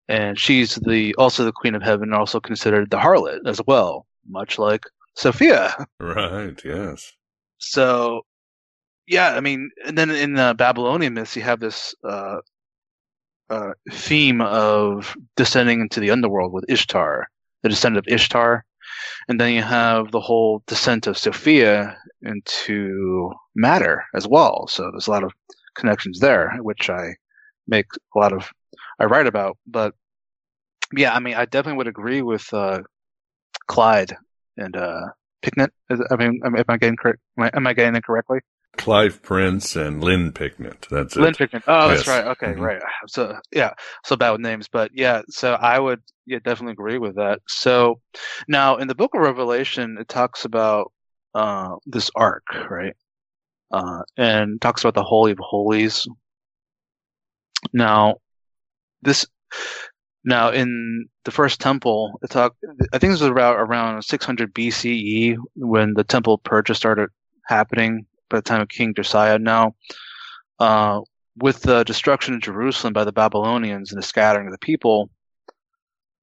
and 0.10 0.38
she's 0.38 0.76
the 0.76 1.16
also 1.16 1.45
the 1.45 1.53
Queen 1.53 1.76
of 1.76 1.82
Heaven, 1.82 2.12
also 2.12 2.41
considered 2.41 2.89
the 2.89 2.97
harlot 2.97 3.47
as 3.47 3.62
well, 3.66 4.05
much 4.28 4.60
like 4.60 4.84
Sophia. 5.16 5.86
Right. 6.01 6.60
Yes. 6.66 7.14
So, 7.60 8.24
yeah, 9.07 9.36
I 9.36 9.39
mean, 9.39 9.70
and 9.86 9.97
then 9.97 10.10
in 10.10 10.34
the 10.34 10.55
Babylonian 10.57 11.14
myths, 11.14 11.36
you 11.36 11.41
have 11.43 11.60
this 11.60 11.95
uh, 12.03 12.38
uh, 13.49 13.72
theme 13.91 14.41
of 14.41 15.16
descending 15.36 15.82
into 15.82 15.99
the 15.99 16.12
underworld 16.12 16.53
with 16.53 16.66
Ishtar, 16.70 17.28
the 17.64 17.70
descendant 17.70 18.05
of 18.05 18.14
Ishtar, 18.14 18.66
and 19.28 19.39
then 19.39 19.53
you 19.53 19.62
have 19.62 20.12
the 20.12 20.20
whole 20.20 20.64
descent 20.68 21.07
of 21.07 21.18
Sophia 21.18 21.97
into 22.22 23.32
matter 23.55 24.03
as 24.16 24.28
well. 24.28 24.68
So 24.68 24.89
there's 24.91 25.07
a 25.07 25.12
lot 25.12 25.24
of 25.24 25.34
connections 25.76 26.20
there, 26.20 26.57
which 26.62 26.89
I 26.89 27.16
make 27.68 27.86
a 28.16 28.20
lot 28.20 28.34
of, 28.34 28.49
I 29.00 29.06
write 29.06 29.28
about. 29.28 29.58
But 29.66 29.93
yeah, 30.95 31.14
I 31.14 31.20
mean, 31.20 31.36
I 31.36 31.45
definitely 31.45 31.78
would 31.78 31.88
agree 31.88 32.22
with 32.22 32.52
uh, 32.54 32.80
Clyde 33.68 34.16
and 34.58 34.76
uh, 34.76 35.08
Picknett. 35.41 35.72
I 35.89 36.16
mean, 36.16 36.41
am 36.45 36.56
I 36.68 36.78
getting 36.78 36.97
correct? 36.97 37.20
Am 37.38 37.45
I, 37.45 37.52
am 37.54 37.68
I 37.68 37.74
getting 37.74 37.95
it 37.95 38.04
correctly? 38.04 38.39
Clive 38.78 39.22
Prince 39.22 39.76
and 39.76 40.04
Lynn 40.04 40.32
Picknett. 40.32 40.88
That's 40.89 41.18
it. 41.18 41.22
Lynn 41.22 41.34
Picknett. 41.36 41.64
Oh, 41.68 41.89
that's 41.89 42.00
Yes. 42.00 42.08
right. 42.08 42.28
Okay, 42.28 42.54
Mhm. 42.54 42.60
right. 42.60 42.82
So 43.08 43.38
yeah, 43.52 43.74
so 44.06 44.16
bad 44.16 44.32
with 44.32 44.41
names, 44.41 44.68
but 44.72 44.91
yeah. 44.93 45.22
So 45.30 45.54
I 45.54 45.80
would 45.80 46.02
yeah 46.26 46.39
definitely 46.43 46.74
agree 46.74 46.97
with 46.97 47.16
that. 47.16 47.39
So 47.47 48.00
now 48.47 48.78
in 48.78 48.88
the 48.88 48.95
Book 48.95 49.14
of 49.16 49.22
Revelation, 49.22 49.97
it 50.00 50.08
talks 50.08 50.45
about 50.45 50.91
uh, 51.36 51.76
this 51.86 52.10
ark, 52.16 52.43
right? 52.70 52.95
Uh, 53.72 54.02
and 54.18 54.62
talks 54.62 54.84
about 54.84 54.95
the 54.95 55.04
Holy 55.04 55.32
of 55.32 55.39
Holies. 55.39 56.08
Now, 57.74 58.18
this 59.02 59.26
now 60.24 60.52
in 60.52 61.08
the 61.24 61.32
first 61.32 61.60
temple, 61.60 62.20
it 62.22 62.30
talk. 62.30 62.56
I 62.93 62.97
think 62.97 63.12
this 63.12 63.22
was 63.22 63.30
about 63.30 63.58
around 63.58 64.04
600 64.04 64.54
BCE 64.54 65.38
when 65.56 65.93
the 65.93 66.04
temple 66.04 66.38
purchase 66.39 66.78
started 66.78 67.10
happening 67.45 68.06
by 68.30 68.38
the 68.38 68.43
time 68.43 68.62
of 68.62 68.70
King 68.70 68.93
Josiah. 68.93 69.39
Now, 69.39 69.76
uh, 70.60 71.02
with 71.38 71.62
the 71.62 71.84
destruction 71.84 72.36
of 72.36 72.41
Jerusalem 72.41 72.93
by 72.93 73.06
the 73.06 73.12
Babylonians 73.12 73.91
and 73.91 73.97
the 73.97 74.06
scattering 74.06 74.47
of 74.47 74.52
the 74.52 74.60
people, 74.60 75.10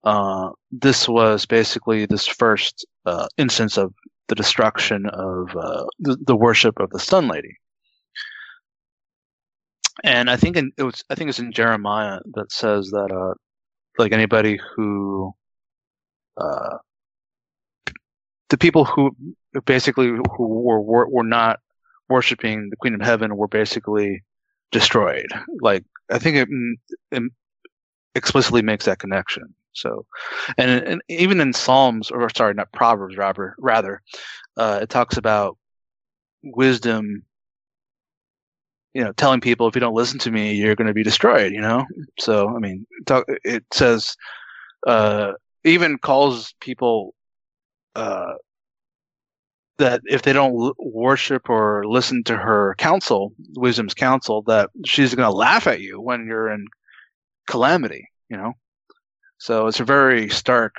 uh, 0.05 0.51
this 0.71 1.09
was 1.09 1.47
basically 1.47 2.07
this 2.07 2.27
first 2.27 2.87
uh, 3.07 3.27
instance 3.39 3.77
of 3.77 3.93
the 4.29 4.35
destruction 4.35 5.07
of 5.07 5.57
uh, 5.57 5.87
the, 5.99 6.17
the 6.27 6.37
worship 6.37 6.79
of 6.81 6.91
the 6.91 6.99
Sun 6.99 7.29
Lady. 7.29 7.57
And 10.05 10.31
I 10.31 10.37
think 10.37 10.57
in, 10.57 10.73
it 10.77 10.83
was 10.83 11.03
I 11.11 11.15
think 11.15 11.31
it's 11.31 11.39
in 11.39 11.53
Jeremiah 11.53 12.21
that 12.35 12.53
says 12.53 12.91
that 12.91 13.11
uh, 13.13 13.35
like 13.99 14.13
anybody 14.13 14.59
who 14.75 15.33
uh, 16.37 16.79
the 18.51 18.59
people 18.59 18.85
who 18.85 19.17
basically 19.65 20.09
who 20.09 20.47
were 20.47 20.81
were, 20.81 21.09
were 21.09 21.25
not 21.25 21.61
worshiping 22.09 22.69
the 22.71 22.77
Queen 22.77 22.95
of 22.95 23.01
Heaven 23.01 23.37
were 23.37 23.49
basically 23.49 24.23
destroyed. 24.71 25.31
Like 25.61 25.85
I 26.11 26.19
think 26.19 26.37
it, 26.37 26.49
it 27.11 27.23
explicitly 28.15 28.63
makes 28.63 28.85
that 28.85 28.99
connection. 28.99 29.55
So, 29.73 30.07
and, 30.57 30.71
and 30.71 31.03
even 31.09 31.41
in 31.41 31.53
Psalms, 31.53 32.11
or 32.11 32.31
sorry, 32.35 32.55
not 32.55 32.73
Proverbs, 32.73 33.17
rather, 33.17 33.55
rather, 33.59 34.01
uh, 34.57 34.81
it 34.83 34.89
talks 34.89 35.19
about 35.19 35.59
wisdom. 36.43 37.25
You 38.97 39.05
know, 39.05 39.13
telling 39.13 39.41
people 39.41 39.69
if 39.69 39.75
you 39.75 39.81
don't 39.81 39.95
listen 39.95 40.19
to 40.21 40.31
me, 40.31 40.55
you're 40.55 40.75
going 40.75 40.87
to 40.87 40.95
be 40.95 41.03
destroyed. 41.03 41.53
You 41.53 41.61
know, 41.61 41.85
so 42.19 42.49
I 42.49 42.59
mean, 42.59 42.87
talk, 43.05 43.25
it 43.45 43.65
says, 43.73 44.17
uh, 44.87 45.33
even 45.65 45.99
calls 45.99 46.55
people 46.61 47.15
uh, 47.95 48.35
that 49.79 50.01
if 50.05 50.23
they 50.23 50.33
don't 50.33 50.75
worship 50.79 51.51
or 51.51 51.85
listen 51.87 52.25
to 52.25 52.37
her 52.37 52.75
counsel, 52.79 53.33
wisdom's 53.57 53.95
counsel, 53.95 54.43
that 54.47 54.71
she's 54.87 55.15
going 55.15 55.29
to 55.29 55.37
laugh 55.37 55.67
at 55.67 55.81
you 55.81 56.01
when 56.01 56.27
you're 56.27 56.51
in 56.51 56.67
calamity. 57.47 58.09
You 58.31 58.39
know, 58.39 58.53
so 59.39 59.67
it's 59.67 59.81
a 59.81 59.85
very 59.85 60.31
stark 60.31 60.75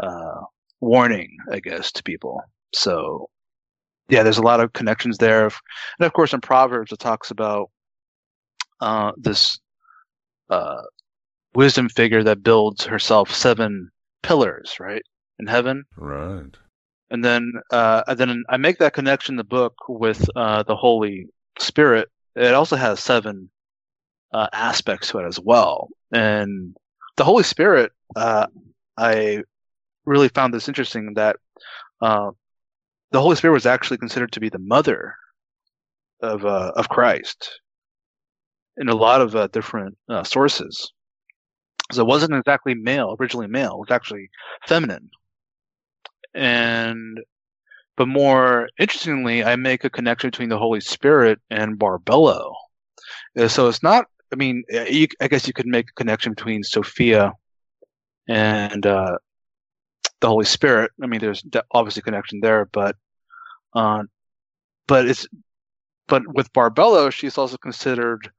uh, 0.00 0.40
warning, 0.80 1.36
I 1.52 1.60
guess, 1.60 1.92
to 1.92 2.02
people. 2.02 2.40
So 2.72 3.28
yeah, 4.08 4.22
there's 4.22 4.38
a 4.38 4.42
lot 4.42 4.60
of 4.60 4.72
connections 4.72 5.18
there, 5.18 5.44
and 5.44 6.06
of 6.06 6.12
course 6.12 6.32
in 6.32 6.40
Proverbs 6.40 6.92
it 6.92 6.98
talks 6.98 7.30
about 7.30 7.70
uh, 8.80 9.12
this 9.16 9.58
uh, 10.50 10.82
wisdom 11.54 11.88
figure 11.88 12.22
that 12.22 12.42
builds 12.42 12.84
herself 12.84 13.32
seven 13.32 13.90
pillars, 14.22 14.76
right, 14.78 15.02
in 15.38 15.46
heaven. 15.46 15.84
Right. 15.96 16.54
And 17.10 17.24
then, 17.24 17.52
uh, 17.70 18.02
and 18.08 18.18
then 18.18 18.44
I 18.48 18.56
make 18.56 18.78
that 18.78 18.92
connection 18.92 19.34
in 19.34 19.36
the 19.36 19.44
book 19.44 19.74
with 19.88 20.28
uh, 20.34 20.64
the 20.64 20.76
Holy 20.76 21.28
Spirit. 21.58 22.08
It 22.34 22.52
also 22.52 22.76
has 22.76 23.00
seven 23.00 23.48
uh, 24.32 24.48
aspects 24.52 25.08
to 25.08 25.18
it 25.18 25.26
as 25.26 25.38
well. 25.38 25.88
And 26.12 26.76
the 27.16 27.24
Holy 27.24 27.44
Spirit, 27.44 27.92
uh, 28.16 28.46
I 28.96 29.44
really 30.04 30.28
found 30.28 30.52
this 30.52 30.68
interesting 30.68 31.14
that 31.14 31.36
uh, 32.00 32.30
the 33.16 33.22
Holy 33.22 33.36
Spirit 33.36 33.54
was 33.54 33.64
actually 33.64 33.96
considered 33.96 34.32
to 34.32 34.40
be 34.40 34.50
the 34.50 34.58
mother 34.58 35.14
of 36.20 36.44
uh, 36.44 36.72
of 36.76 36.90
Christ 36.90 37.60
in 38.76 38.90
a 38.90 38.94
lot 38.94 39.22
of 39.22 39.34
uh, 39.34 39.46
different 39.48 39.96
uh, 40.10 40.22
sources. 40.22 40.92
So 41.92 42.02
it 42.02 42.06
wasn't 42.06 42.34
exactly 42.34 42.74
male, 42.74 43.16
originally 43.18 43.46
male. 43.46 43.72
It 43.72 43.78
was 43.78 43.90
actually 43.90 44.28
feminine 44.66 45.08
and 46.34 47.18
but 47.96 48.08
more 48.08 48.68
interestingly, 48.78 49.42
I 49.42 49.56
make 49.56 49.84
a 49.84 49.88
connection 49.88 50.28
between 50.28 50.50
the 50.50 50.58
Holy 50.58 50.80
Spirit 50.80 51.40
and 51.48 51.78
Barbello. 51.78 52.52
Uh, 53.38 53.48
So 53.48 53.68
it's 53.68 53.82
not. 53.82 54.04
I 54.30 54.36
mean, 54.36 54.64
uh, 54.74 54.82
you, 54.82 55.06
I 55.22 55.28
guess 55.28 55.46
you 55.46 55.54
could 55.54 55.66
make 55.66 55.86
a 55.88 55.94
connection 55.94 56.32
between 56.32 56.62
Sophia 56.62 57.32
and 58.28 58.84
uh, 58.84 59.16
the 60.20 60.28
Holy 60.28 60.44
Spirit. 60.44 60.90
I 61.02 61.06
mean, 61.06 61.20
there's 61.20 61.42
obviously 61.70 62.00
a 62.00 62.02
connection 62.02 62.40
there, 62.40 62.66
but 62.66 62.96
uh, 63.74 64.02
but 64.86 65.06
it's 65.06 65.26
but 66.08 66.22
with 66.34 66.52
Barbello, 66.52 67.10
she's 67.10 67.38
also 67.38 67.56
considered 67.56 68.30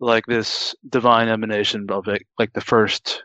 like 0.00 0.26
this 0.26 0.74
divine 0.88 1.28
emanation 1.28 1.86
of 1.90 2.08
it, 2.08 2.22
like 2.38 2.52
the 2.52 2.60
first 2.60 3.22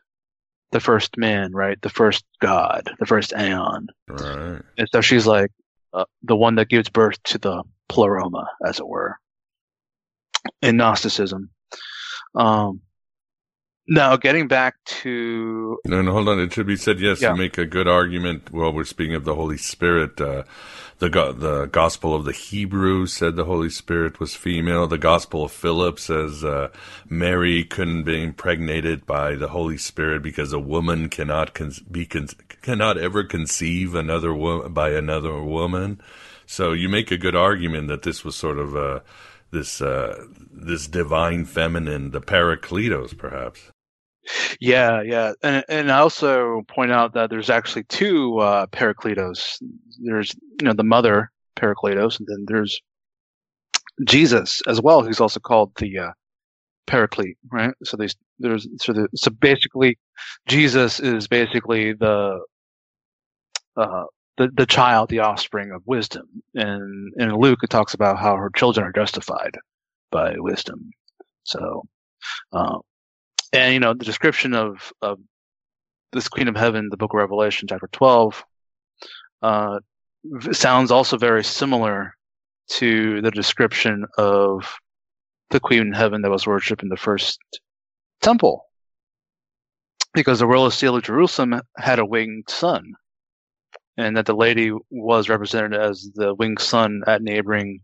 the 0.71 0.79
first 0.79 1.17
man, 1.17 1.53
right? 1.53 1.81
The 1.81 1.89
first 1.89 2.25
God, 2.39 2.89
the 2.99 3.05
first 3.05 3.33
aeon. 3.33 3.87
Right. 4.07 4.61
And 4.77 4.87
so 4.91 5.01
she's 5.01 5.25
like 5.25 5.51
uh, 5.93 6.05
the 6.23 6.35
one 6.35 6.55
that 6.55 6.69
gives 6.69 6.89
birth 6.89 7.21
to 7.23 7.37
the 7.37 7.63
pleroma, 7.87 8.49
as 8.65 8.79
it 8.79 8.87
were, 8.87 9.17
in 10.61 10.77
Gnosticism. 10.77 11.49
Um, 12.35 12.81
Now, 13.89 14.17
getting 14.17 14.47
back 14.47 14.75
to 15.03 15.77
No, 15.85 16.01
no, 16.01 16.11
hold 16.11 16.27
on. 16.29 16.39
It 16.39 16.51
should 16.53 16.67
be 16.67 16.75
said. 16.75 16.99
Yes, 16.99 17.21
Yeah. 17.21 17.31
you 17.31 17.37
make 17.37 17.57
a 17.57 17.65
good 17.65 17.87
argument. 17.87 18.51
Well, 18.51 18.73
we're 18.73 18.83
speaking 18.83 19.15
of 19.15 19.23
the 19.23 19.35
Holy 19.35 19.57
Spirit. 19.57 20.19
Uh, 20.19 20.43
the 20.99 21.09
go- 21.09 21.31
the 21.31 21.67
Gospel 21.67 22.13
of 22.15 22.25
the 22.25 22.31
Hebrews 22.33 23.13
said 23.13 23.35
the 23.35 23.45
Holy 23.45 23.69
Spirit 23.69 24.19
was 24.19 24.35
female. 24.35 24.87
The 24.87 24.97
Gospel 24.97 25.45
of 25.45 25.51
Philip 25.53 25.99
says 25.99 26.43
uh, 26.43 26.69
Mary 27.07 27.63
couldn't 27.63 28.03
be 28.03 28.21
impregnated 28.23 29.05
by 29.05 29.35
the 29.35 29.49
Holy 29.49 29.77
Spirit 29.77 30.21
because 30.23 30.51
a 30.51 30.59
woman 30.59 31.07
cannot 31.07 31.53
con- 31.53 31.71
be 31.89 32.05
con- 32.05 32.27
cannot 32.61 32.97
ever 32.97 33.23
conceive 33.23 33.95
another 33.95 34.33
wo- 34.33 34.67
by 34.69 34.89
another 34.89 35.41
woman. 35.41 36.01
So 36.45 36.73
you 36.73 36.89
make 36.89 37.11
a 37.11 37.17
good 37.17 37.35
argument 37.35 37.87
that 37.89 38.03
this 38.03 38.25
was 38.25 38.35
sort 38.35 38.57
of 38.57 38.75
uh, 38.75 38.99
this 39.51 39.81
uh, 39.81 40.25
this 40.51 40.87
divine 40.87 41.45
feminine, 41.45 42.11
the 42.11 42.21
Paracletos, 42.21 43.17
perhaps. 43.17 43.71
Yeah, 44.59 45.01
yeah, 45.01 45.33
and 45.43 45.63
and 45.69 45.91
I 45.91 45.99
also 45.99 46.63
point 46.67 46.91
out 46.91 47.13
that 47.13 47.29
there's 47.29 47.49
actually 47.49 47.83
two 47.85 48.39
uh, 48.39 48.65
Paracletos. 48.67 49.57
There's 49.99 50.33
you 50.59 50.65
know 50.65 50.73
the 50.73 50.83
mother 50.83 51.31
Paracletos, 51.55 52.19
and 52.19 52.27
then 52.27 52.45
there's 52.47 52.81
Jesus 54.05 54.61
as 54.67 54.81
well, 54.81 55.01
who's 55.03 55.21
also 55.21 55.39
called 55.39 55.73
the 55.77 55.99
uh, 55.99 56.11
Paraclete, 56.87 57.37
right? 57.51 57.73
So 57.83 57.97
there's 57.97 58.15
there's 58.39 58.67
so 58.81 58.93
the, 58.93 59.07
so 59.15 59.31
basically 59.31 59.97
Jesus 60.47 60.99
is 60.99 61.27
basically 61.27 61.93
the 61.93 62.39
uh, 63.77 64.03
the 64.37 64.49
the 64.55 64.65
child, 64.65 65.09
the 65.09 65.19
offspring 65.19 65.71
of 65.71 65.83
wisdom, 65.85 66.27
and 66.55 67.13
in 67.17 67.35
Luke 67.35 67.59
it 67.63 67.69
talks 67.69 67.93
about 67.93 68.19
how 68.19 68.35
her 68.35 68.51
children 68.55 68.87
are 68.87 68.93
justified 68.93 69.57
by 70.11 70.35
wisdom. 70.37 70.91
So. 71.43 71.83
Uh, 72.51 72.79
and 73.53 73.73
you 73.73 73.79
know 73.79 73.93
the 73.93 74.05
description 74.05 74.53
of 74.53 74.91
of 75.01 75.19
this 76.13 76.27
Queen 76.27 76.47
of 76.47 76.55
Heaven, 76.55 76.89
the 76.89 76.97
Book 76.97 77.13
of 77.13 77.19
Revelation, 77.19 77.67
chapter 77.67 77.89
twelve, 77.91 78.43
uh, 79.41 79.79
sounds 80.51 80.91
also 80.91 81.17
very 81.17 81.43
similar 81.43 82.13
to 82.69 83.21
the 83.21 83.31
description 83.31 84.05
of 84.17 84.79
the 85.49 85.59
Queen 85.59 85.89
of 85.89 85.97
Heaven 85.97 86.21
that 86.21 86.31
was 86.31 86.47
worshipped 86.47 86.83
in 86.83 86.89
the 86.89 86.97
first 86.97 87.39
temple, 88.21 88.65
because 90.13 90.39
the 90.39 90.47
royal 90.47 90.71
seal 90.71 90.95
of 90.95 91.03
Jerusalem 91.03 91.61
had 91.77 91.99
a 91.99 92.05
winged 92.05 92.49
sun, 92.49 92.93
and 93.97 94.17
that 94.17 94.25
the 94.25 94.35
lady 94.35 94.71
was 94.89 95.29
represented 95.29 95.73
as 95.73 96.09
the 96.15 96.33
winged 96.33 96.59
sun 96.59 97.03
at 97.07 97.21
neighboring, 97.21 97.79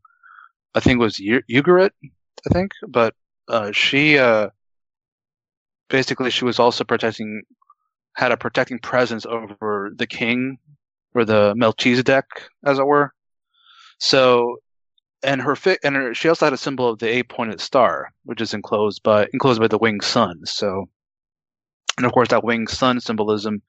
I 0.76 0.80
think 0.80 0.96
it 0.96 1.04
was 1.04 1.18
Ugarit, 1.18 1.92
I 2.04 2.54
think, 2.54 2.72
but 2.88 3.14
uh, 3.48 3.72
she. 3.72 4.18
Uh, 4.18 4.50
basically 5.90 6.30
she 6.30 6.46
was 6.46 6.60
also 6.60 6.84
protecting 6.84 7.44
had 8.16 8.32
a 8.32 8.38
protecting 8.38 8.80
presence 8.80 9.26
over 9.26 9.92
the 9.96 10.08
king 10.08 10.58
or 11.16 11.26
the 11.26 11.54
Melchizedek 11.56 12.26
as 12.66 12.80
it 12.80 12.86
were. 12.86 13.12
So 14.00 14.58
and 15.24 15.42
her 15.42 15.56
fi- 15.56 15.78
and 15.84 15.96
her, 15.96 16.14
she 16.14 16.28
also 16.28 16.46
had 16.46 16.54
a 16.54 16.58
symbol 16.58 16.90
of 16.90 17.00
the 17.00 17.08
eight 17.08 17.30
pointed 17.30 17.62
star 17.62 18.12
which 18.26 18.42
is 18.42 18.54
enclosed 18.54 19.02
by 19.04 19.28
enclosed 19.34 19.62
by 19.62 19.68
the 19.68 19.78
winged 19.78 20.04
sun. 20.04 20.42
So 20.46 20.90
and 21.98 22.06
of 22.06 22.12
course 22.12 22.30
that 22.30 22.44
winged 22.44 22.70
sun 22.70 23.00
symbolism 23.00 23.62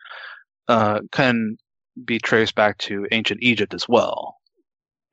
uh, 0.69 1.01
can 1.13 1.57
be 2.05 2.19
traced 2.19 2.55
back 2.55 2.79
to 2.79 3.07
ancient 3.13 3.43
Egypt 3.43 3.73
as 3.73 3.89
well. 3.89 4.37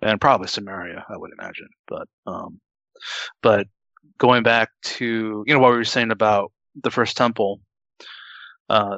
And 0.01 0.19
probably 0.19 0.47
Samaria 0.47 1.05
I 1.09 1.17
would 1.17 1.31
imagine. 1.37 1.69
But 1.87 2.07
um 2.25 2.59
but 3.41 3.67
going 4.17 4.43
back 4.43 4.69
to 4.83 5.43
you 5.45 5.53
know 5.53 5.59
what 5.59 5.71
we 5.71 5.77
were 5.77 5.83
saying 5.83 6.11
about 6.11 6.51
the 6.75 6.91
first 6.91 7.17
temple. 7.17 7.61
Uh, 8.69 8.97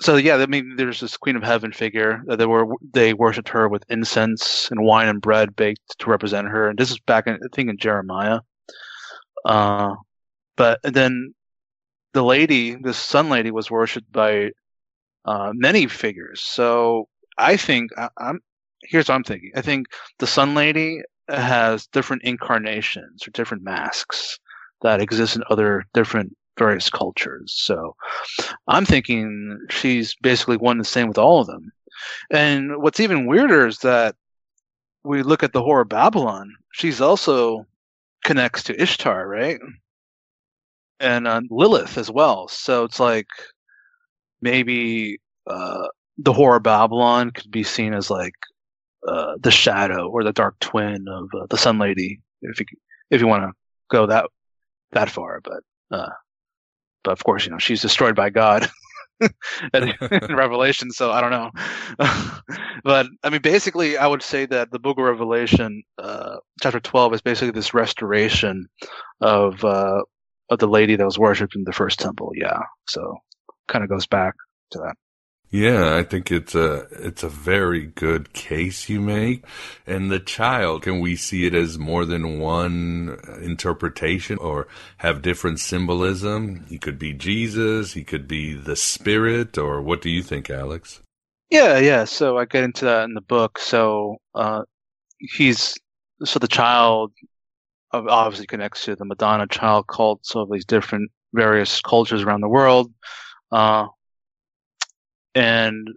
so 0.00 0.16
yeah, 0.16 0.36
I 0.36 0.46
mean, 0.46 0.76
there's 0.76 1.00
this 1.00 1.16
Queen 1.16 1.36
of 1.36 1.42
Heaven 1.42 1.72
figure. 1.72 2.22
that 2.26 2.38
They 2.38 2.46
were 2.46 2.66
they 2.92 3.14
worshipped 3.14 3.48
her 3.48 3.68
with 3.68 3.84
incense 3.88 4.70
and 4.70 4.84
wine 4.84 5.08
and 5.08 5.20
bread 5.20 5.56
baked 5.56 5.98
to 5.98 6.10
represent 6.10 6.48
her, 6.48 6.68
and 6.68 6.78
this 6.78 6.90
is 6.90 7.00
back 7.00 7.26
in 7.26 7.34
I 7.34 7.48
think 7.52 7.70
in 7.70 7.78
Jeremiah. 7.78 8.40
Uh, 9.44 9.94
but 10.56 10.80
then 10.82 11.34
the 12.12 12.22
lady, 12.22 12.76
this 12.76 12.96
sun 12.96 13.28
lady, 13.28 13.50
was 13.50 13.70
worshipped 13.70 14.10
by 14.12 14.50
uh, 15.24 15.52
many 15.54 15.86
figures. 15.86 16.42
So 16.42 17.08
I 17.36 17.56
think 17.56 17.90
I, 17.98 18.08
I'm 18.18 18.40
here's 18.82 19.08
what 19.08 19.16
I'm 19.16 19.24
thinking. 19.24 19.50
I 19.56 19.62
think 19.62 19.86
the 20.18 20.26
sun 20.28 20.54
lady 20.54 21.02
has 21.28 21.86
different 21.88 22.22
incarnations 22.22 23.26
or 23.26 23.32
different 23.32 23.62
masks 23.64 24.38
that 24.82 25.00
exist 25.00 25.36
in 25.36 25.42
other 25.50 25.84
different 25.94 26.36
various 26.58 26.90
cultures. 26.90 27.54
So 27.56 27.94
I'm 28.66 28.84
thinking 28.84 29.58
she's 29.70 30.14
basically 30.22 30.56
one 30.56 30.72
and 30.72 30.80
the 30.80 30.88
same 30.88 31.08
with 31.08 31.18
all 31.18 31.40
of 31.40 31.46
them. 31.46 31.72
And 32.30 32.82
what's 32.82 33.00
even 33.00 33.26
weirder 33.26 33.66
is 33.66 33.78
that 33.78 34.14
we 35.04 35.22
look 35.22 35.42
at 35.42 35.52
the 35.52 35.62
whore 35.62 35.82
of 35.82 35.88
Babylon, 35.88 36.54
she's 36.72 37.00
also 37.00 37.66
connects 38.24 38.64
to 38.64 38.80
Ishtar, 38.80 39.26
right? 39.26 39.58
And 41.00 41.26
uh, 41.26 41.40
Lilith 41.50 41.96
as 41.96 42.10
well. 42.10 42.48
So 42.48 42.84
it's 42.84 43.00
like 43.00 43.28
maybe 44.42 45.20
uh, 45.46 45.88
the 46.18 46.32
whore 46.32 46.56
of 46.56 46.62
Babylon 46.64 47.30
could 47.30 47.50
be 47.50 47.62
seen 47.62 47.94
as 47.94 48.10
like 48.10 48.34
uh, 49.06 49.34
the 49.40 49.50
shadow 49.50 50.08
or 50.08 50.24
the 50.24 50.32
dark 50.32 50.58
twin 50.58 51.06
of 51.08 51.28
uh, 51.34 51.46
the 51.48 51.56
Sun 51.56 51.78
Lady, 51.78 52.20
if 52.42 52.58
you 52.58 52.66
if 53.10 53.20
you 53.20 53.26
want 53.26 53.44
to 53.44 53.52
go 53.90 54.06
that 54.06 54.28
that 54.92 55.10
far. 55.10 55.40
But 55.42 55.62
uh, 55.90 56.10
but 57.04 57.12
of 57.12 57.24
course, 57.24 57.44
you 57.44 57.52
know 57.52 57.58
she's 57.58 57.82
destroyed 57.82 58.16
by 58.16 58.30
God 58.30 58.68
in 59.74 59.94
Revelation, 60.30 60.90
so 60.90 61.10
I 61.10 61.20
don't 61.20 61.30
know. 61.30 61.50
but 62.84 63.06
I 63.22 63.30
mean, 63.30 63.42
basically, 63.42 63.96
I 63.96 64.06
would 64.06 64.22
say 64.22 64.46
that 64.46 64.70
the 64.70 64.78
Book 64.78 64.98
of 64.98 65.04
Revelation, 65.04 65.82
uh, 65.98 66.36
chapter 66.62 66.80
twelve, 66.80 67.14
is 67.14 67.22
basically 67.22 67.52
this 67.52 67.74
restoration 67.74 68.66
of 69.20 69.64
uh, 69.64 70.02
of 70.50 70.58
the 70.58 70.68
lady 70.68 70.96
that 70.96 71.04
was 71.04 71.18
worshipped 71.18 71.54
in 71.56 71.64
the 71.64 71.72
first 71.72 71.98
temple. 71.98 72.32
Yeah, 72.34 72.60
so 72.88 73.16
kind 73.68 73.84
of 73.84 73.90
goes 73.90 74.06
back 74.06 74.34
to 74.72 74.78
that. 74.78 74.94
Yeah, 75.50 75.96
I 75.96 76.02
think 76.02 76.30
it's 76.30 76.54
a 76.54 76.86
it's 76.90 77.22
a 77.22 77.28
very 77.28 77.86
good 77.86 78.34
case 78.34 78.90
you 78.90 79.00
make. 79.00 79.44
And 79.86 80.10
the 80.10 80.20
child, 80.20 80.82
can 80.82 81.00
we 81.00 81.16
see 81.16 81.46
it 81.46 81.54
as 81.54 81.78
more 81.78 82.04
than 82.04 82.38
one 82.38 83.18
interpretation 83.40 84.36
or 84.38 84.68
have 84.98 85.22
different 85.22 85.60
symbolism? 85.60 86.66
He 86.68 86.76
could 86.78 86.98
be 86.98 87.14
Jesus, 87.14 87.94
he 87.94 88.04
could 88.04 88.28
be 88.28 88.52
the 88.52 88.76
spirit, 88.76 89.56
or 89.56 89.80
what 89.80 90.02
do 90.02 90.10
you 90.10 90.22
think, 90.22 90.50
Alex? 90.50 91.00
Yeah, 91.50 91.78
yeah. 91.78 92.04
So 92.04 92.36
I 92.36 92.44
get 92.44 92.64
into 92.64 92.84
that 92.84 93.04
in 93.04 93.14
the 93.14 93.22
book. 93.22 93.58
So 93.58 94.18
uh, 94.34 94.64
he's 95.18 95.74
so 96.24 96.38
the 96.38 96.48
child 96.48 97.12
obviously 97.90 98.46
connects 98.46 98.84
to 98.84 98.96
the 98.96 99.06
Madonna 99.06 99.46
child 99.46 99.86
cults 99.86 100.36
of 100.36 100.50
these 100.50 100.66
different 100.66 101.10
various 101.32 101.80
cultures 101.80 102.22
around 102.22 102.42
the 102.42 102.48
world. 102.48 102.92
Uh, 103.50 103.86
and 105.38 105.88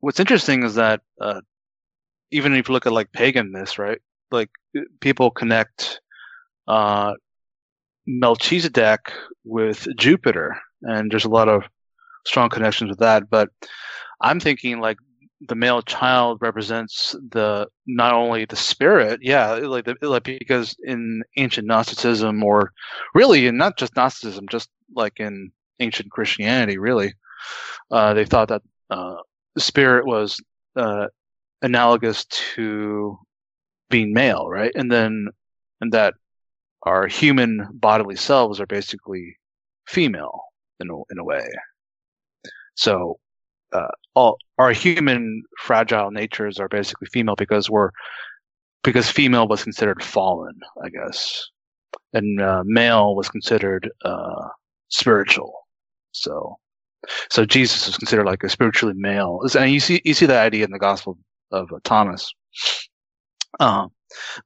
what's 0.00 0.20
interesting 0.20 0.62
is 0.62 0.76
that 0.76 1.02
uh, 1.20 1.42
even 2.30 2.54
if 2.54 2.66
you 2.66 2.72
look 2.72 2.86
at 2.86 2.92
like 2.92 3.12
pagan 3.12 3.52
myths, 3.52 3.78
right? 3.78 4.00
Like 4.30 4.48
people 5.00 5.30
connect 5.30 6.00
uh, 6.66 7.12
Melchizedek 8.06 9.12
with 9.44 9.86
Jupiter, 9.98 10.58
and 10.80 11.10
there's 11.10 11.26
a 11.26 11.30
lot 11.30 11.50
of 11.50 11.64
strong 12.24 12.48
connections 12.48 12.88
with 12.88 13.00
that. 13.00 13.28
But 13.28 13.50
I'm 14.22 14.40
thinking 14.40 14.80
like 14.80 14.96
the 15.46 15.54
male 15.54 15.82
child 15.82 16.38
represents 16.40 17.14
the 17.30 17.68
not 17.86 18.14
only 18.14 18.46
the 18.46 18.56
spirit, 18.56 19.20
yeah, 19.22 19.52
like 19.56 19.84
the, 19.84 19.96
like 20.00 20.24
because 20.24 20.74
in 20.84 21.22
ancient 21.36 21.66
Gnosticism 21.66 22.42
or 22.42 22.72
really 23.14 23.46
in 23.46 23.58
not 23.58 23.76
just 23.76 23.94
Gnosticism, 23.94 24.48
just 24.48 24.70
like 24.96 25.20
in 25.20 25.52
ancient 25.80 26.10
Christianity, 26.10 26.78
really, 26.78 27.12
uh, 27.90 28.14
they 28.14 28.24
thought 28.24 28.48
that 28.48 28.62
uh, 28.90 29.16
spirit 29.58 30.06
was 30.06 30.40
uh, 30.76 31.06
analogous 31.62 32.24
to 32.26 33.18
being 33.90 34.12
male, 34.12 34.48
right? 34.48 34.72
And 34.74 34.90
then 34.90 35.28
and 35.80 35.92
that 35.92 36.14
our 36.84 37.06
human 37.06 37.68
bodily 37.72 38.16
selves 38.16 38.60
are 38.60 38.66
basically 38.66 39.36
female 39.86 40.40
in 40.80 40.90
a, 40.90 40.94
in 41.10 41.18
a 41.18 41.24
way. 41.24 41.46
So 42.74 43.18
uh, 43.72 43.88
all 44.14 44.36
our 44.58 44.72
human 44.72 45.42
fragile 45.58 46.10
natures 46.10 46.58
are 46.58 46.68
basically 46.68 47.08
female 47.12 47.36
because 47.36 47.70
we're 47.70 47.90
because 48.82 49.08
female 49.08 49.46
was 49.46 49.62
considered 49.62 50.02
fallen, 50.02 50.58
I 50.82 50.88
guess, 50.88 51.46
and 52.12 52.40
uh, 52.40 52.62
male 52.66 53.14
was 53.14 53.28
considered 53.28 53.88
uh, 54.04 54.48
spiritual. 54.88 55.54
So, 56.12 56.56
so 57.30 57.44
Jesus 57.44 57.86
was 57.86 57.96
considered 57.96 58.26
like 58.26 58.42
a 58.44 58.48
spiritually 58.48 58.94
male, 58.96 59.40
and 59.58 59.70
you 59.70 59.80
see 59.80 60.00
you 60.04 60.14
see 60.14 60.26
that 60.26 60.44
idea 60.44 60.64
in 60.64 60.70
the 60.70 60.78
Gospel 60.78 61.18
of 61.50 61.72
uh, 61.72 61.78
Thomas. 61.84 62.32
Um, 63.60 63.90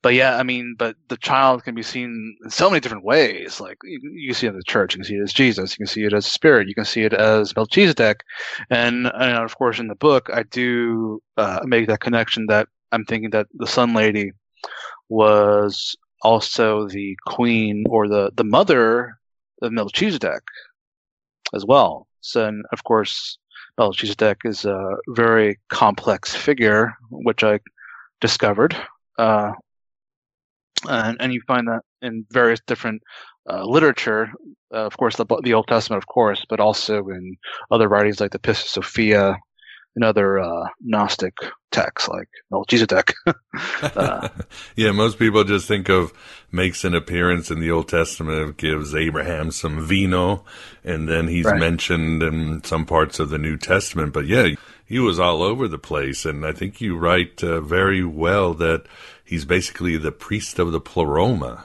but 0.02 0.14
yeah, 0.14 0.36
I 0.36 0.42
mean, 0.42 0.74
but 0.78 0.96
the 1.08 1.16
child 1.16 1.64
can 1.64 1.74
be 1.74 1.82
seen 1.82 2.36
in 2.44 2.50
so 2.50 2.68
many 2.70 2.80
different 2.80 3.04
ways. 3.04 3.60
Like 3.60 3.78
you, 3.84 4.00
you 4.02 4.34
see 4.34 4.46
it 4.46 4.50
in 4.50 4.56
the 4.56 4.62
church, 4.62 4.94
you 4.94 4.98
can 4.98 5.04
see 5.04 5.16
it 5.16 5.22
as 5.22 5.32
Jesus, 5.32 5.72
you 5.72 5.84
can 5.84 5.92
see 5.92 6.04
it 6.04 6.12
as 6.12 6.26
spirit, 6.26 6.68
you 6.68 6.74
can 6.74 6.84
see 6.84 7.02
it 7.02 7.12
as 7.12 7.54
Melchizedek, 7.54 8.22
and, 8.70 9.06
and 9.06 9.44
of 9.44 9.56
course 9.56 9.78
in 9.78 9.88
the 9.88 9.94
book 9.94 10.30
I 10.32 10.44
do 10.44 11.22
uh, 11.36 11.60
make 11.64 11.88
that 11.88 12.00
connection 12.00 12.46
that 12.46 12.68
I'm 12.92 13.04
thinking 13.04 13.30
that 13.30 13.46
the 13.54 13.66
Sun 13.66 13.94
Lady 13.94 14.32
was 15.08 15.96
also 16.22 16.88
the 16.88 17.16
queen 17.26 17.84
or 17.88 18.08
the 18.08 18.30
the 18.34 18.44
mother 18.44 19.18
of 19.62 19.72
Melchizedek 19.72 20.42
as 21.54 21.64
well. 21.64 22.06
And 22.34 22.64
of 22.72 22.84
course, 22.84 23.38
Melchizedek 23.78 24.38
is 24.44 24.64
a 24.64 24.96
very 25.08 25.58
complex 25.68 26.34
figure, 26.34 26.94
which 27.10 27.44
I 27.44 27.60
discovered. 28.20 28.76
Uh, 29.18 29.52
and, 30.88 31.16
and 31.20 31.32
you 31.32 31.40
find 31.46 31.68
that 31.68 31.82
in 32.02 32.26
various 32.30 32.60
different 32.66 33.02
uh, 33.50 33.64
literature, 33.64 34.30
uh, 34.74 34.86
of 34.86 34.96
course, 34.96 35.16
the, 35.16 35.26
the 35.42 35.54
Old 35.54 35.68
Testament, 35.68 36.02
of 36.02 36.06
course, 36.06 36.44
but 36.48 36.60
also 36.60 37.08
in 37.08 37.36
other 37.70 37.88
writings 37.88 38.20
like 38.20 38.32
the 38.32 38.38
Pistis 38.38 38.68
Sophia 38.68 39.36
and 39.96 40.04
other 40.04 40.38
uh, 40.38 40.68
Gnostic 40.80 41.34
texts 41.72 42.08
like 42.08 42.28
Melchizedek. 42.50 43.14
uh, 43.82 44.28
yeah, 44.76 44.92
most 44.92 45.18
people 45.18 45.42
just 45.42 45.66
think 45.66 45.88
of 45.88 46.12
makes 46.52 46.84
an 46.84 46.94
appearance 46.94 47.50
in 47.50 47.58
the 47.60 47.70
Old 47.70 47.88
Testament, 47.88 48.58
gives 48.58 48.94
Abraham 48.94 49.50
some 49.50 49.84
vino, 49.84 50.44
and 50.84 51.08
then 51.08 51.26
he's 51.26 51.46
right. 51.46 51.58
mentioned 51.58 52.22
in 52.22 52.62
some 52.62 52.86
parts 52.86 53.18
of 53.18 53.30
the 53.30 53.38
New 53.38 53.56
Testament. 53.56 54.12
But 54.12 54.26
yeah, 54.26 54.50
he 54.84 54.98
was 54.98 55.18
all 55.18 55.42
over 55.42 55.66
the 55.66 55.78
place, 55.78 56.24
and 56.24 56.46
I 56.46 56.52
think 56.52 56.80
you 56.80 56.96
write 56.96 57.42
uh, 57.42 57.60
very 57.62 58.04
well 58.04 58.54
that 58.54 58.84
he's 59.24 59.44
basically 59.44 59.96
the 59.96 60.12
priest 60.12 60.58
of 60.58 60.72
the 60.72 60.80
pleroma. 60.80 61.64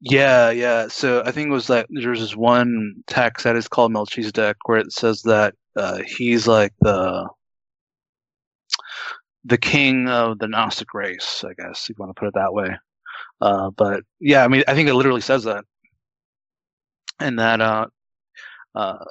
Yeah, 0.00 0.50
yeah. 0.50 0.88
So 0.88 1.22
I 1.24 1.30
think 1.30 1.48
it 1.48 1.52
was 1.52 1.68
that 1.68 1.86
there's 1.88 2.20
this 2.20 2.36
one 2.36 2.96
text 3.06 3.44
that 3.44 3.56
is 3.56 3.68
called 3.68 3.92
Melchizedek 3.92 4.56
where 4.66 4.78
it 4.78 4.92
says 4.92 5.22
that 5.22 5.54
uh, 5.76 6.02
he's 6.06 6.46
like 6.46 6.72
the 6.80 7.28
the 9.46 9.58
king 9.58 10.08
of 10.08 10.38
the 10.38 10.48
Gnostic 10.48 10.92
race, 10.92 11.44
I 11.44 11.54
guess, 11.54 11.88
if 11.88 11.90
you 11.90 11.94
want 11.98 12.14
to 12.14 12.18
put 12.18 12.28
it 12.28 12.34
that 12.34 12.52
way. 12.52 12.76
Uh, 13.40 13.70
but 13.70 14.02
yeah, 14.20 14.44
I 14.44 14.48
mean, 14.48 14.64
I 14.66 14.74
think 14.74 14.88
it 14.88 14.94
literally 14.94 15.20
says 15.20 15.44
that, 15.44 15.64
and 17.20 17.38
that 17.38 17.60
uh, 17.60 17.86
uh, 18.74 19.04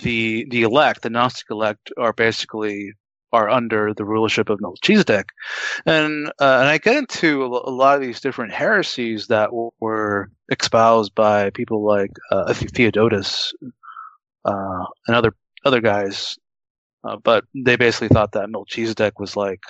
the 0.00 0.46
the 0.50 0.62
elect, 0.62 1.02
the 1.02 1.10
Gnostic 1.10 1.50
elect, 1.50 1.92
are 1.98 2.12
basically 2.12 2.92
are 3.32 3.48
under 3.50 3.92
the 3.92 4.04
rulership 4.04 4.48
of 4.48 4.60
Melchizedek, 4.60 5.28
and 5.84 6.28
uh, 6.40 6.58
and 6.60 6.68
I 6.68 6.78
get 6.78 6.96
into 6.96 7.44
a 7.44 7.70
lot 7.70 7.96
of 7.96 8.00
these 8.00 8.20
different 8.20 8.54
heresies 8.54 9.26
that 9.26 9.50
were 9.80 10.30
espoused 10.50 11.14
by 11.14 11.50
people 11.50 11.84
like 11.84 12.12
uh, 12.30 12.52
Theodotus 12.54 13.52
uh, 14.44 14.84
and 15.06 15.16
other 15.16 15.34
other 15.64 15.80
guys 15.80 16.38
uh, 17.06 17.16
but 17.22 17.44
they 17.54 17.76
basically 17.76 18.08
thought 18.08 18.32
that 18.32 18.50
Melchizedek 18.50 19.18
was 19.18 19.36
like 19.36 19.60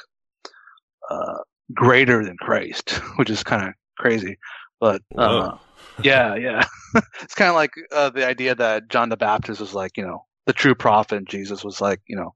uh, 1.10 1.38
greater 1.74 2.24
than 2.24 2.36
Christ, 2.38 2.90
which 3.16 3.30
is 3.30 3.42
kind 3.42 3.68
of 3.68 3.74
crazy. 3.98 4.38
But 4.80 5.02
uh, 5.16 5.56
yeah, 6.02 6.34
yeah, 6.34 6.66
it's 7.22 7.34
kind 7.34 7.48
of 7.48 7.54
like 7.54 7.72
uh, 7.92 8.10
the 8.10 8.26
idea 8.26 8.54
that 8.54 8.88
John 8.88 9.08
the 9.08 9.16
Baptist 9.16 9.60
was 9.60 9.74
like, 9.74 9.96
you 9.96 10.06
know, 10.06 10.24
the 10.46 10.52
true 10.52 10.74
prophet, 10.74 11.16
and 11.16 11.28
Jesus 11.28 11.64
was 11.64 11.80
like, 11.80 12.00
you 12.06 12.16
know, 12.16 12.34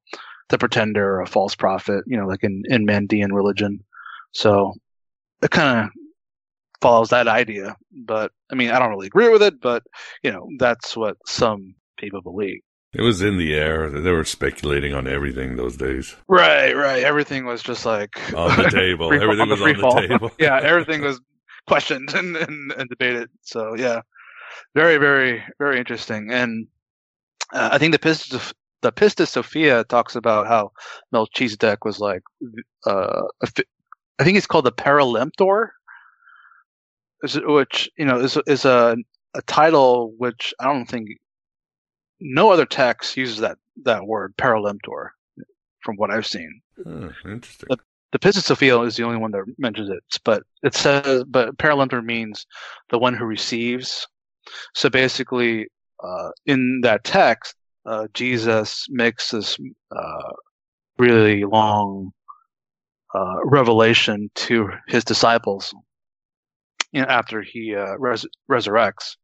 the 0.48 0.59
pretender 0.59 1.16
or 1.16 1.20
a 1.20 1.26
false 1.26 1.55
prophet, 1.55 2.05
you 2.07 2.16
know, 2.16 2.26
like 2.26 2.42
in 2.42 2.62
in 2.68 2.86
Mandean 2.86 3.32
religion. 3.32 3.84
So 4.32 4.74
it 5.42 5.51
kind 5.51 5.84
of 5.84 5.90
follows 6.80 7.11
that 7.11 7.28
idea. 7.28 7.76
But 7.92 8.32
I 8.51 8.55
mean, 8.55 8.70
I 8.70 8.78
don't 8.78 8.90
really 8.90 9.07
agree 9.07 9.28
with 9.28 9.42
it, 9.42 9.61
but 9.61 9.82
you 10.22 10.32
know, 10.32 10.48
that's 10.59 10.96
what 10.96 11.16
some 11.26 11.74
people 11.98 12.22
believe. 12.22 12.61
It 12.93 13.03
was 13.03 13.22
in 13.22 13.38
the 13.38 13.55
air. 13.55 13.88
They 13.88 14.11
were 14.11 14.24
speculating 14.24 14.95
on 14.95 15.07
everything 15.07 15.57
those 15.57 15.76
days. 15.76 16.16
Right, 16.26 16.74
right. 16.74 17.05
Everything 17.05 17.45
was 17.45 17.62
just 17.62 17.86
like 17.86 18.18
on 18.34 18.57
the 18.57 18.70
table. 18.70 19.12
everything 19.12 19.49
was 19.49 19.62
on 19.62 19.78
the 19.78 20.09
table. 20.09 20.32
yeah, 20.41 20.59
everything 20.61 21.03
was 21.03 21.20
questioned 21.68 22.12
and, 22.14 22.36
and, 22.36 22.72
and, 22.72 22.88
debated. 22.88 23.30
So 23.43 23.76
yeah, 23.76 24.01
very, 24.74 24.97
very, 24.97 25.43
very 25.59 25.78
interesting. 25.78 26.32
And 26.32 26.66
uh, 27.53 27.70
I 27.72 27.78
think 27.78 27.93
the 27.93 27.99
Pistis 27.99 28.53
the 28.82 28.91
Pistis 28.91 29.28
Sophia 29.28 29.84
talks 29.84 30.16
about 30.16 30.49
how 30.49 30.72
Melchizedek 31.12 31.84
was 31.84 32.01
like, 32.01 32.22
uh, 32.86 33.22
I 34.18 34.24
think 34.24 34.36
it's 34.36 34.47
called 34.47 34.64
the 34.64 34.72
Paralemptor, 34.72 35.68
which 37.45 37.91
you 37.97 38.05
know 38.05 38.18
is 38.18 38.36
is 38.47 38.64
a 38.64 38.97
a 39.34 39.43
title 39.43 40.12
which 40.18 40.53
I 40.59 40.64
don't 40.64 40.86
think 40.86 41.09
no 42.20 42.50
other 42.50 42.66
text 42.66 43.16
uses 43.16 43.38
that 43.38 43.58
that 43.84 44.06
word 44.06 44.34
paralemptor, 44.36 45.10
from 45.80 45.96
what 45.96 46.10
I've 46.10 46.26
seen. 46.26 46.60
Oh, 46.86 47.12
interesting. 47.24 47.68
The, 47.68 47.78
the 48.12 48.18
Pistis 48.18 48.42
Sophia 48.42 48.78
is 48.80 48.96
the 48.96 49.04
only 49.04 49.18
one 49.18 49.30
that 49.32 49.44
mentions 49.58 49.88
it, 49.88 50.02
but 50.24 50.42
it 50.62 50.74
says, 50.74 51.24
but 51.24 51.56
paralemptor 51.56 52.04
means 52.04 52.46
the 52.90 52.98
one 52.98 53.14
who 53.14 53.24
receives. 53.24 54.06
So 54.74 54.90
basically, 54.90 55.68
uh, 56.02 56.30
in 56.46 56.80
that 56.82 57.04
text, 57.04 57.54
uh, 57.86 58.08
Jesus 58.14 58.86
makes 58.90 59.30
this 59.30 59.56
uh, 59.94 60.32
really 60.98 61.44
long 61.44 62.12
uh, 63.14 63.36
revelation 63.44 64.30
to 64.34 64.68
his 64.86 65.04
disciples 65.04 65.74
you 66.92 67.02
know, 67.02 67.08
after 67.08 67.42
he 67.42 67.74
uh, 67.74 67.96
res- 67.98 68.26
resurrects 68.50 69.16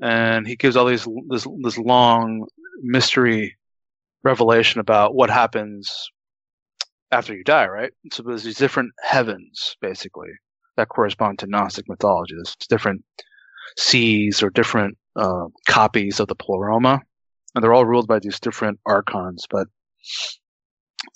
and 0.00 0.46
he 0.46 0.56
gives 0.56 0.76
all 0.76 0.86
these 0.86 1.06
this 1.28 1.46
this 1.62 1.78
long 1.78 2.46
mystery 2.82 3.56
revelation 4.22 4.80
about 4.80 5.14
what 5.14 5.30
happens 5.30 6.10
after 7.12 7.34
you 7.34 7.44
die, 7.44 7.66
right? 7.66 7.92
So 8.12 8.22
there's 8.22 8.44
these 8.44 8.58
different 8.58 8.92
heavens, 9.02 9.76
basically, 9.80 10.30
that 10.76 10.88
correspond 10.88 11.38
to 11.40 11.46
Gnostic 11.46 11.88
mythology. 11.88 12.34
There's 12.34 12.56
different 12.68 13.04
seas 13.76 14.42
or 14.42 14.50
different 14.50 14.96
uh, 15.16 15.46
copies 15.66 16.20
of 16.20 16.28
the 16.28 16.34
pleroma, 16.34 17.00
and 17.54 17.64
they're 17.64 17.74
all 17.74 17.86
ruled 17.86 18.08
by 18.08 18.18
these 18.20 18.40
different 18.40 18.78
archons. 18.86 19.46
But 19.50 19.68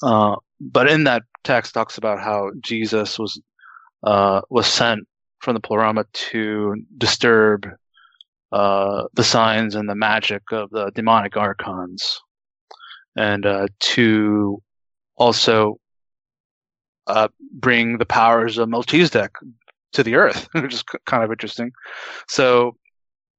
uh, 0.03 0.37
but 0.61 0.89
in 0.91 1.05
that 1.05 1.22
text 1.45 1.74
talks 1.74 1.99
about 1.99 2.20
how 2.20 2.51
Jesus 2.61 3.18
was 3.18 3.41
uh, 4.03 4.41
was 4.51 4.66
sent 4.66 5.01
from 5.41 5.55
the 5.55 5.61
pleroma 5.61 6.05
to 6.12 6.74
disturb 6.99 7.68
uh, 8.55 9.09
the 9.14 9.24
signs 9.24 9.74
and 9.74 9.88
the 9.88 9.96
magic 9.96 10.42
of 10.52 10.70
the 10.70 10.92
demonic 10.94 11.36
archons, 11.36 12.20
and 13.16 13.44
uh, 13.44 13.66
to 13.80 14.62
also 15.16 15.80
uh, 17.09 17.26
bring 17.52 17.98
the 17.98 18.07
powers 18.07 18.57
of 18.57 18.68
Melchizedek 18.68 19.32
to 19.94 20.05
the 20.05 20.14
earth, 20.14 20.48
which 20.52 20.72
is 20.72 20.84
kind 21.05 21.24
of 21.24 21.32
interesting. 21.32 21.72
So 22.28 22.76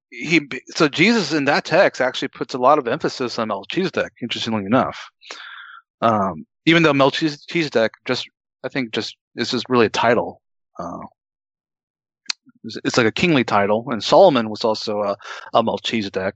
he, 0.10 0.42
so 0.72 0.90
Jesus 0.90 1.32
in 1.32 1.46
that 1.46 1.64
text 1.64 2.02
actually 2.02 2.28
puts 2.28 2.54
a 2.54 2.60
lot 2.60 2.78
of 2.78 2.86
emphasis 2.86 3.40
on 3.40 3.48
Melchizedek. 3.48 4.12
Interestingly 4.22 4.66
enough, 4.66 5.00
um, 6.02 6.46
even 6.66 6.84
though 6.84 6.94
Melchizedek 6.94 7.94
just, 8.04 8.28
I 8.66 8.68
think, 8.68 8.92
just 8.92 9.16
this 9.34 9.54
is 9.54 9.64
really 9.70 9.86
a 9.86 9.90
title. 9.90 10.42
Uh, 10.78 11.06
it's 12.84 12.98
like 12.98 13.08
a 13.08 13.12
kingly 13.12 13.44
title, 13.44 13.86
and 13.90 14.04
Solomon 14.04 14.50
was 14.50 14.64
also 14.64 15.02
a, 15.02 15.18
a 15.54 15.64
Melchizedek, 15.64 16.36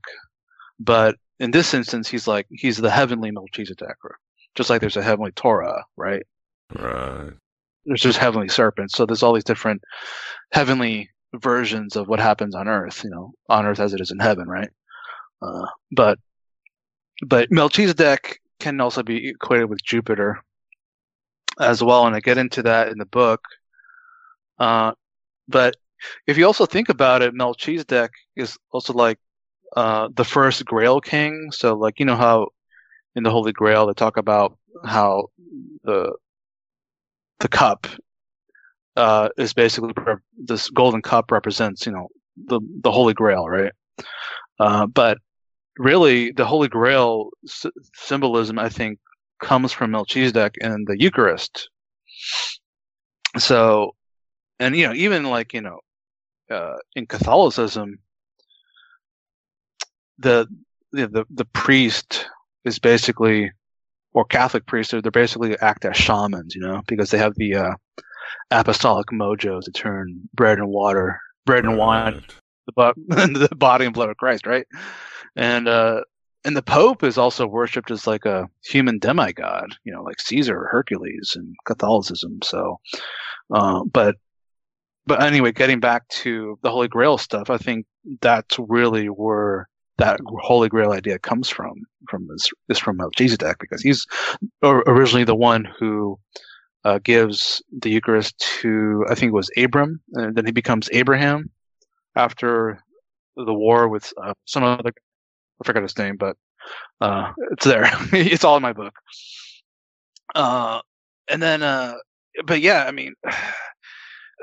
but 0.78 1.16
in 1.38 1.50
this 1.50 1.74
instance, 1.74 2.08
he's 2.08 2.28
like 2.28 2.46
he's 2.50 2.76
the 2.76 2.90
heavenly 2.90 3.30
Melchizedek, 3.30 3.96
just 4.54 4.70
like 4.70 4.80
there's 4.80 4.96
a 4.96 5.02
heavenly 5.02 5.32
Torah, 5.32 5.84
right? 5.96 6.22
Right. 6.78 7.32
There's 7.86 8.02
just 8.02 8.18
heavenly 8.18 8.48
serpents, 8.48 8.94
so 8.94 9.06
there's 9.06 9.22
all 9.22 9.34
these 9.34 9.44
different 9.44 9.82
heavenly 10.52 11.10
versions 11.34 11.96
of 11.96 12.08
what 12.08 12.20
happens 12.20 12.54
on 12.54 12.68
Earth, 12.68 13.02
you 13.04 13.10
know, 13.10 13.32
on 13.48 13.66
Earth 13.66 13.80
as 13.80 13.94
it 13.94 14.00
is 14.00 14.10
in 14.10 14.18
heaven, 14.18 14.48
right? 14.48 14.70
Uh, 15.42 15.66
but 15.92 16.18
but 17.26 17.50
Melchizedek 17.50 18.40
can 18.58 18.80
also 18.80 19.02
be 19.02 19.28
equated 19.28 19.68
with 19.68 19.82
Jupiter 19.82 20.42
as 21.58 21.82
well, 21.82 22.06
and 22.06 22.14
I 22.14 22.20
get 22.20 22.38
into 22.38 22.62
that 22.62 22.88
in 22.88 22.98
the 22.98 23.06
book. 23.06 23.42
Uh, 24.58 24.92
but 25.48 25.76
if 26.26 26.38
you 26.38 26.46
also 26.46 26.66
think 26.66 26.88
about 26.88 27.22
it, 27.22 27.34
Melchizedek 27.34 28.10
is 28.36 28.56
also 28.72 28.92
like 28.92 29.18
uh, 29.76 30.08
the 30.14 30.24
first 30.24 30.64
Grail 30.64 31.00
king. 31.00 31.50
So, 31.52 31.74
like 31.76 31.98
you 32.00 32.06
know 32.06 32.16
how 32.16 32.48
in 33.16 33.22
the 33.22 33.30
Holy 33.30 33.52
Grail 33.52 33.86
they 33.86 33.94
talk 33.94 34.16
about 34.16 34.56
how 34.84 35.28
the 35.84 36.12
the 37.40 37.48
cup 37.48 37.86
uh, 38.96 39.28
is 39.38 39.52
basically 39.52 39.92
this 40.36 40.68
golden 40.70 41.02
cup 41.02 41.30
represents 41.30 41.86
you 41.86 41.92
know 41.92 42.08
the 42.46 42.60
the 42.82 42.90
Holy 42.90 43.14
Grail, 43.14 43.48
right? 43.48 43.72
Uh, 44.58 44.86
but 44.86 45.18
really, 45.78 46.32
the 46.32 46.44
Holy 46.44 46.68
Grail 46.68 47.30
s- 47.46 47.66
symbolism, 47.94 48.58
I 48.58 48.68
think, 48.68 48.98
comes 49.42 49.72
from 49.72 49.92
Melchizedek 49.92 50.56
and 50.62 50.86
the 50.86 50.96
Eucharist. 51.00 51.68
So 53.38 53.94
and 54.58 54.76
you 54.76 54.86
know 54.88 54.94
even 54.94 55.24
like 55.24 55.52
you 55.54 55.60
know 55.60 55.80
uh, 56.50 56.76
in 56.96 57.06
Catholicism, 57.06 57.98
the 60.18 60.46
the 60.92 61.24
the, 61.30 61.44
priest 61.46 62.26
is 62.64 62.78
basically 62.78 63.50
or 64.12 64.24
Catholic 64.24 64.66
priests 64.66 64.92
they're 64.92 65.10
basically 65.10 65.56
act 65.60 65.84
as 65.84 65.96
shamans, 65.96 66.54
you 66.54 66.60
know, 66.60 66.82
because 66.88 67.10
they 67.10 67.18
have 67.18 67.34
the 67.36 67.54
uh, 67.54 67.74
apostolic 68.50 69.06
mojo 69.12 69.60
to 69.60 69.70
turn 69.70 70.28
bread 70.34 70.58
and 70.58 70.68
water, 70.68 71.20
bread 71.46 71.64
and 71.64 71.78
wine, 71.78 72.22
the, 72.66 72.72
bo- 72.72 72.94
the 73.08 73.48
body 73.56 73.84
and 73.84 73.94
blood 73.94 74.10
of 74.10 74.16
Christ, 74.16 74.46
right? 74.46 74.66
And 75.36 75.68
uh, 75.68 76.02
and 76.44 76.56
the 76.56 76.62
Pope 76.62 77.04
is 77.04 77.18
also 77.18 77.46
worshipped 77.46 77.90
as 77.90 78.06
like 78.06 78.24
a 78.24 78.48
human 78.64 78.98
demigod, 78.98 79.76
you 79.84 79.92
know, 79.92 80.02
like 80.02 80.20
Caesar 80.20 80.58
or 80.58 80.68
Hercules 80.68 81.34
in 81.36 81.54
Catholicism. 81.66 82.40
So, 82.42 82.80
uh, 83.52 83.84
but 83.84 84.16
but 85.06 85.22
anyway, 85.22 85.52
getting 85.52 85.80
back 85.80 86.06
to 86.08 86.58
the 86.62 86.70
Holy 86.70 86.88
Grail 86.88 87.18
stuff, 87.18 87.50
I 87.50 87.56
think 87.56 87.86
that's 88.20 88.58
really 88.58 89.06
where 89.06 89.68
that 89.98 90.20
Holy 90.42 90.68
Grail 90.68 90.92
idea 90.92 91.18
comes 91.18 91.48
from. 91.48 91.82
From 92.08 92.28
is, 92.34 92.50
is 92.68 92.78
from 92.78 92.96
Melchizedek 92.96 93.58
because 93.58 93.82
he's 93.82 94.06
originally 94.62 95.24
the 95.24 95.34
one 95.34 95.68
who 95.78 96.18
uh, 96.84 96.98
gives 97.02 97.62
the 97.80 97.90
Eucharist 97.90 98.38
to 98.60 99.04
I 99.10 99.14
think 99.14 99.30
it 99.30 99.34
was 99.34 99.50
Abram, 99.56 100.00
and 100.14 100.34
then 100.34 100.46
he 100.46 100.52
becomes 100.52 100.88
Abraham 100.92 101.50
after 102.16 102.82
the 103.36 103.54
war 103.54 103.88
with 103.88 104.12
uh, 104.22 104.34
some 104.46 104.64
other 104.64 104.92
I 105.62 105.66
forgot 105.66 105.82
his 105.82 105.98
name, 105.98 106.16
but 106.16 106.36
uh, 107.00 107.32
it's 107.52 107.64
there. 107.64 107.84
it's 108.12 108.44
all 108.44 108.56
in 108.56 108.62
my 108.62 108.72
book. 108.72 108.94
Uh, 110.34 110.80
and 111.28 111.42
then, 111.42 111.62
uh, 111.62 111.94
but 112.46 112.60
yeah, 112.60 112.84
I 112.86 112.92
mean, 112.92 113.14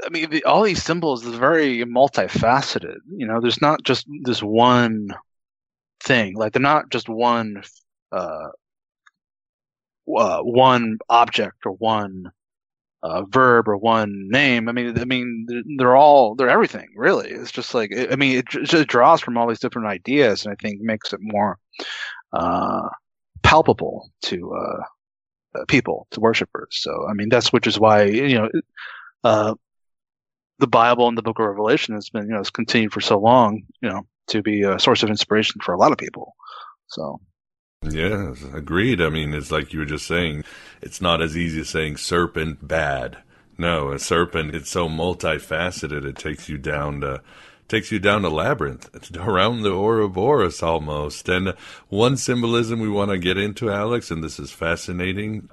I 0.06 0.10
mean, 0.10 0.30
the, 0.30 0.44
all 0.44 0.64
these 0.64 0.84
symbols 0.84 1.26
is 1.26 1.36
very 1.36 1.84
multifaceted. 1.84 2.98
You 3.08 3.28
know, 3.28 3.42
there's 3.42 3.62
not 3.62 3.84
just 3.84 4.06
this 4.24 4.42
one 4.42 5.10
thing. 6.04 6.36
Like 6.36 6.54
they're 6.54 6.62
not 6.62 6.90
just 6.90 7.10
one, 7.10 7.64
uh, 8.12 8.50
uh 10.16 10.40
one 10.42 10.98
object 11.10 11.66
or 11.66 11.74
one 11.74 12.32
uh, 13.04 13.24
verb 13.30 13.68
or 13.68 13.78
one 13.78 14.28
name. 14.30 14.70
I 14.70 14.72
mean, 14.72 15.00
I 15.00 15.06
mean, 15.06 15.48
they're 15.78 15.96
all 15.96 16.36
they're 16.36 16.50
everything 16.50 16.88
really. 16.96 17.30
It's 17.30 17.52
just 17.52 17.74
like 17.74 17.92
I 17.96 18.16
mean, 18.16 18.38
it, 18.38 18.48
just 18.48 18.88
draws 18.88 19.22
from 19.22 19.38
all 19.38 19.48
these 19.48 19.60
different 19.60 19.88
ideas, 19.88 20.46
and 20.46 20.52
I 20.54 20.56
think 20.62 20.82
makes 20.82 21.14
it 21.14 21.20
more 21.22 21.58
uh, 22.34 22.90
palpable 23.44 24.12
to 24.24 24.54
uh, 24.56 25.64
people, 25.68 26.08
to 26.12 26.20
worshipers. 26.20 26.70
So 26.72 27.08
I 27.10 27.14
mean, 27.14 27.30
that's 27.30 27.54
which 27.54 27.68
is 27.68 27.80
why 27.80 28.04
you 28.04 28.38
know. 28.38 28.50
Uh, 29.24 29.56
the 30.60 30.68
Bible 30.68 31.08
and 31.08 31.18
the 31.18 31.22
Book 31.22 31.40
of 31.40 31.46
Revelation 31.46 31.96
has 31.96 32.10
been, 32.10 32.24
you 32.24 32.32
know, 32.32 32.38
has 32.38 32.50
continued 32.50 32.94
for 32.94 33.02
so 33.02 33.20
long, 33.20 33.64
you 33.82 33.90
know, 33.90 34.08
to 34.28 34.42
be 34.42 34.64
a 34.64 34.80
source 34.80 35.04
of 35.04 35.10
inspiration 35.10 35.62
for 35.62 35.74
a 35.74 35.78
lot 35.78 35.92
of 35.92 35.98
people. 35.98 36.36
So 36.88 37.20
Yes, 37.84 38.44
agreed. 38.54 39.02
I 39.02 39.10
mean, 39.10 39.34
it's 39.34 39.52
like 39.52 39.72
you 39.72 39.80
were 39.80 39.86
just 39.86 40.08
saying, 40.08 40.44
it's 40.82 41.00
not 41.00 41.22
as 41.22 41.38
easy 41.38 41.62
as 41.62 41.70
saying 41.70 41.98
serpent 41.98 42.68
bad. 42.68 43.18
No, 43.58 43.92
a 43.92 44.00
serpent, 44.00 44.56
it's 44.56 44.70
so 44.70 44.88
multifaceted, 44.88 46.06
it 46.06 46.18
takes 46.18 46.48
you 46.50 46.58
down 46.58 47.02
to 47.02 47.22
takes 47.68 47.92
you 47.92 48.00
down 48.00 48.24
a 48.24 48.30
labyrinth. 48.30 48.90
It's 48.94 49.12
around 49.12 49.62
the 49.62 49.74
Ouroboros 49.74 50.64
almost. 50.64 51.28
And 51.28 51.54
one 51.90 52.16
symbolism 52.16 52.80
we 52.80 52.90
want 52.90 53.12
to 53.12 53.18
get 53.18 53.38
into, 53.38 53.70
Alex, 53.70 54.10
and 54.10 54.24
this 54.24 54.40
is 54.40 54.52
fascinating, 54.52 55.50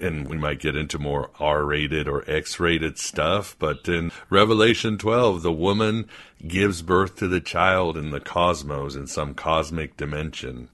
and 0.00 0.28
we 0.28 0.36
might 0.36 0.60
get 0.60 0.76
into 0.76 0.98
more 0.98 1.30
R 1.40 1.64
rated 1.64 2.08
or 2.08 2.28
X 2.30 2.60
rated 2.60 2.98
stuff, 2.98 3.56
but 3.58 3.88
in 3.88 4.12
Revelation 4.30 4.98
12, 4.98 5.42
the 5.42 5.52
woman 5.52 6.08
gives 6.46 6.82
birth 6.82 7.16
to 7.16 7.28
the 7.28 7.40
child 7.40 7.96
in 7.96 8.10
the 8.10 8.20
cosmos 8.20 8.94
in 8.94 9.06
some 9.06 9.34
cosmic 9.34 9.96
dimension. 9.96 10.68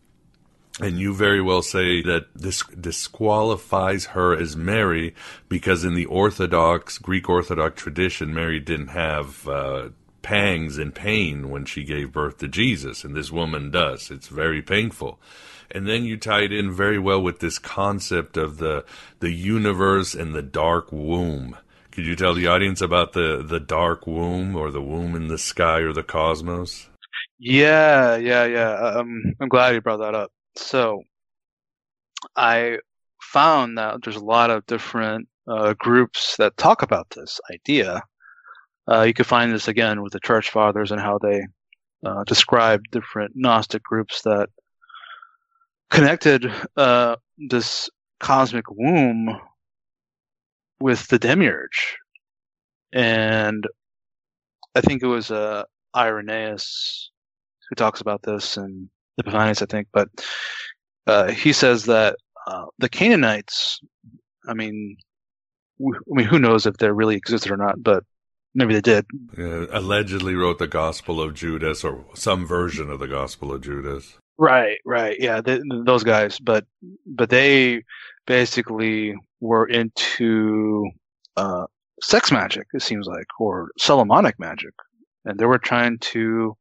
And 0.80 0.98
you 0.98 1.14
very 1.14 1.42
well 1.42 1.62
say 1.62 2.02
that 2.02 2.28
this 2.34 2.62
disqualifies 2.78 4.06
her 4.06 4.34
as 4.34 4.56
Mary 4.56 5.14
because 5.48 5.84
in 5.84 5.94
the 5.94 6.06
Orthodox, 6.06 6.96
Greek 6.98 7.28
Orthodox 7.28 7.80
tradition, 7.80 8.32
Mary 8.32 8.58
didn't 8.58 8.88
have 8.88 9.46
uh, 9.46 9.90
pangs 10.22 10.78
and 10.78 10.94
pain 10.94 11.50
when 11.50 11.66
she 11.66 11.84
gave 11.84 12.12
birth 12.12 12.38
to 12.38 12.48
Jesus, 12.48 13.04
and 13.04 13.14
this 13.14 13.30
woman 13.30 13.70
does. 13.70 14.10
It's 14.10 14.28
very 14.28 14.62
painful. 14.62 15.20
And 15.74 15.88
then 15.88 16.04
you 16.04 16.16
tie 16.18 16.42
it 16.42 16.52
in 16.52 16.70
very 16.70 16.98
well 16.98 17.22
with 17.22 17.40
this 17.40 17.58
concept 17.58 18.36
of 18.36 18.58
the 18.58 18.84
the 19.20 19.30
universe 19.30 20.14
and 20.14 20.34
the 20.34 20.42
dark 20.42 20.92
womb. 20.92 21.56
Could 21.90 22.06
you 22.06 22.14
tell 22.14 22.34
the 22.34 22.46
audience 22.46 22.80
about 22.80 23.12
the 23.14 23.42
the 23.46 23.60
dark 23.60 24.06
womb 24.06 24.54
or 24.54 24.70
the 24.70 24.82
womb 24.82 25.14
in 25.14 25.28
the 25.28 25.38
sky 25.38 25.78
or 25.78 25.92
the 25.92 26.02
cosmos? 26.02 26.88
Yeah, 27.38 28.16
yeah, 28.16 28.44
yeah. 28.44 28.72
Um, 28.72 29.22
I'm 29.40 29.48
glad 29.48 29.74
you 29.74 29.80
brought 29.80 29.98
that 29.98 30.14
up. 30.14 30.30
So 30.56 31.02
I 32.36 32.78
found 33.20 33.78
that 33.78 34.02
there's 34.02 34.16
a 34.16 34.24
lot 34.24 34.50
of 34.50 34.66
different 34.66 35.28
uh, 35.48 35.74
groups 35.74 36.36
that 36.36 36.56
talk 36.56 36.82
about 36.82 37.08
this 37.10 37.40
idea. 37.50 38.02
Uh, 38.90 39.02
you 39.02 39.14
can 39.14 39.24
find 39.24 39.52
this 39.52 39.68
again 39.68 40.02
with 40.02 40.12
the 40.12 40.20
church 40.20 40.50
fathers 40.50 40.92
and 40.92 41.00
how 41.00 41.18
they 41.18 41.42
uh, 42.04 42.24
describe 42.24 42.80
different 42.90 43.32
Gnostic 43.34 43.82
groups 43.82 44.22
that 44.22 44.48
connected 45.92 46.50
uh, 46.76 47.16
this 47.36 47.90
cosmic 48.18 48.64
womb 48.70 49.38
with 50.80 51.06
the 51.08 51.18
demiurge. 51.18 51.98
And 52.92 53.66
I 54.74 54.80
think 54.80 55.02
it 55.02 55.06
was 55.06 55.30
uh, 55.30 55.64
Irenaeus 55.94 57.10
who 57.68 57.74
talks 57.76 58.00
about 58.00 58.22
this 58.22 58.56
and 58.56 58.88
Epiphanius, 59.20 59.62
I 59.62 59.66
think, 59.66 59.88
but 59.92 60.08
uh, 61.06 61.30
he 61.30 61.52
says 61.52 61.84
that 61.84 62.16
uh, 62.46 62.64
the 62.78 62.88
Cainites, 62.88 63.78
I 64.48 64.54
mean, 64.54 64.96
I 65.80 65.84
mean, 66.08 66.26
who 66.26 66.38
knows 66.38 66.66
if 66.66 66.76
they 66.78 66.90
really 66.90 67.16
existed 67.16 67.52
or 67.52 67.56
not, 67.56 67.82
but 67.82 68.04
maybe 68.54 68.74
they 68.74 68.80
did. 68.80 69.06
Allegedly 69.36 70.34
wrote 70.34 70.58
the 70.58 70.66
Gospel 70.66 71.20
of 71.20 71.34
Judas 71.34 71.84
or 71.84 72.04
some 72.14 72.46
version 72.46 72.90
of 72.90 72.98
the 72.98 73.08
Gospel 73.08 73.52
of 73.52 73.62
Judas. 73.62 74.16
Right, 74.38 74.78
right, 74.84 75.16
yeah, 75.20 75.40
those 75.84 76.02
guys, 76.04 76.38
but 76.38 76.64
but 77.06 77.30
they 77.30 77.84
basically 78.26 79.14
were 79.40 79.66
into 79.66 80.90
uh, 81.36 81.66
sex 82.02 82.32
magic. 82.32 82.66
It 82.72 82.82
seems 82.82 83.06
like, 83.06 83.26
or 83.38 83.70
Solomonic 83.78 84.38
magic, 84.38 84.74
and 85.24 85.38
they 85.38 85.44
were 85.44 85.58
trying 85.58 85.98
to 85.98 86.56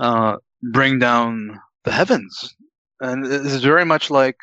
uh, 0.00 0.36
bring 0.62 0.98
down 0.98 1.58
the 1.84 1.92
heavens. 1.92 2.54
And 3.00 3.24
this 3.24 3.52
is 3.52 3.62
very 3.62 3.84
much 3.84 4.10
like 4.10 4.36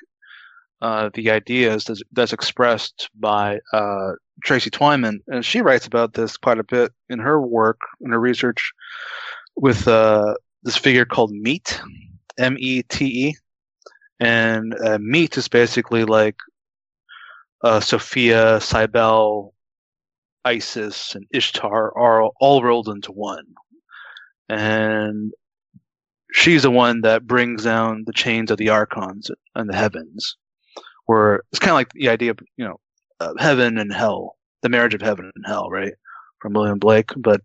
uh, 0.82 1.10
the 1.14 1.30
ideas 1.30 1.84
that's, 1.84 2.02
that's 2.12 2.34
expressed 2.34 3.10
by 3.20 3.60
uh, 3.74 4.12
Tracy 4.44 4.72
Twyman, 4.72 5.20
and 5.28 5.46
she 5.46 5.62
writes 5.62 5.86
about 5.86 6.14
this 6.14 6.38
quite 6.38 6.60
a 6.60 6.64
bit 6.64 6.92
in 7.10 7.20
her 7.20 7.40
work, 7.40 7.80
in 8.02 8.12
her 8.12 8.20
research, 8.20 8.72
with 9.56 9.88
uh, 9.88 10.34
this 10.64 10.78
figure 10.78 11.06
called 11.06 11.32
Mete, 11.32 11.82
M-E-T-E, 12.38 13.36
and 14.20 14.76
uh, 14.84 14.98
Mete 15.00 15.38
is 15.38 15.48
basically 15.48 16.04
like 16.04 16.36
uh, 17.64 17.80
Sophia, 17.80 18.60
Cybele, 18.60 19.54
Isis, 20.46 21.16
and 21.16 21.26
Ishtar 21.34 21.98
are 21.98 22.24
all 22.40 22.64
rolled 22.64 22.88
into 22.88 23.12
one, 23.12 23.46
and 24.50 25.34
she's 26.32 26.64
the 26.64 26.72
one 26.72 27.02
that 27.02 27.28
brings 27.28 27.64
down 27.64 28.04
the 28.06 28.14
chains 28.14 28.50
of 28.50 28.58
the 28.58 28.70
archons 28.70 29.30
and 29.56 29.70
the 29.70 29.76
heavens. 29.76 30.38
Where 31.06 31.44
it's 31.52 31.60
kind 31.60 31.72
of 31.72 31.76
like 31.76 31.92
the 31.94 32.10
idea 32.10 32.32
of 32.32 32.40
you 32.58 32.66
know 32.66 32.80
uh, 33.20 33.34
heaven 33.38 33.78
and 33.78 33.94
hell, 33.94 34.38
the 34.62 34.70
marriage 34.70 34.94
of 34.94 35.02
heaven 35.02 35.32
and 35.36 35.46
hell, 35.46 35.70
right? 35.70 35.94
From 36.40 36.54
William 36.54 36.80
Blake, 36.80 37.12
but 37.18 37.42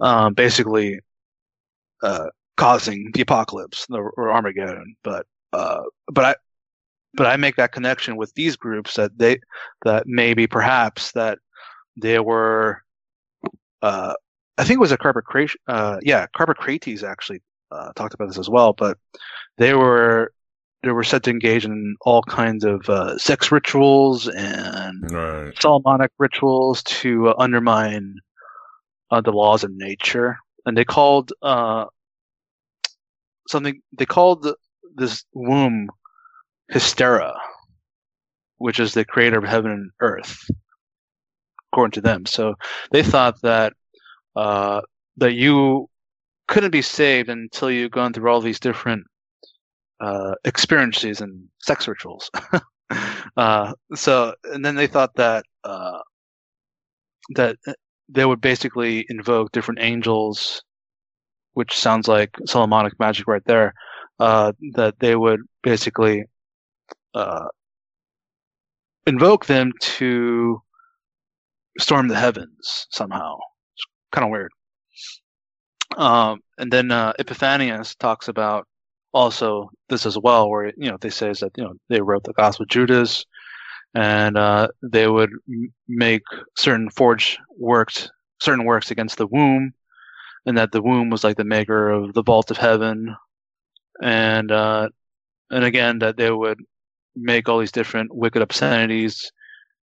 um, 0.00 0.34
basically 0.34 1.00
uh, 2.02 2.28
causing 2.56 3.10
the 3.12 3.22
apocalypse 3.22 3.86
or 3.90 4.30
Armageddon. 4.30 4.96
But 5.02 5.26
uh, 5.52 5.82
but 6.12 6.24
I 6.24 6.34
but 7.14 7.26
I 7.26 7.36
make 7.36 7.56
that 7.56 7.72
connection 7.72 8.16
with 8.16 8.32
these 8.34 8.56
groups 8.56 8.94
that 8.94 9.16
they 9.16 9.40
that 9.84 10.04
maybe 10.06 10.46
perhaps 10.46 11.12
that 11.12 11.38
they 11.96 12.18
were 12.18 12.82
uh, 13.82 14.14
I 14.58 14.64
think 14.64 14.78
it 14.78 14.80
was 14.80 14.92
a 14.92 14.96
Carpocrates, 14.96 15.56
uh, 15.68 15.98
yeah, 16.02 16.26
Carpocrates 16.36 17.04
actually 17.04 17.42
uh, 17.70 17.92
talked 17.94 18.14
about 18.14 18.28
this 18.28 18.38
as 18.38 18.48
well, 18.48 18.72
but 18.72 18.98
they 19.58 19.74
were 19.74 20.32
they 20.82 20.92
were 20.92 21.04
said 21.04 21.24
to 21.24 21.30
engage 21.30 21.64
in 21.64 21.96
all 22.02 22.22
kinds 22.22 22.64
of 22.64 22.88
uh, 22.88 23.18
sex 23.18 23.50
rituals 23.50 24.28
and 24.28 25.10
right. 25.10 25.52
Solomonic 25.60 26.12
rituals 26.18 26.82
to 26.84 27.28
uh, 27.28 27.34
undermine 27.38 28.14
uh, 29.10 29.20
the 29.20 29.32
laws 29.32 29.64
of 29.64 29.72
nature, 29.72 30.38
and 30.66 30.76
they 30.76 30.84
called 30.84 31.32
uh, 31.42 31.86
something 33.48 33.80
they 33.92 34.06
called 34.06 34.46
this 34.96 35.24
womb 35.34 35.88
Hystera, 36.72 37.34
which 38.58 38.80
is 38.80 38.94
the 38.94 39.04
creator 39.04 39.38
of 39.38 39.44
heaven 39.44 39.70
and 39.72 39.90
earth. 40.00 40.38
according 41.72 41.92
to 41.92 42.00
them. 42.00 42.26
So 42.26 42.54
they 42.90 43.02
thought 43.02 43.40
that 43.42 43.74
uh, 44.34 44.82
that 45.18 45.34
you 45.34 45.88
couldn't 46.48 46.70
be 46.70 46.82
saved 46.82 47.28
until 47.28 47.70
you've 47.70 47.90
gone 47.90 48.12
through 48.12 48.30
all 48.30 48.40
these 48.40 48.60
different 48.60 49.04
uh, 50.00 50.34
experiences 50.44 51.20
and 51.20 51.48
sex 51.60 51.88
rituals. 51.88 52.30
uh, 53.36 53.72
so, 53.94 54.34
and 54.44 54.64
then 54.64 54.74
they 54.76 54.86
thought 54.86 55.14
that 55.16 55.44
uh, 55.64 56.00
that 57.34 57.56
they 58.08 58.24
would 58.24 58.40
basically 58.40 59.06
invoke 59.08 59.52
different 59.52 59.80
angels, 59.82 60.62
which 61.54 61.76
sounds 61.76 62.08
like 62.08 62.30
Solomonic 62.46 62.98
magic 62.98 63.26
right 63.26 63.44
there. 63.46 63.74
Uh, 64.18 64.52
that 64.72 64.98
they 64.98 65.14
would 65.14 65.40
basically 65.62 66.24
uh, 67.14 67.48
invoke 69.06 69.44
them 69.44 69.72
to 69.80 70.62
storm 71.78 72.08
the 72.08 72.16
heavens 72.16 72.86
somehow. 72.90 73.36
It's 73.74 73.84
kind 74.12 74.24
of 74.24 74.30
weird. 74.30 74.50
Um, 75.96 76.40
and 76.58 76.72
then 76.72 76.90
uh, 76.90 77.12
Epiphanius 77.18 77.94
talks 77.96 78.28
about 78.28 78.66
also 79.12 79.70
this 79.88 80.06
as 80.06 80.18
well, 80.18 80.50
where 80.50 80.72
you 80.76 80.90
know 80.90 80.98
they 81.00 81.10
say 81.10 81.30
is 81.30 81.40
that 81.40 81.52
you 81.56 81.64
know 81.64 81.74
they 81.88 82.00
wrote 82.00 82.24
the 82.24 82.32
Gospel 82.32 82.64
of 82.64 82.68
Judas, 82.68 83.24
and 83.96 84.36
uh, 84.36 84.68
they 84.82 85.08
would 85.08 85.30
m- 85.48 85.72
make 85.88 86.22
certain 86.54 86.90
forged 86.90 87.38
works, 87.56 88.10
certain 88.42 88.66
works 88.66 88.90
against 88.90 89.16
the 89.16 89.26
womb, 89.26 89.72
and 90.44 90.58
that 90.58 90.70
the 90.70 90.82
womb 90.82 91.08
was 91.08 91.24
like 91.24 91.38
the 91.38 91.44
maker 91.44 91.88
of 91.88 92.12
the 92.12 92.22
vault 92.22 92.50
of 92.50 92.58
heaven, 92.58 93.16
and 94.02 94.52
uh, 94.52 94.88
and 95.50 95.64
again 95.64 95.98
that 96.00 96.18
they 96.18 96.30
would 96.30 96.58
make 97.16 97.48
all 97.48 97.58
these 97.58 97.72
different 97.72 98.14
wicked 98.14 98.42
obscenities 98.42 99.32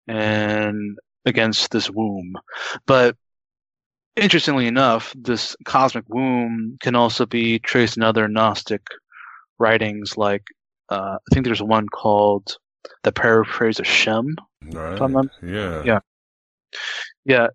and 0.08 0.98
against 1.24 1.70
this 1.70 1.88
womb, 1.88 2.34
but 2.86 3.16
interestingly 4.16 4.66
enough, 4.66 5.14
this 5.16 5.56
cosmic 5.64 6.04
womb 6.10 6.76
can 6.82 6.94
also 6.94 7.24
be 7.24 7.58
traced 7.60 7.96
in 7.96 8.02
other 8.02 8.28
Gnostic 8.28 8.82
writings, 9.58 10.18
like 10.18 10.42
uh, 10.90 11.16
I 11.16 11.34
think 11.34 11.46
there's 11.46 11.62
one 11.62 11.88
called 11.88 12.58
the 13.02 13.12
Paraphrase 13.12 13.78
of 13.78 13.86
Shem. 13.86 14.36
Right. 14.70 15.28
Yeah. 15.42 15.82
Yeah. 15.84 15.98
Yeah. 17.24 17.46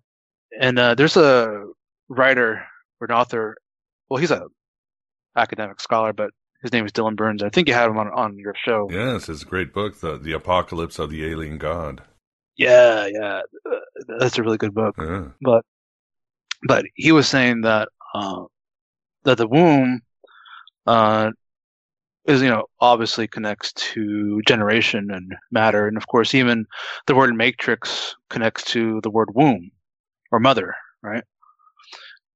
And 0.60 0.78
uh, 0.78 0.94
there's 0.94 1.16
a 1.16 1.64
writer 2.08 2.64
or 3.00 3.06
an 3.06 3.14
author. 3.14 3.56
Well, 4.08 4.18
he's 4.18 4.30
a 4.30 4.46
academic 5.36 5.80
scholar, 5.80 6.12
but 6.12 6.30
his 6.62 6.72
name 6.72 6.84
is 6.84 6.92
Dylan 6.92 7.16
Burns. 7.16 7.42
I 7.42 7.50
think 7.50 7.68
you 7.68 7.74
had 7.74 7.90
him 7.90 7.98
on 7.98 8.08
on 8.08 8.38
your 8.38 8.54
show. 8.56 8.88
Yes, 8.90 9.28
it's 9.28 9.42
a 9.42 9.46
great 9.46 9.72
book, 9.72 10.00
the 10.00 10.18
the 10.18 10.32
Apocalypse 10.32 10.98
of 10.98 11.10
the 11.10 11.24
Alien 11.24 11.58
God. 11.58 12.02
Yeah, 12.56 13.06
yeah, 13.06 13.42
uh, 13.70 13.78
that's 14.18 14.38
a 14.38 14.42
really 14.42 14.56
good 14.56 14.74
book. 14.74 14.96
Yeah. 14.98 15.28
But 15.40 15.64
but 16.66 16.86
he 16.94 17.12
was 17.12 17.28
saying 17.28 17.60
that 17.62 17.88
uh, 18.14 18.44
that 19.24 19.38
the 19.38 19.46
womb 19.46 20.00
uh, 20.86 21.30
is 22.28 22.42
you 22.42 22.48
know 22.48 22.66
obviously 22.80 23.26
connects 23.26 23.72
to 23.72 24.40
generation 24.46 25.10
and 25.10 25.34
matter, 25.50 25.88
and 25.88 25.96
of 25.96 26.06
course 26.06 26.34
even 26.34 26.66
the 27.06 27.14
word 27.14 27.34
matrix 27.34 28.14
connects 28.30 28.64
to 28.64 29.00
the 29.02 29.10
word 29.10 29.30
womb 29.34 29.70
or 30.30 30.38
mother, 30.38 30.74
right? 31.02 31.24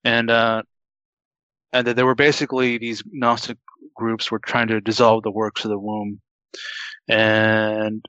And 0.05 0.31
uh, 0.31 0.63
and 1.73 1.87
that 1.87 1.97
there 1.97 2.07
were 2.07 2.15
basically 2.15 2.79
these 2.79 3.03
Gnostic 3.13 3.59
groups 3.95 4.31
were 4.31 4.41
trying 4.41 4.69
to 4.69 4.81
dissolve 4.81 5.23
the 5.23 5.31
works 5.31 5.65
of 5.65 5.71
the 5.71 5.79
womb, 5.79 6.21
and 7.09 8.05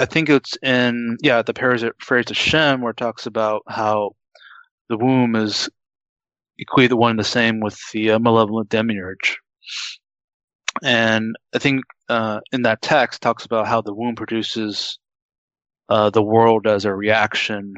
I 0.00 0.06
think 0.06 0.30
it's 0.30 0.56
in 0.62 1.18
yeah 1.22 1.42
the 1.42 1.54
paraphrase 1.54 2.30
of 2.30 2.36
Shem 2.36 2.80
where 2.80 2.92
it 2.92 2.96
talks 2.96 3.26
about 3.26 3.62
how 3.68 4.16
the 4.88 4.96
womb 4.96 5.36
is 5.36 5.68
equated 6.58 6.94
one 6.94 7.10
and 7.10 7.18
the 7.20 7.24
same 7.24 7.60
with 7.60 7.78
the 7.92 8.12
uh, 8.12 8.18
malevolent 8.18 8.70
demiurge. 8.70 9.38
And 10.82 11.36
I 11.54 11.58
think 11.58 11.84
uh, 12.08 12.40
in 12.52 12.62
that 12.62 12.82
text 12.82 13.22
talks 13.22 13.44
about 13.44 13.66
how 13.66 13.80
the 13.80 13.94
womb 13.94 14.16
produces 14.16 14.98
uh, 15.88 16.10
the 16.10 16.22
world 16.22 16.66
as 16.66 16.84
a 16.84 16.94
reaction 16.94 17.74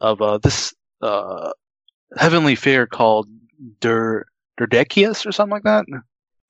of 0.00 0.20
uh, 0.20 0.38
this 0.38 0.74
uh, 1.02 1.52
heavenly 2.16 2.54
figure 2.54 2.86
called 2.86 3.28
Der 3.80 4.24
Durdekius 4.58 5.26
or 5.26 5.32
something 5.32 5.52
like 5.52 5.64
that. 5.64 5.86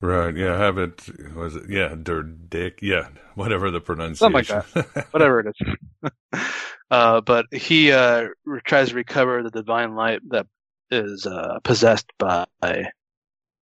Right. 0.01 0.35
Yeah. 0.35 0.53
I 0.53 0.57
have 0.57 0.77
it. 0.77 1.09
Was 1.35 1.55
it? 1.55 1.69
Yeah. 1.69 1.95
Durdick. 1.95 2.81
Yeah. 2.81 3.07
Whatever 3.35 3.71
the 3.71 3.81
pronunciation. 3.81 4.53
Something 4.53 4.73
like 4.73 4.93
that. 4.93 5.07
Whatever 5.11 5.39
it 5.39 5.55
is. 5.59 6.11
uh, 6.91 7.21
but 7.21 7.45
he 7.51 7.91
uh, 7.91 8.27
tries 8.65 8.89
to 8.89 8.95
recover 8.95 9.41
the 9.41 9.49
divine 9.49 9.95
light 9.95 10.19
that 10.29 10.45
is 10.91 11.25
uh, 11.25 11.59
possessed 11.63 12.11
by 12.19 12.45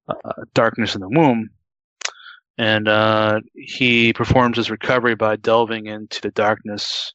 uh, 0.07 0.43
darkness 0.53 0.95
in 0.95 1.01
the 1.01 1.09
womb. 1.09 1.49
And 2.57 2.87
uh, 2.87 3.41
he 3.53 4.13
performs 4.13 4.57
his 4.57 4.71
recovery 4.71 5.15
by 5.15 5.35
delving 5.35 5.87
into 5.87 6.21
the 6.21 6.31
darkness 6.31 7.13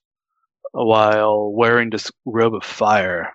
while 0.72 1.51
wearing 1.51 1.91
this 1.91 2.11
robe 2.24 2.55
of 2.55 2.64
fire 2.64 3.32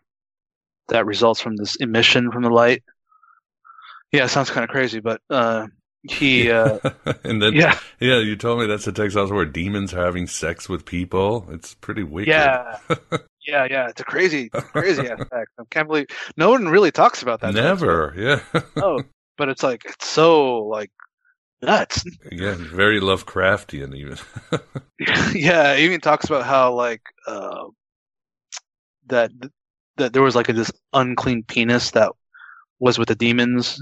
that 0.90 1.06
results 1.06 1.42
from 1.42 1.56
this 1.56 1.76
emission 1.78 2.32
from 2.32 2.44
the 2.44 2.50
light. 2.50 2.84
Yeah, 4.12 4.26
it 4.26 4.30
sounds 4.30 4.52
kind 4.52 4.64
of 4.64 4.70
crazy, 4.70 5.00
but 5.00 5.22
uh, 5.30 5.68
he. 6.04 6.52
Uh, 6.56 6.80
and 7.24 7.42
then, 7.42 7.54
yeah. 7.54 7.78
yeah, 8.00 8.20
you 8.20 8.36
told 8.36 8.60
me 8.60 8.68
that's 8.68 8.88
a 8.88 8.92
text 8.92 9.18
also 9.18 9.34
where 9.34 9.46
demons 9.46 9.94
are 9.94 10.06
having 10.06 10.28
sex 10.28 10.70
with 10.70 10.86
people. 10.86 11.46
It's 11.50 11.74
pretty 11.74 12.04
wicked. 12.04 12.30
Yeah, 12.30 12.78
yeah, 13.48 13.68
yeah. 13.70 13.90
It's 13.90 14.02
a 14.02 14.06
crazy, 14.06 14.50
crazy 14.50 15.08
aspect. 15.08 15.50
I 15.60 15.64
can't 15.70 15.88
believe 15.88 16.08
no 16.38 16.52
one 16.52 16.70
really 16.70 16.92
talks 16.92 17.24
about 17.24 17.42
that. 17.42 17.54
Never. 17.54 18.14
Yeah. 18.16 18.62
oh, 18.78 19.02
but 19.38 19.50
it's 19.50 19.64
like 19.64 19.84
it's 19.86 20.08
so 20.08 20.60
like 20.66 20.92
nuts. 21.62 22.04
yeah. 22.32 22.56
Very 22.58 23.00
Lovecraftian, 23.00 23.96
even. 23.96 24.18
yeah, 25.34 25.76
even 25.78 26.02
talks 26.02 26.26
about 26.26 26.46
how 26.46 26.74
like 26.74 27.02
uh, 27.28 27.66
that 29.08 29.32
that 29.98 30.14
there 30.14 30.24
was 30.24 30.36
like 30.36 30.50
a, 30.50 30.54
this 30.54 30.72
unclean 30.94 31.44
penis 31.44 31.92
that 31.92 32.12
was 32.80 33.00
with 33.00 33.08
the 33.08 33.16
demons 33.16 33.82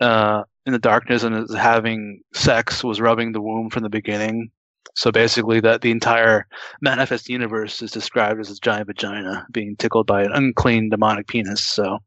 uh, 0.00 0.42
in 0.66 0.72
the 0.72 0.78
darkness 0.78 1.22
and 1.24 1.34
is 1.34 1.54
having 1.54 2.20
sex 2.34 2.84
was 2.84 3.00
rubbing 3.00 3.32
the 3.32 3.40
womb 3.40 3.70
from 3.70 3.82
the 3.82 3.88
beginning. 3.88 4.50
So 4.94 5.12
basically, 5.12 5.60
that 5.60 5.80
the 5.80 5.90
entire 5.92 6.46
manifest 6.80 7.28
universe 7.28 7.82
is 7.82 7.92
described 7.92 8.40
as 8.40 8.50
a 8.50 8.58
giant 8.60 8.88
vagina 8.88 9.46
being 9.52 9.76
tickled 9.76 10.06
by 10.06 10.22
an 10.22 10.32
unclean 10.32 10.88
demonic 10.88 11.28
penis. 11.28 11.62
So 11.62 11.98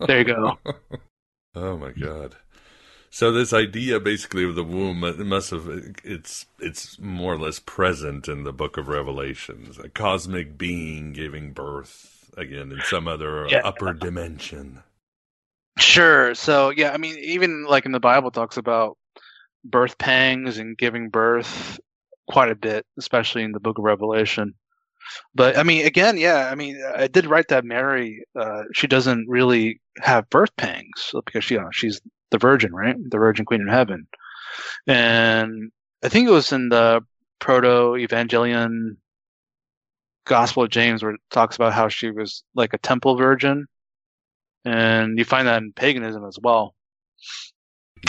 there 0.00 0.18
you 0.18 0.24
go. 0.24 0.58
oh 1.54 1.76
my 1.76 1.92
god! 1.92 2.34
So 3.14 3.30
this 3.30 3.52
idea, 3.52 4.00
basically, 4.00 4.42
of 4.44 4.54
the 4.54 4.64
womb, 4.64 5.04
it 5.04 5.18
must 5.18 5.50
have 5.50 5.68
it's 6.02 6.46
it's 6.58 6.98
more 6.98 7.34
or 7.34 7.38
less 7.38 7.58
present 7.58 8.26
in 8.26 8.44
the 8.44 8.54
Book 8.54 8.78
of 8.78 8.88
Revelations, 8.88 9.78
a 9.78 9.90
cosmic 9.90 10.56
being 10.56 11.12
giving 11.12 11.52
birth 11.52 12.30
again 12.38 12.72
in 12.72 12.80
some 12.82 13.06
other 13.06 13.46
Yeah. 13.50 13.60
upper 13.64 13.92
dimension. 13.92 14.82
Sure. 15.78 16.34
So 16.34 16.70
yeah, 16.70 16.92
I 16.92 16.96
mean, 16.98 17.18
even 17.18 17.64
like 17.66 17.86
in 17.86 17.92
the 17.92 18.00
Bible 18.00 18.30
talks 18.30 18.56
about 18.56 18.96
birth 19.64 19.98
pangs 19.98 20.58
and 20.58 20.76
giving 20.78 21.10
birth 21.10 21.78
quite 22.28 22.50
a 22.50 22.56
bit, 22.56 22.86
especially 22.98 23.42
in 23.42 23.52
the 23.52 23.60
Book 23.60 23.78
of 23.78 23.84
Revelation. 23.84 24.54
But 25.34 25.58
I 25.58 25.64
mean, 25.64 25.86
again, 25.86 26.16
yeah, 26.18 26.48
I 26.50 26.54
mean, 26.54 26.82
I 26.96 27.08
did 27.08 27.26
write 27.26 27.48
that 27.48 27.64
Mary, 27.64 28.24
uh, 28.38 28.64
she 28.74 28.86
doesn't 28.86 29.28
really 29.28 29.80
have 30.00 30.30
birth 30.30 30.56
pangs 30.56 31.12
because 31.26 31.44
she, 31.44 31.54
you 31.54 31.60
know, 31.60 31.70
she's 31.72 32.00
the 32.32 32.38
Virgin, 32.38 32.74
right? 32.74 32.96
The 33.10 33.18
Virgin 33.18 33.44
Queen 33.44 33.60
in 33.60 33.68
heaven. 33.68 34.08
And 34.88 35.70
I 36.02 36.08
think 36.08 36.28
it 36.28 36.32
was 36.32 36.52
in 36.52 36.68
the 36.68 37.02
Proto 37.38 37.92
Evangelion 37.92 38.96
Gospel 40.26 40.64
of 40.64 40.70
James 40.70 41.02
where 41.02 41.12
it 41.12 41.20
talks 41.30 41.56
about 41.56 41.72
how 41.72 41.88
she 41.88 42.10
was 42.10 42.42
like 42.54 42.74
a 42.74 42.78
temple 42.78 43.16
virgin 43.16 43.66
and 44.64 45.18
you 45.18 45.24
find 45.24 45.48
that 45.48 45.62
in 45.62 45.72
paganism 45.72 46.24
as 46.24 46.38
well. 46.40 46.74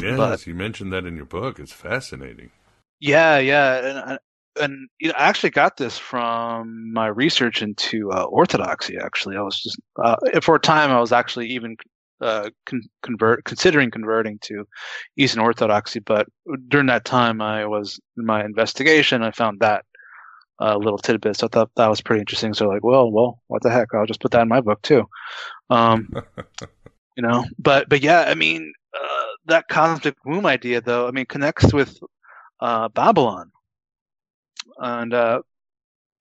Yes, 0.02 0.18
But- 0.18 0.48
you 0.48 0.56
mentioned 0.56 0.92
that 0.94 1.06
in 1.06 1.16
your 1.16 1.26
book. 1.26 1.60
It's 1.60 1.72
fascinating. 1.72 2.52
Yeah, 3.00 3.38
yeah, 3.38 4.06
and 4.08 4.20
and 4.62 4.90
you 5.00 5.10
know, 5.10 5.16
I 5.18 5.28
actually 5.28 5.50
got 5.50 5.78
this 5.78 5.98
from 5.98 6.94
my 6.94 7.08
research 7.08 7.62
into 7.62 8.12
uh, 8.12 8.24
Orthodoxy. 8.24 8.98
Actually, 8.98 9.36
I 9.36 9.42
was 9.42 9.60
just 9.60 9.80
uh, 10.02 10.16
for 10.42 10.56
a 10.56 10.60
time 10.60 10.90
I 10.92 11.00
was 11.02 11.12
actually 11.12 11.48
even 11.50 11.76
uh, 12.24 12.50
con- 12.66 12.90
convert 13.02 13.44
considering 13.46 13.92
converting 13.92 14.40
to 14.40 14.66
Eastern 15.18 15.42
Orthodoxy, 15.42 16.00
but 16.00 16.28
during 16.68 16.88
that 16.88 17.06
time 17.06 17.42
I 17.42 17.66
was 17.66 18.00
in 18.18 18.26
my 18.26 18.44
investigation. 18.44 19.24
I 19.24 19.32
found 19.32 19.60
that 19.60 19.86
uh, 20.62 20.78
little 20.78 20.98
tidbit, 20.98 21.38
so 21.38 21.48
I 21.48 21.50
thought 21.50 21.72
that 21.76 21.90
was 21.90 22.02
pretty 22.02 22.22
interesting. 22.22 22.54
So 22.54 22.68
like, 22.68 22.84
well, 22.84 23.12
well, 23.12 23.40
what 23.48 23.62
the 23.62 23.70
heck? 23.70 23.94
I'll 23.94 24.06
just 24.06 24.22
put 24.22 24.32
that 24.32 24.42
in 24.44 24.48
my 24.48 24.62
book 24.62 24.82
too. 24.82 25.04
Um, 25.70 26.10
you 27.16 27.22
know 27.22 27.46
but 27.60 27.88
but 27.90 28.02
yeah 28.02 28.22
i 28.28 28.34
mean 28.34 28.74
uh, 29.00 29.26
that 29.46 29.68
cosmic 29.68 30.16
womb 30.26 30.48
idea 30.48 30.82
though 30.82 31.08
i 31.08 31.12
mean 31.12 31.28
connects 31.28 31.72
with 31.72 32.00
uh, 32.60 32.90
babylon 32.90 33.52
and 34.80 35.14
uh, 35.14 35.40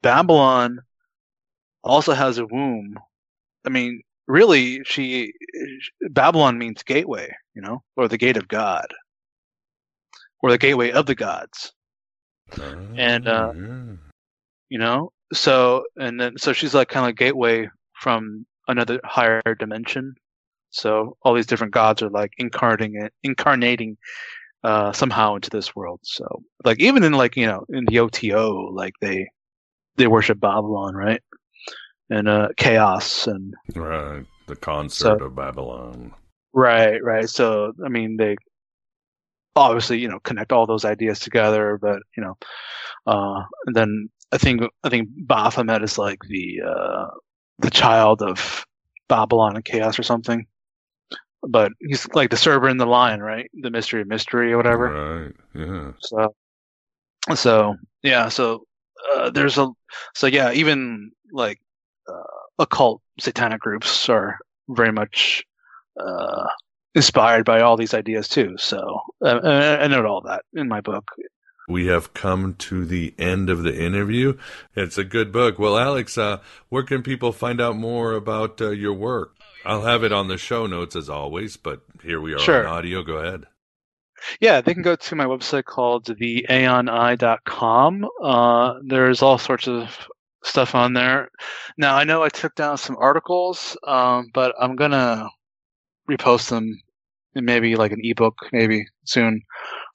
babylon 0.03 0.81
also 1.85 2.13
has 2.13 2.39
a 2.39 2.47
womb. 2.47 2.99
I 3.65 3.71
mean, 3.71 4.03
really, 4.27 4.83
she 4.85 5.33
Babylon 6.11 6.59
means 6.59 6.83
gateway, 6.83 7.35
you 7.55 7.63
know, 7.63 7.83
or 7.97 8.09
the 8.09 8.19
gate 8.19 8.37
of 8.37 8.49
God, 8.49 8.87
or 10.41 10.51
the 10.51 10.59
gateway 10.59 10.91
of 10.91 11.07
the 11.07 11.15
gods. 11.15 11.73
and 12.97 13.29
uh, 13.29 13.53
you 14.69 14.79
know, 14.79 15.13
so 15.33 15.85
and 15.97 16.21
then 16.21 16.39
so 16.39 16.53
she's 16.53 16.75
like 16.75 16.89
kind 16.89 17.05
of 17.05 17.09
like 17.09 17.17
gateway 17.17 17.69
from 17.95 18.47
another 18.69 19.01
higher 19.05 19.43
dimension. 19.59 20.15
So 20.71 21.17
all 21.23 21.35
these 21.35 21.47
different 21.47 21.75
gods 21.75 22.03
are 22.03 22.09
like 22.09 22.33
incarnating 22.39 22.97
it, 22.97 23.13
incarnating 23.23 23.99
uh, 24.65 24.93
somehow 24.93 25.35
into 25.35 25.51
this 25.51 25.77
world. 25.77 26.01
So 26.03 26.43
like 26.65 26.81
even 26.81 27.05
in 27.05 27.13
like 27.13 27.37
you 27.37 27.47
know 27.47 27.65
in 27.69 27.85
the 27.87 27.99
OTO, 27.99 28.71
like 28.73 28.95
they 29.01 29.29
they 29.97 30.07
worship 30.07 30.41
Babylon, 30.41 30.95
right? 30.95 31.23
And 32.13 32.29
uh, 32.29 32.49
chaos 32.57 33.27
and 33.27 33.55
Right. 33.75 34.27
The 34.47 34.57
concert 34.57 35.19
So- 35.21 35.27
of 35.27 35.35
Babylon. 35.35 36.13
right, 36.53 37.03
right. 37.03 37.29
So 37.29 37.73
I 37.85 37.89
mean 37.89 38.17
they 38.19 38.37
obviously 39.57 39.99
you 39.99 40.09
know 40.09 40.19
connect 40.21 40.53
all 40.53 40.67
those 40.67 40.85
ideas 40.85 41.19
together, 41.21 41.79
but 41.81 41.99
you 42.17 42.23
know, 42.25 42.37
uh, 43.07 43.41
and 43.67 43.75
then 43.77 44.09
I 44.33 44.39
think 44.39 44.63
I 44.85 44.89
think 44.89 45.09
Baphomet 45.27 45.83
is 45.83 45.97
like 45.99 46.19
the 46.29 46.61
uh, 46.67 47.07
the 47.61 47.71
child 47.71 48.21
of 48.23 48.65
Babylon 49.09 49.57
and 49.57 49.65
chaos 49.65 49.99
or 49.99 50.03
something. 50.03 50.47
But 51.43 51.73
he's 51.81 52.07
like 52.15 52.31
the 52.31 52.37
server 52.37 52.69
and 52.69 52.81
the 52.81 52.87
lion, 52.87 53.21
right? 53.21 53.51
The 53.63 53.71
mystery 53.71 54.03
of 54.03 54.09
mystery 54.09 54.53
or 54.53 54.57
whatever. 54.59 54.87
Right. 54.93 55.35
Yeah. 55.55 55.93
So, 55.99 56.35
so 57.35 57.77
yeah, 58.03 58.29
so 58.29 58.65
uh, 59.17 59.31
there's 59.31 59.59
a 59.59 59.69
so 60.15 60.27
yeah, 60.29 60.53
even 60.53 61.11
like 61.33 61.59
occult 62.59 63.03
satanic 63.21 63.61
groups 63.61 64.09
are 64.09 64.39
very 64.69 64.93
much 64.93 65.45
uh, 66.01 66.47
inspired 66.95 67.45
by 67.45 67.61
all 67.61 67.77
these 67.77 67.95
ideas 67.95 68.29
too. 68.29 68.55
So 68.59 69.01
uh, 69.25 69.79
I 69.81 69.87
note 69.89 70.07
all 70.07 70.23
that 70.23 70.45
in 70.55 70.69
my 70.69 70.81
book. 70.81 71.11
We 71.69 71.87
have 71.87 72.13
come 72.13 72.55
to 72.55 72.85
the 72.85 73.15
end 73.19 73.49
of 73.49 73.63
the 73.63 73.81
interview. 73.81 74.37
It's 74.75 74.99
a 74.99 75.05
good 75.05 75.33
book. 75.33 75.59
Well, 75.59 75.79
Alex, 75.79 76.19
uh, 76.19 76.39
where 76.69 76.83
can 76.83 77.03
people 77.03 77.33
find 77.33 77.61
out 77.61 77.77
more 77.77 78.15
about 78.15 78.61
uh, 78.61 78.71
your 78.71 78.95
work? 78.95 79.37
I'll 79.65 79.83
have 79.83 80.03
it 80.03 80.13
on 80.13 80.27
the 80.27 80.39
show 80.39 80.67
notes 80.67 80.97
as 80.97 81.09
always, 81.09 81.57
but 81.57 81.83
here 82.03 82.21
we 82.21 82.35
are 82.35 82.41
Sure. 82.41 82.67
on 82.67 82.79
audio. 82.79 83.05
Go 83.05 83.19
ahead. 83.19 83.45
Yeah, 84.41 84.61
they 84.61 84.75
can 84.75 84.83
go 84.83 84.97
to 84.97 85.15
my 85.15 85.25
website 85.25 85.65
called 85.65 86.07
theaeoni.com. 86.07 88.09
Uh, 88.23 88.75
there's 88.85 89.23
all 89.23 89.39
sorts 89.39 89.69
of 89.69 89.97
stuff 90.45 90.75
on 90.75 90.93
there. 90.93 91.29
Now, 91.79 91.97
I 91.97 92.05
know 92.05 92.23
I 92.23 92.29
took 92.29 92.55
down 92.55 92.77
some 92.79 92.97
articles, 92.99 93.77
um, 93.87 94.29
but 94.35 94.55
I'm 94.61 94.77
to 94.77 95.29
repost 96.11 96.49
them 96.51 96.81
in 97.35 97.45
maybe 97.45 97.77
like 97.77 97.93
an 97.93 98.01
ebook, 98.03 98.35
maybe 98.53 98.85
soon. 99.05 99.41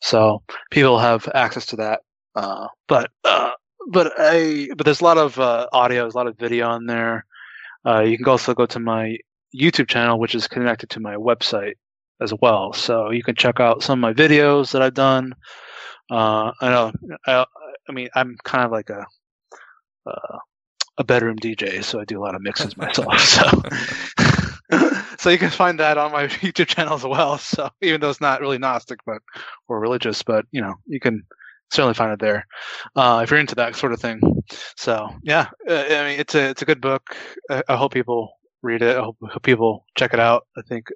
So 0.01 0.41
people 0.71 0.99
have 0.99 1.29
access 1.33 1.65
to 1.67 1.75
that. 1.77 2.01
Uh, 2.35 2.67
but, 2.87 3.11
uh, 3.23 3.51
but 3.91 4.13
I, 4.17 4.69
but 4.75 4.85
there's 4.85 5.01
a 5.01 5.03
lot 5.03 5.17
of, 5.17 5.39
uh, 5.39 5.67
audio, 5.73 6.03
there's 6.03 6.13
a 6.15 6.17
lot 6.17 6.27
of 6.27 6.37
video 6.37 6.67
on 6.67 6.85
there. 6.85 7.25
Uh, 7.85 8.01
you 8.01 8.17
can 8.17 8.27
also 8.27 8.53
go 8.53 8.65
to 8.65 8.79
my 8.79 9.17
YouTube 9.55 9.87
channel, 9.87 10.19
which 10.19 10.35
is 10.35 10.47
connected 10.47 10.89
to 10.91 10.99
my 10.99 11.15
website 11.15 11.73
as 12.21 12.33
well. 12.41 12.73
So 12.73 13.11
you 13.11 13.23
can 13.23 13.35
check 13.35 13.59
out 13.59 13.83
some 13.83 13.99
of 13.99 14.01
my 14.01 14.13
videos 14.13 14.71
that 14.71 14.81
I've 14.81 14.93
done. 14.93 15.33
Uh, 16.09 16.51
I 16.61 16.69
know, 16.69 16.91
I, 17.25 17.45
I 17.87 17.91
mean, 17.91 18.09
I'm 18.15 18.37
kind 18.43 18.65
of 18.65 18.71
like 18.71 18.89
a, 18.89 19.05
uh, 20.07 20.37
a 20.97 21.03
bedroom 21.03 21.37
DJ, 21.37 21.83
so 21.83 21.99
I 21.99 22.05
do 22.05 22.19
a 22.19 22.23
lot 22.23 22.35
of 22.35 22.41
mixes 22.41 22.75
myself. 22.77 23.13
So, 24.69 24.89
so 25.17 25.29
you 25.29 25.37
can 25.37 25.49
find 25.49 25.79
that 25.79 25.97
on 25.97 26.11
my 26.11 26.27
YouTube 26.27 26.67
channel 26.67 26.95
as 26.95 27.03
well. 27.03 27.37
So 27.37 27.69
even 27.81 28.01
though 28.01 28.09
it's 28.09 28.19
not 28.19 28.41
really 28.41 28.57
Gnostic, 28.57 28.99
but 29.05 29.21
or 29.67 29.79
religious, 29.79 30.21
but 30.23 30.45
you 30.51 30.61
know, 30.61 30.75
you 30.85 30.99
can 30.99 31.23
certainly 31.71 31.93
find 31.93 32.11
it 32.11 32.19
there 32.19 32.45
uh, 32.95 33.21
if 33.23 33.31
you're 33.31 33.39
into 33.39 33.55
that 33.55 33.75
sort 33.75 33.93
of 33.93 34.01
thing. 34.01 34.19
So 34.75 35.09
yeah, 35.23 35.47
uh, 35.69 35.85
I 35.89 36.09
mean, 36.09 36.19
it's 36.19 36.35
a 36.35 36.49
it's 36.49 36.61
a 36.61 36.65
good 36.65 36.81
book. 36.81 37.15
I, 37.49 37.63
I 37.69 37.75
hope 37.77 37.93
people 37.93 38.33
read 38.61 38.81
it. 38.81 38.97
I 38.97 39.01
hope, 39.01 39.17
hope 39.21 39.43
people 39.43 39.85
check 39.97 40.13
it 40.13 40.19
out. 40.19 40.47
I 40.57 40.61
think 40.63 40.87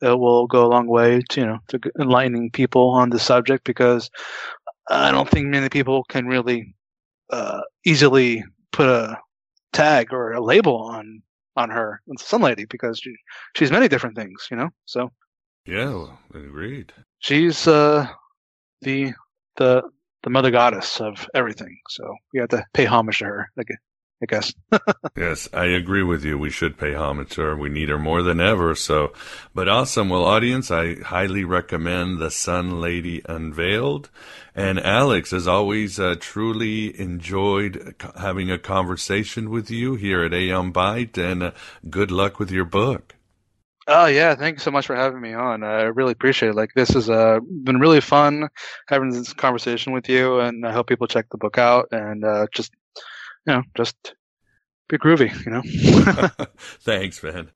it 0.00 0.18
will 0.18 0.46
go 0.46 0.66
a 0.66 0.68
long 0.68 0.86
way 0.86 1.22
to 1.30 1.40
you 1.40 1.46
know 1.46 1.58
to 1.68 1.80
enlightening 2.00 2.50
people 2.50 2.90
on 2.90 3.10
the 3.10 3.18
subject 3.18 3.64
because 3.64 4.10
I 4.90 5.10
don't 5.10 5.28
think 5.28 5.48
many 5.48 5.68
people 5.68 6.04
can 6.04 6.26
really 6.26 6.74
uh, 7.32 7.60
easily 7.84 8.44
put 8.72 8.88
a 8.88 9.16
tag 9.72 10.12
or 10.12 10.32
a 10.32 10.40
label 10.40 10.76
on 10.76 11.22
on 11.56 11.68
her 11.68 12.00
Sun 12.18 12.40
Lady 12.42 12.64
because 12.66 12.98
she, 12.98 13.14
she's 13.56 13.70
many 13.70 13.88
different 13.88 14.16
things, 14.16 14.48
you 14.50 14.56
know. 14.56 14.70
So 14.86 15.10
Yeah, 15.66 15.88
well, 15.90 16.18
agreed. 16.34 16.92
she's 17.18 17.66
uh, 17.68 18.06
the 18.82 19.12
the 19.56 19.82
the 20.22 20.30
mother 20.30 20.50
goddess 20.50 21.00
of 21.00 21.28
everything. 21.34 21.76
So 21.88 22.14
we 22.32 22.40
have 22.40 22.48
to 22.50 22.64
pay 22.72 22.84
homage 22.86 23.18
to 23.18 23.24
her, 23.26 23.50
gue- 23.56 23.76
I 24.22 24.26
guess. 24.26 24.52
Yes, 25.14 25.46
I 25.52 25.66
agree 25.66 26.02
with 26.02 26.24
you. 26.24 26.38
We 26.38 26.48
should 26.48 26.78
pay 26.78 26.94
homage 26.94 27.30
to 27.32 27.42
her. 27.42 27.56
We 27.56 27.68
need 27.68 27.90
her 27.90 27.98
more 27.98 28.22
than 28.22 28.40
ever. 28.40 28.74
So, 28.74 29.12
but 29.54 29.68
awesome. 29.68 30.08
Well, 30.08 30.24
audience, 30.24 30.70
I 30.70 30.94
highly 31.02 31.44
recommend 31.44 32.18
The 32.18 32.30
Sun 32.30 32.80
Lady 32.80 33.20
Unveiled. 33.28 34.08
And 34.54 34.80
Alex, 34.80 35.34
as 35.34 35.46
always, 35.46 36.00
uh, 36.00 36.16
truly 36.18 36.98
enjoyed 36.98 37.94
c- 38.00 38.08
having 38.18 38.50
a 38.50 38.58
conversation 38.58 39.50
with 39.50 39.70
you 39.70 39.96
here 39.96 40.24
at 40.24 40.32
Aeon 40.32 40.72
Byte 40.72 41.18
and 41.18 41.42
uh, 41.42 41.52
good 41.90 42.10
luck 42.10 42.38
with 42.38 42.50
your 42.50 42.64
book. 42.64 43.14
Oh 43.88 44.06
yeah, 44.06 44.34
thank 44.36 44.56
you 44.56 44.60
so 44.60 44.70
much 44.70 44.86
for 44.86 44.94
having 44.94 45.20
me 45.20 45.34
on. 45.34 45.64
I 45.64 45.82
really 45.82 46.12
appreciate 46.12 46.50
it. 46.50 46.54
Like 46.54 46.70
this 46.74 46.90
has 46.90 47.10
uh, 47.10 47.40
been 47.40 47.80
really 47.80 48.00
fun 48.00 48.48
having 48.86 49.10
this 49.10 49.32
conversation 49.32 49.92
with 49.92 50.08
you, 50.08 50.38
and 50.38 50.64
I 50.64 50.72
hope 50.72 50.86
people 50.86 51.08
check 51.08 51.26
the 51.30 51.36
book 51.36 51.58
out 51.58 51.88
and 51.90 52.24
uh, 52.24 52.46
just 52.54 52.72
you 53.46 53.52
know 53.52 53.62
just 53.76 54.14
be 54.88 54.98
groovy, 54.98 55.32
you 55.44 55.52
know. 55.52 56.46
Thanks, 56.80 57.22
man. 57.22 57.50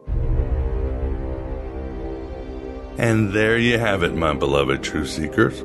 And 2.99 3.33
there 3.35 3.59
you 3.59 3.79
have 3.79 4.03
it, 4.03 4.15
my 4.15 4.33
beloved 4.33 4.83
truth 4.83 5.11
seekers. 5.11 5.63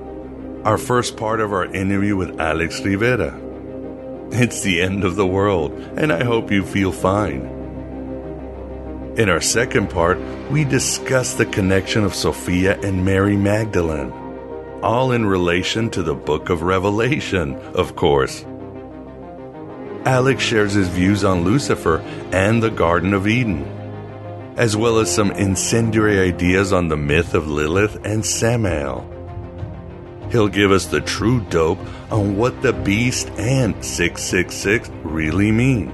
Our 0.65 0.77
first 0.77 1.15
part 1.15 1.39
of 1.39 1.53
our 1.53 1.65
interview 1.65 2.17
with 2.17 2.39
Alex 2.41 2.81
Rivera. 2.81 3.39
It's 4.31 4.61
the 4.61 4.81
end 4.81 5.03
of 5.03 5.15
the 5.15 5.25
world, 5.25 5.71
and 5.97 6.11
I 6.11 6.23
hope 6.23 6.51
you 6.51 6.65
feel 6.65 6.91
fine. 6.91 7.41
In 9.17 9.29
our 9.29 9.41
second 9.41 9.89
part, 9.89 10.19
we 10.51 10.63
discuss 10.63 11.33
the 11.33 11.45
connection 11.45 12.03
of 12.03 12.13
Sophia 12.13 12.79
and 12.81 13.03
Mary 13.03 13.35
Magdalene, 13.35 14.11
all 14.83 15.11
in 15.11 15.25
relation 15.25 15.89
to 15.91 16.03
the 16.03 16.15
book 16.15 16.49
of 16.49 16.61
Revelation, 16.61 17.55
of 17.75 17.95
course. 17.95 18.45
Alex 20.05 20.41
shares 20.41 20.73
his 20.73 20.87
views 20.87 21.23
on 21.23 21.43
Lucifer 21.43 21.99
and 22.31 22.61
the 22.61 22.71
Garden 22.71 23.13
of 23.13 23.27
Eden, 23.27 23.63
as 24.57 24.75
well 24.75 24.97
as 24.97 25.13
some 25.13 25.31
incendiary 25.31 26.19
ideas 26.19 26.73
on 26.73 26.87
the 26.87 26.97
myth 26.97 27.35
of 27.35 27.47
Lilith 27.47 28.03
and 28.03 28.25
Samael. 28.25 29.07
He'll 30.31 30.47
give 30.47 30.71
us 30.71 30.87
the 30.87 31.01
true 31.01 31.41
dope 31.41 31.79
on 32.09 32.35
what 32.35 32.63
the 32.63 32.73
beast 32.73 33.29
and 33.31 33.73
666 33.85 34.89
really 35.03 35.51
mean. 35.51 35.93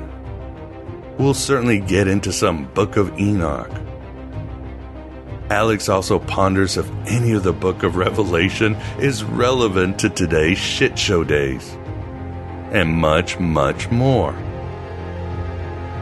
We'll 1.17 1.33
certainly 1.33 1.79
get 1.79 2.07
into 2.07 2.31
some 2.31 2.65
Book 2.73 2.95
of 2.95 3.19
Enoch. 3.19 3.71
Alex 5.49 5.89
also 5.89 6.19
ponders 6.19 6.77
if 6.77 6.89
any 7.07 7.33
of 7.33 7.43
the 7.43 7.53
Book 7.53 7.83
of 7.83 7.97
Revelation 7.97 8.75
is 8.99 9.23
relevant 9.25 9.99
to 9.99 10.09
today's 10.09 10.57
shit 10.57 10.97
show 10.97 11.25
days 11.25 11.75
and 12.71 12.89
much, 12.89 13.39
much 13.39 13.89
more. 13.89 14.35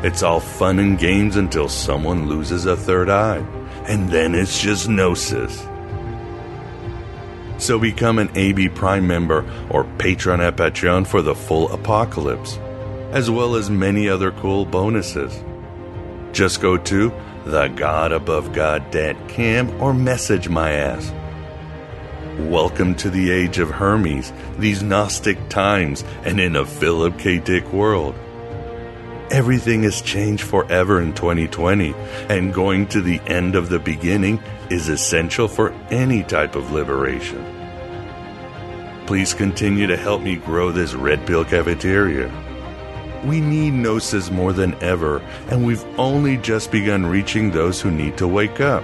It's 0.04 0.24
all 0.24 0.40
fun 0.40 0.80
and 0.80 1.00
games 1.00 1.36
until 1.36 1.70
someone 1.70 2.28
loses 2.28 2.66
a 2.66 2.76
third 2.76 3.10
eye, 3.10 3.44
and 3.88 4.10
then 4.10 4.36
it's 4.36 4.62
just 4.62 4.88
gnosis. 4.88 5.68
So 7.58 7.80
become 7.80 8.20
an 8.20 8.30
AB 8.36 8.70
Prime 8.70 9.08
member 9.08 9.50
or 9.70 9.86
patron 9.98 10.42
at 10.42 10.58
Patreon 10.58 11.08
for 11.08 11.22
the 11.22 11.34
full 11.34 11.72
apocalypse, 11.72 12.60
as 13.12 13.32
well 13.32 13.56
as 13.56 13.70
many 13.70 14.10
other 14.10 14.32
cool 14.32 14.66
bonuses. 14.66 15.42
Just 16.34 16.60
go 16.62 16.76
to 16.78 17.12
thegodaboveGod.com 17.46 19.82
or 19.82 19.94
message 19.94 20.50
my 20.50 20.72
ass. 20.72 21.14
Welcome 22.40 22.95
to 22.95 23.10
the 23.10 23.32
age 23.32 23.60
of 23.60 23.70
Hermes, 23.70 24.34
these 24.57 24.84
Gnostic 24.84 25.48
times, 25.48 26.03
and 26.26 26.38
in 26.38 26.57
a 26.57 26.66
Philip 26.66 27.18
K. 27.18 27.40
Dick 27.40 27.72
world. 27.72 28.14
Everything 29.32 29.84
has 29.84 30.02
changed 30.02 30.44
forever 30.44 31.02
in 31.02 31.14
2020, 31.14 31.94
and 32.28 32.53
going 32.53 32.88
to 32.88 32.99
the 32.99 33.22
end 33.28 33.56
of 33.56 33.70
the 33.70 33.80
beginning 33.80 34.44
is 34.70 34.90
essential 34.90 35.48
for 35.48 35.72
any 35.90 36.24
type 36.24 36.56
of 36.56 36.74
liberation. 36.74 37.41
Please 39.07 39.34
continue 39.34 39.88
to 39.88 39.95
help 39.95 40.22
me 40.22 40.36
grow 40.36 40.74
this 40.74 40.94
Red 40.94 41.26
Pill 41.26 41.45
cafeteria. 41.45 42.30
We 43.24 43.40
need 43.40 43.76
Gnosis 43.76 44.30
more 44.30 44.52
than 44.52 44.76
ever, 44.84 45.20
and 45.48 45.66
we've 45.66 45.86
only 45.98 46.36
just 46.36 46.70
begun 46.70 47.06
reaching 47.06 47.52
those 47.52 47.80
who 47.80 47.91
need 47.91 48.18
to 48.18 48.28
wake 48.28 48.60
up. 48.60 48.84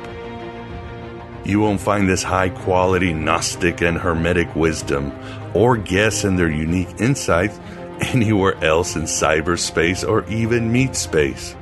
You 1.44 1.60
won't 1.60 1.82
find 1.82 2.08
this 2.08 2.24
high 2.24 2.50
quality 2.50 3.14
Gnostic 3.14 3.82
and 3.82 3.98
Hermetic 3.98 4.56
wisdom 4.56 5.12
or 5.54 5.78
guess 5.78 6.24
in 6.24 6.36
their 6.36 6.52
unique 6.52 7.00
insights 7.00 7.60
anywhere 8.00 8.62
else 8.64 8.96
in 8.96 9.04
cyberspace 9.04 10.08
or 10.08 10.26
even 10.30 10.72
meat 10.72 10.96
space. 10.96 11.56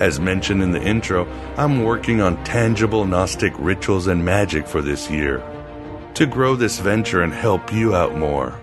As 0.00 0.18
mentioned 0.18 0.62
in 0.62 0.72
the 0.72 0.82
intro, 0.82 1.26
I'm 1.56 1.84
working 1.84 2.20
on 2.20 2.42
tangible 2.44 3.06
Gnostic 3.06 3.52
rituals 3.58 4.08
and 4.08 4.24
magic 4.24 4.66
for 4.66 4.82
this 4.82 5.10
year 5.10 5.42
to 6.14 6.26
grow 6.26 6.54
this 6.56 6.78
venture 6.78 7.22
and 7.22 7.32
help 7.32 7.72
you 7.72 7.94
out 7.94 8.16
more. 8.16 8.58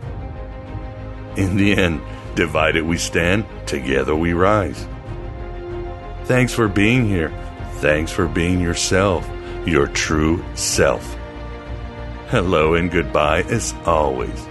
In 1.35 1.57
the 1.57 1.76
end, 1.76 2.02
divided 2.35 2.84
we 2.84 2.98
stand, 2.98 3.45
together 3.65 4.15
we 4.15 4.34
rise. 4.34 4.88
Thanks 6.26 6.53
for 6.53 6.68
being 6.68 7.07
here. 7.07 7.31
Thanks 7.76 8.11
for 8.11 8.27
being 8.27 8.61
yourself, 8.61 9.30
your 9.66 9.88
true 9.88 10.44
self. 10.56 11.04
Hello 12.28 12.76
and 12.76 12.92
goodbye 12.92 13.44
as 13.44 13.74
always. 13.86 14.51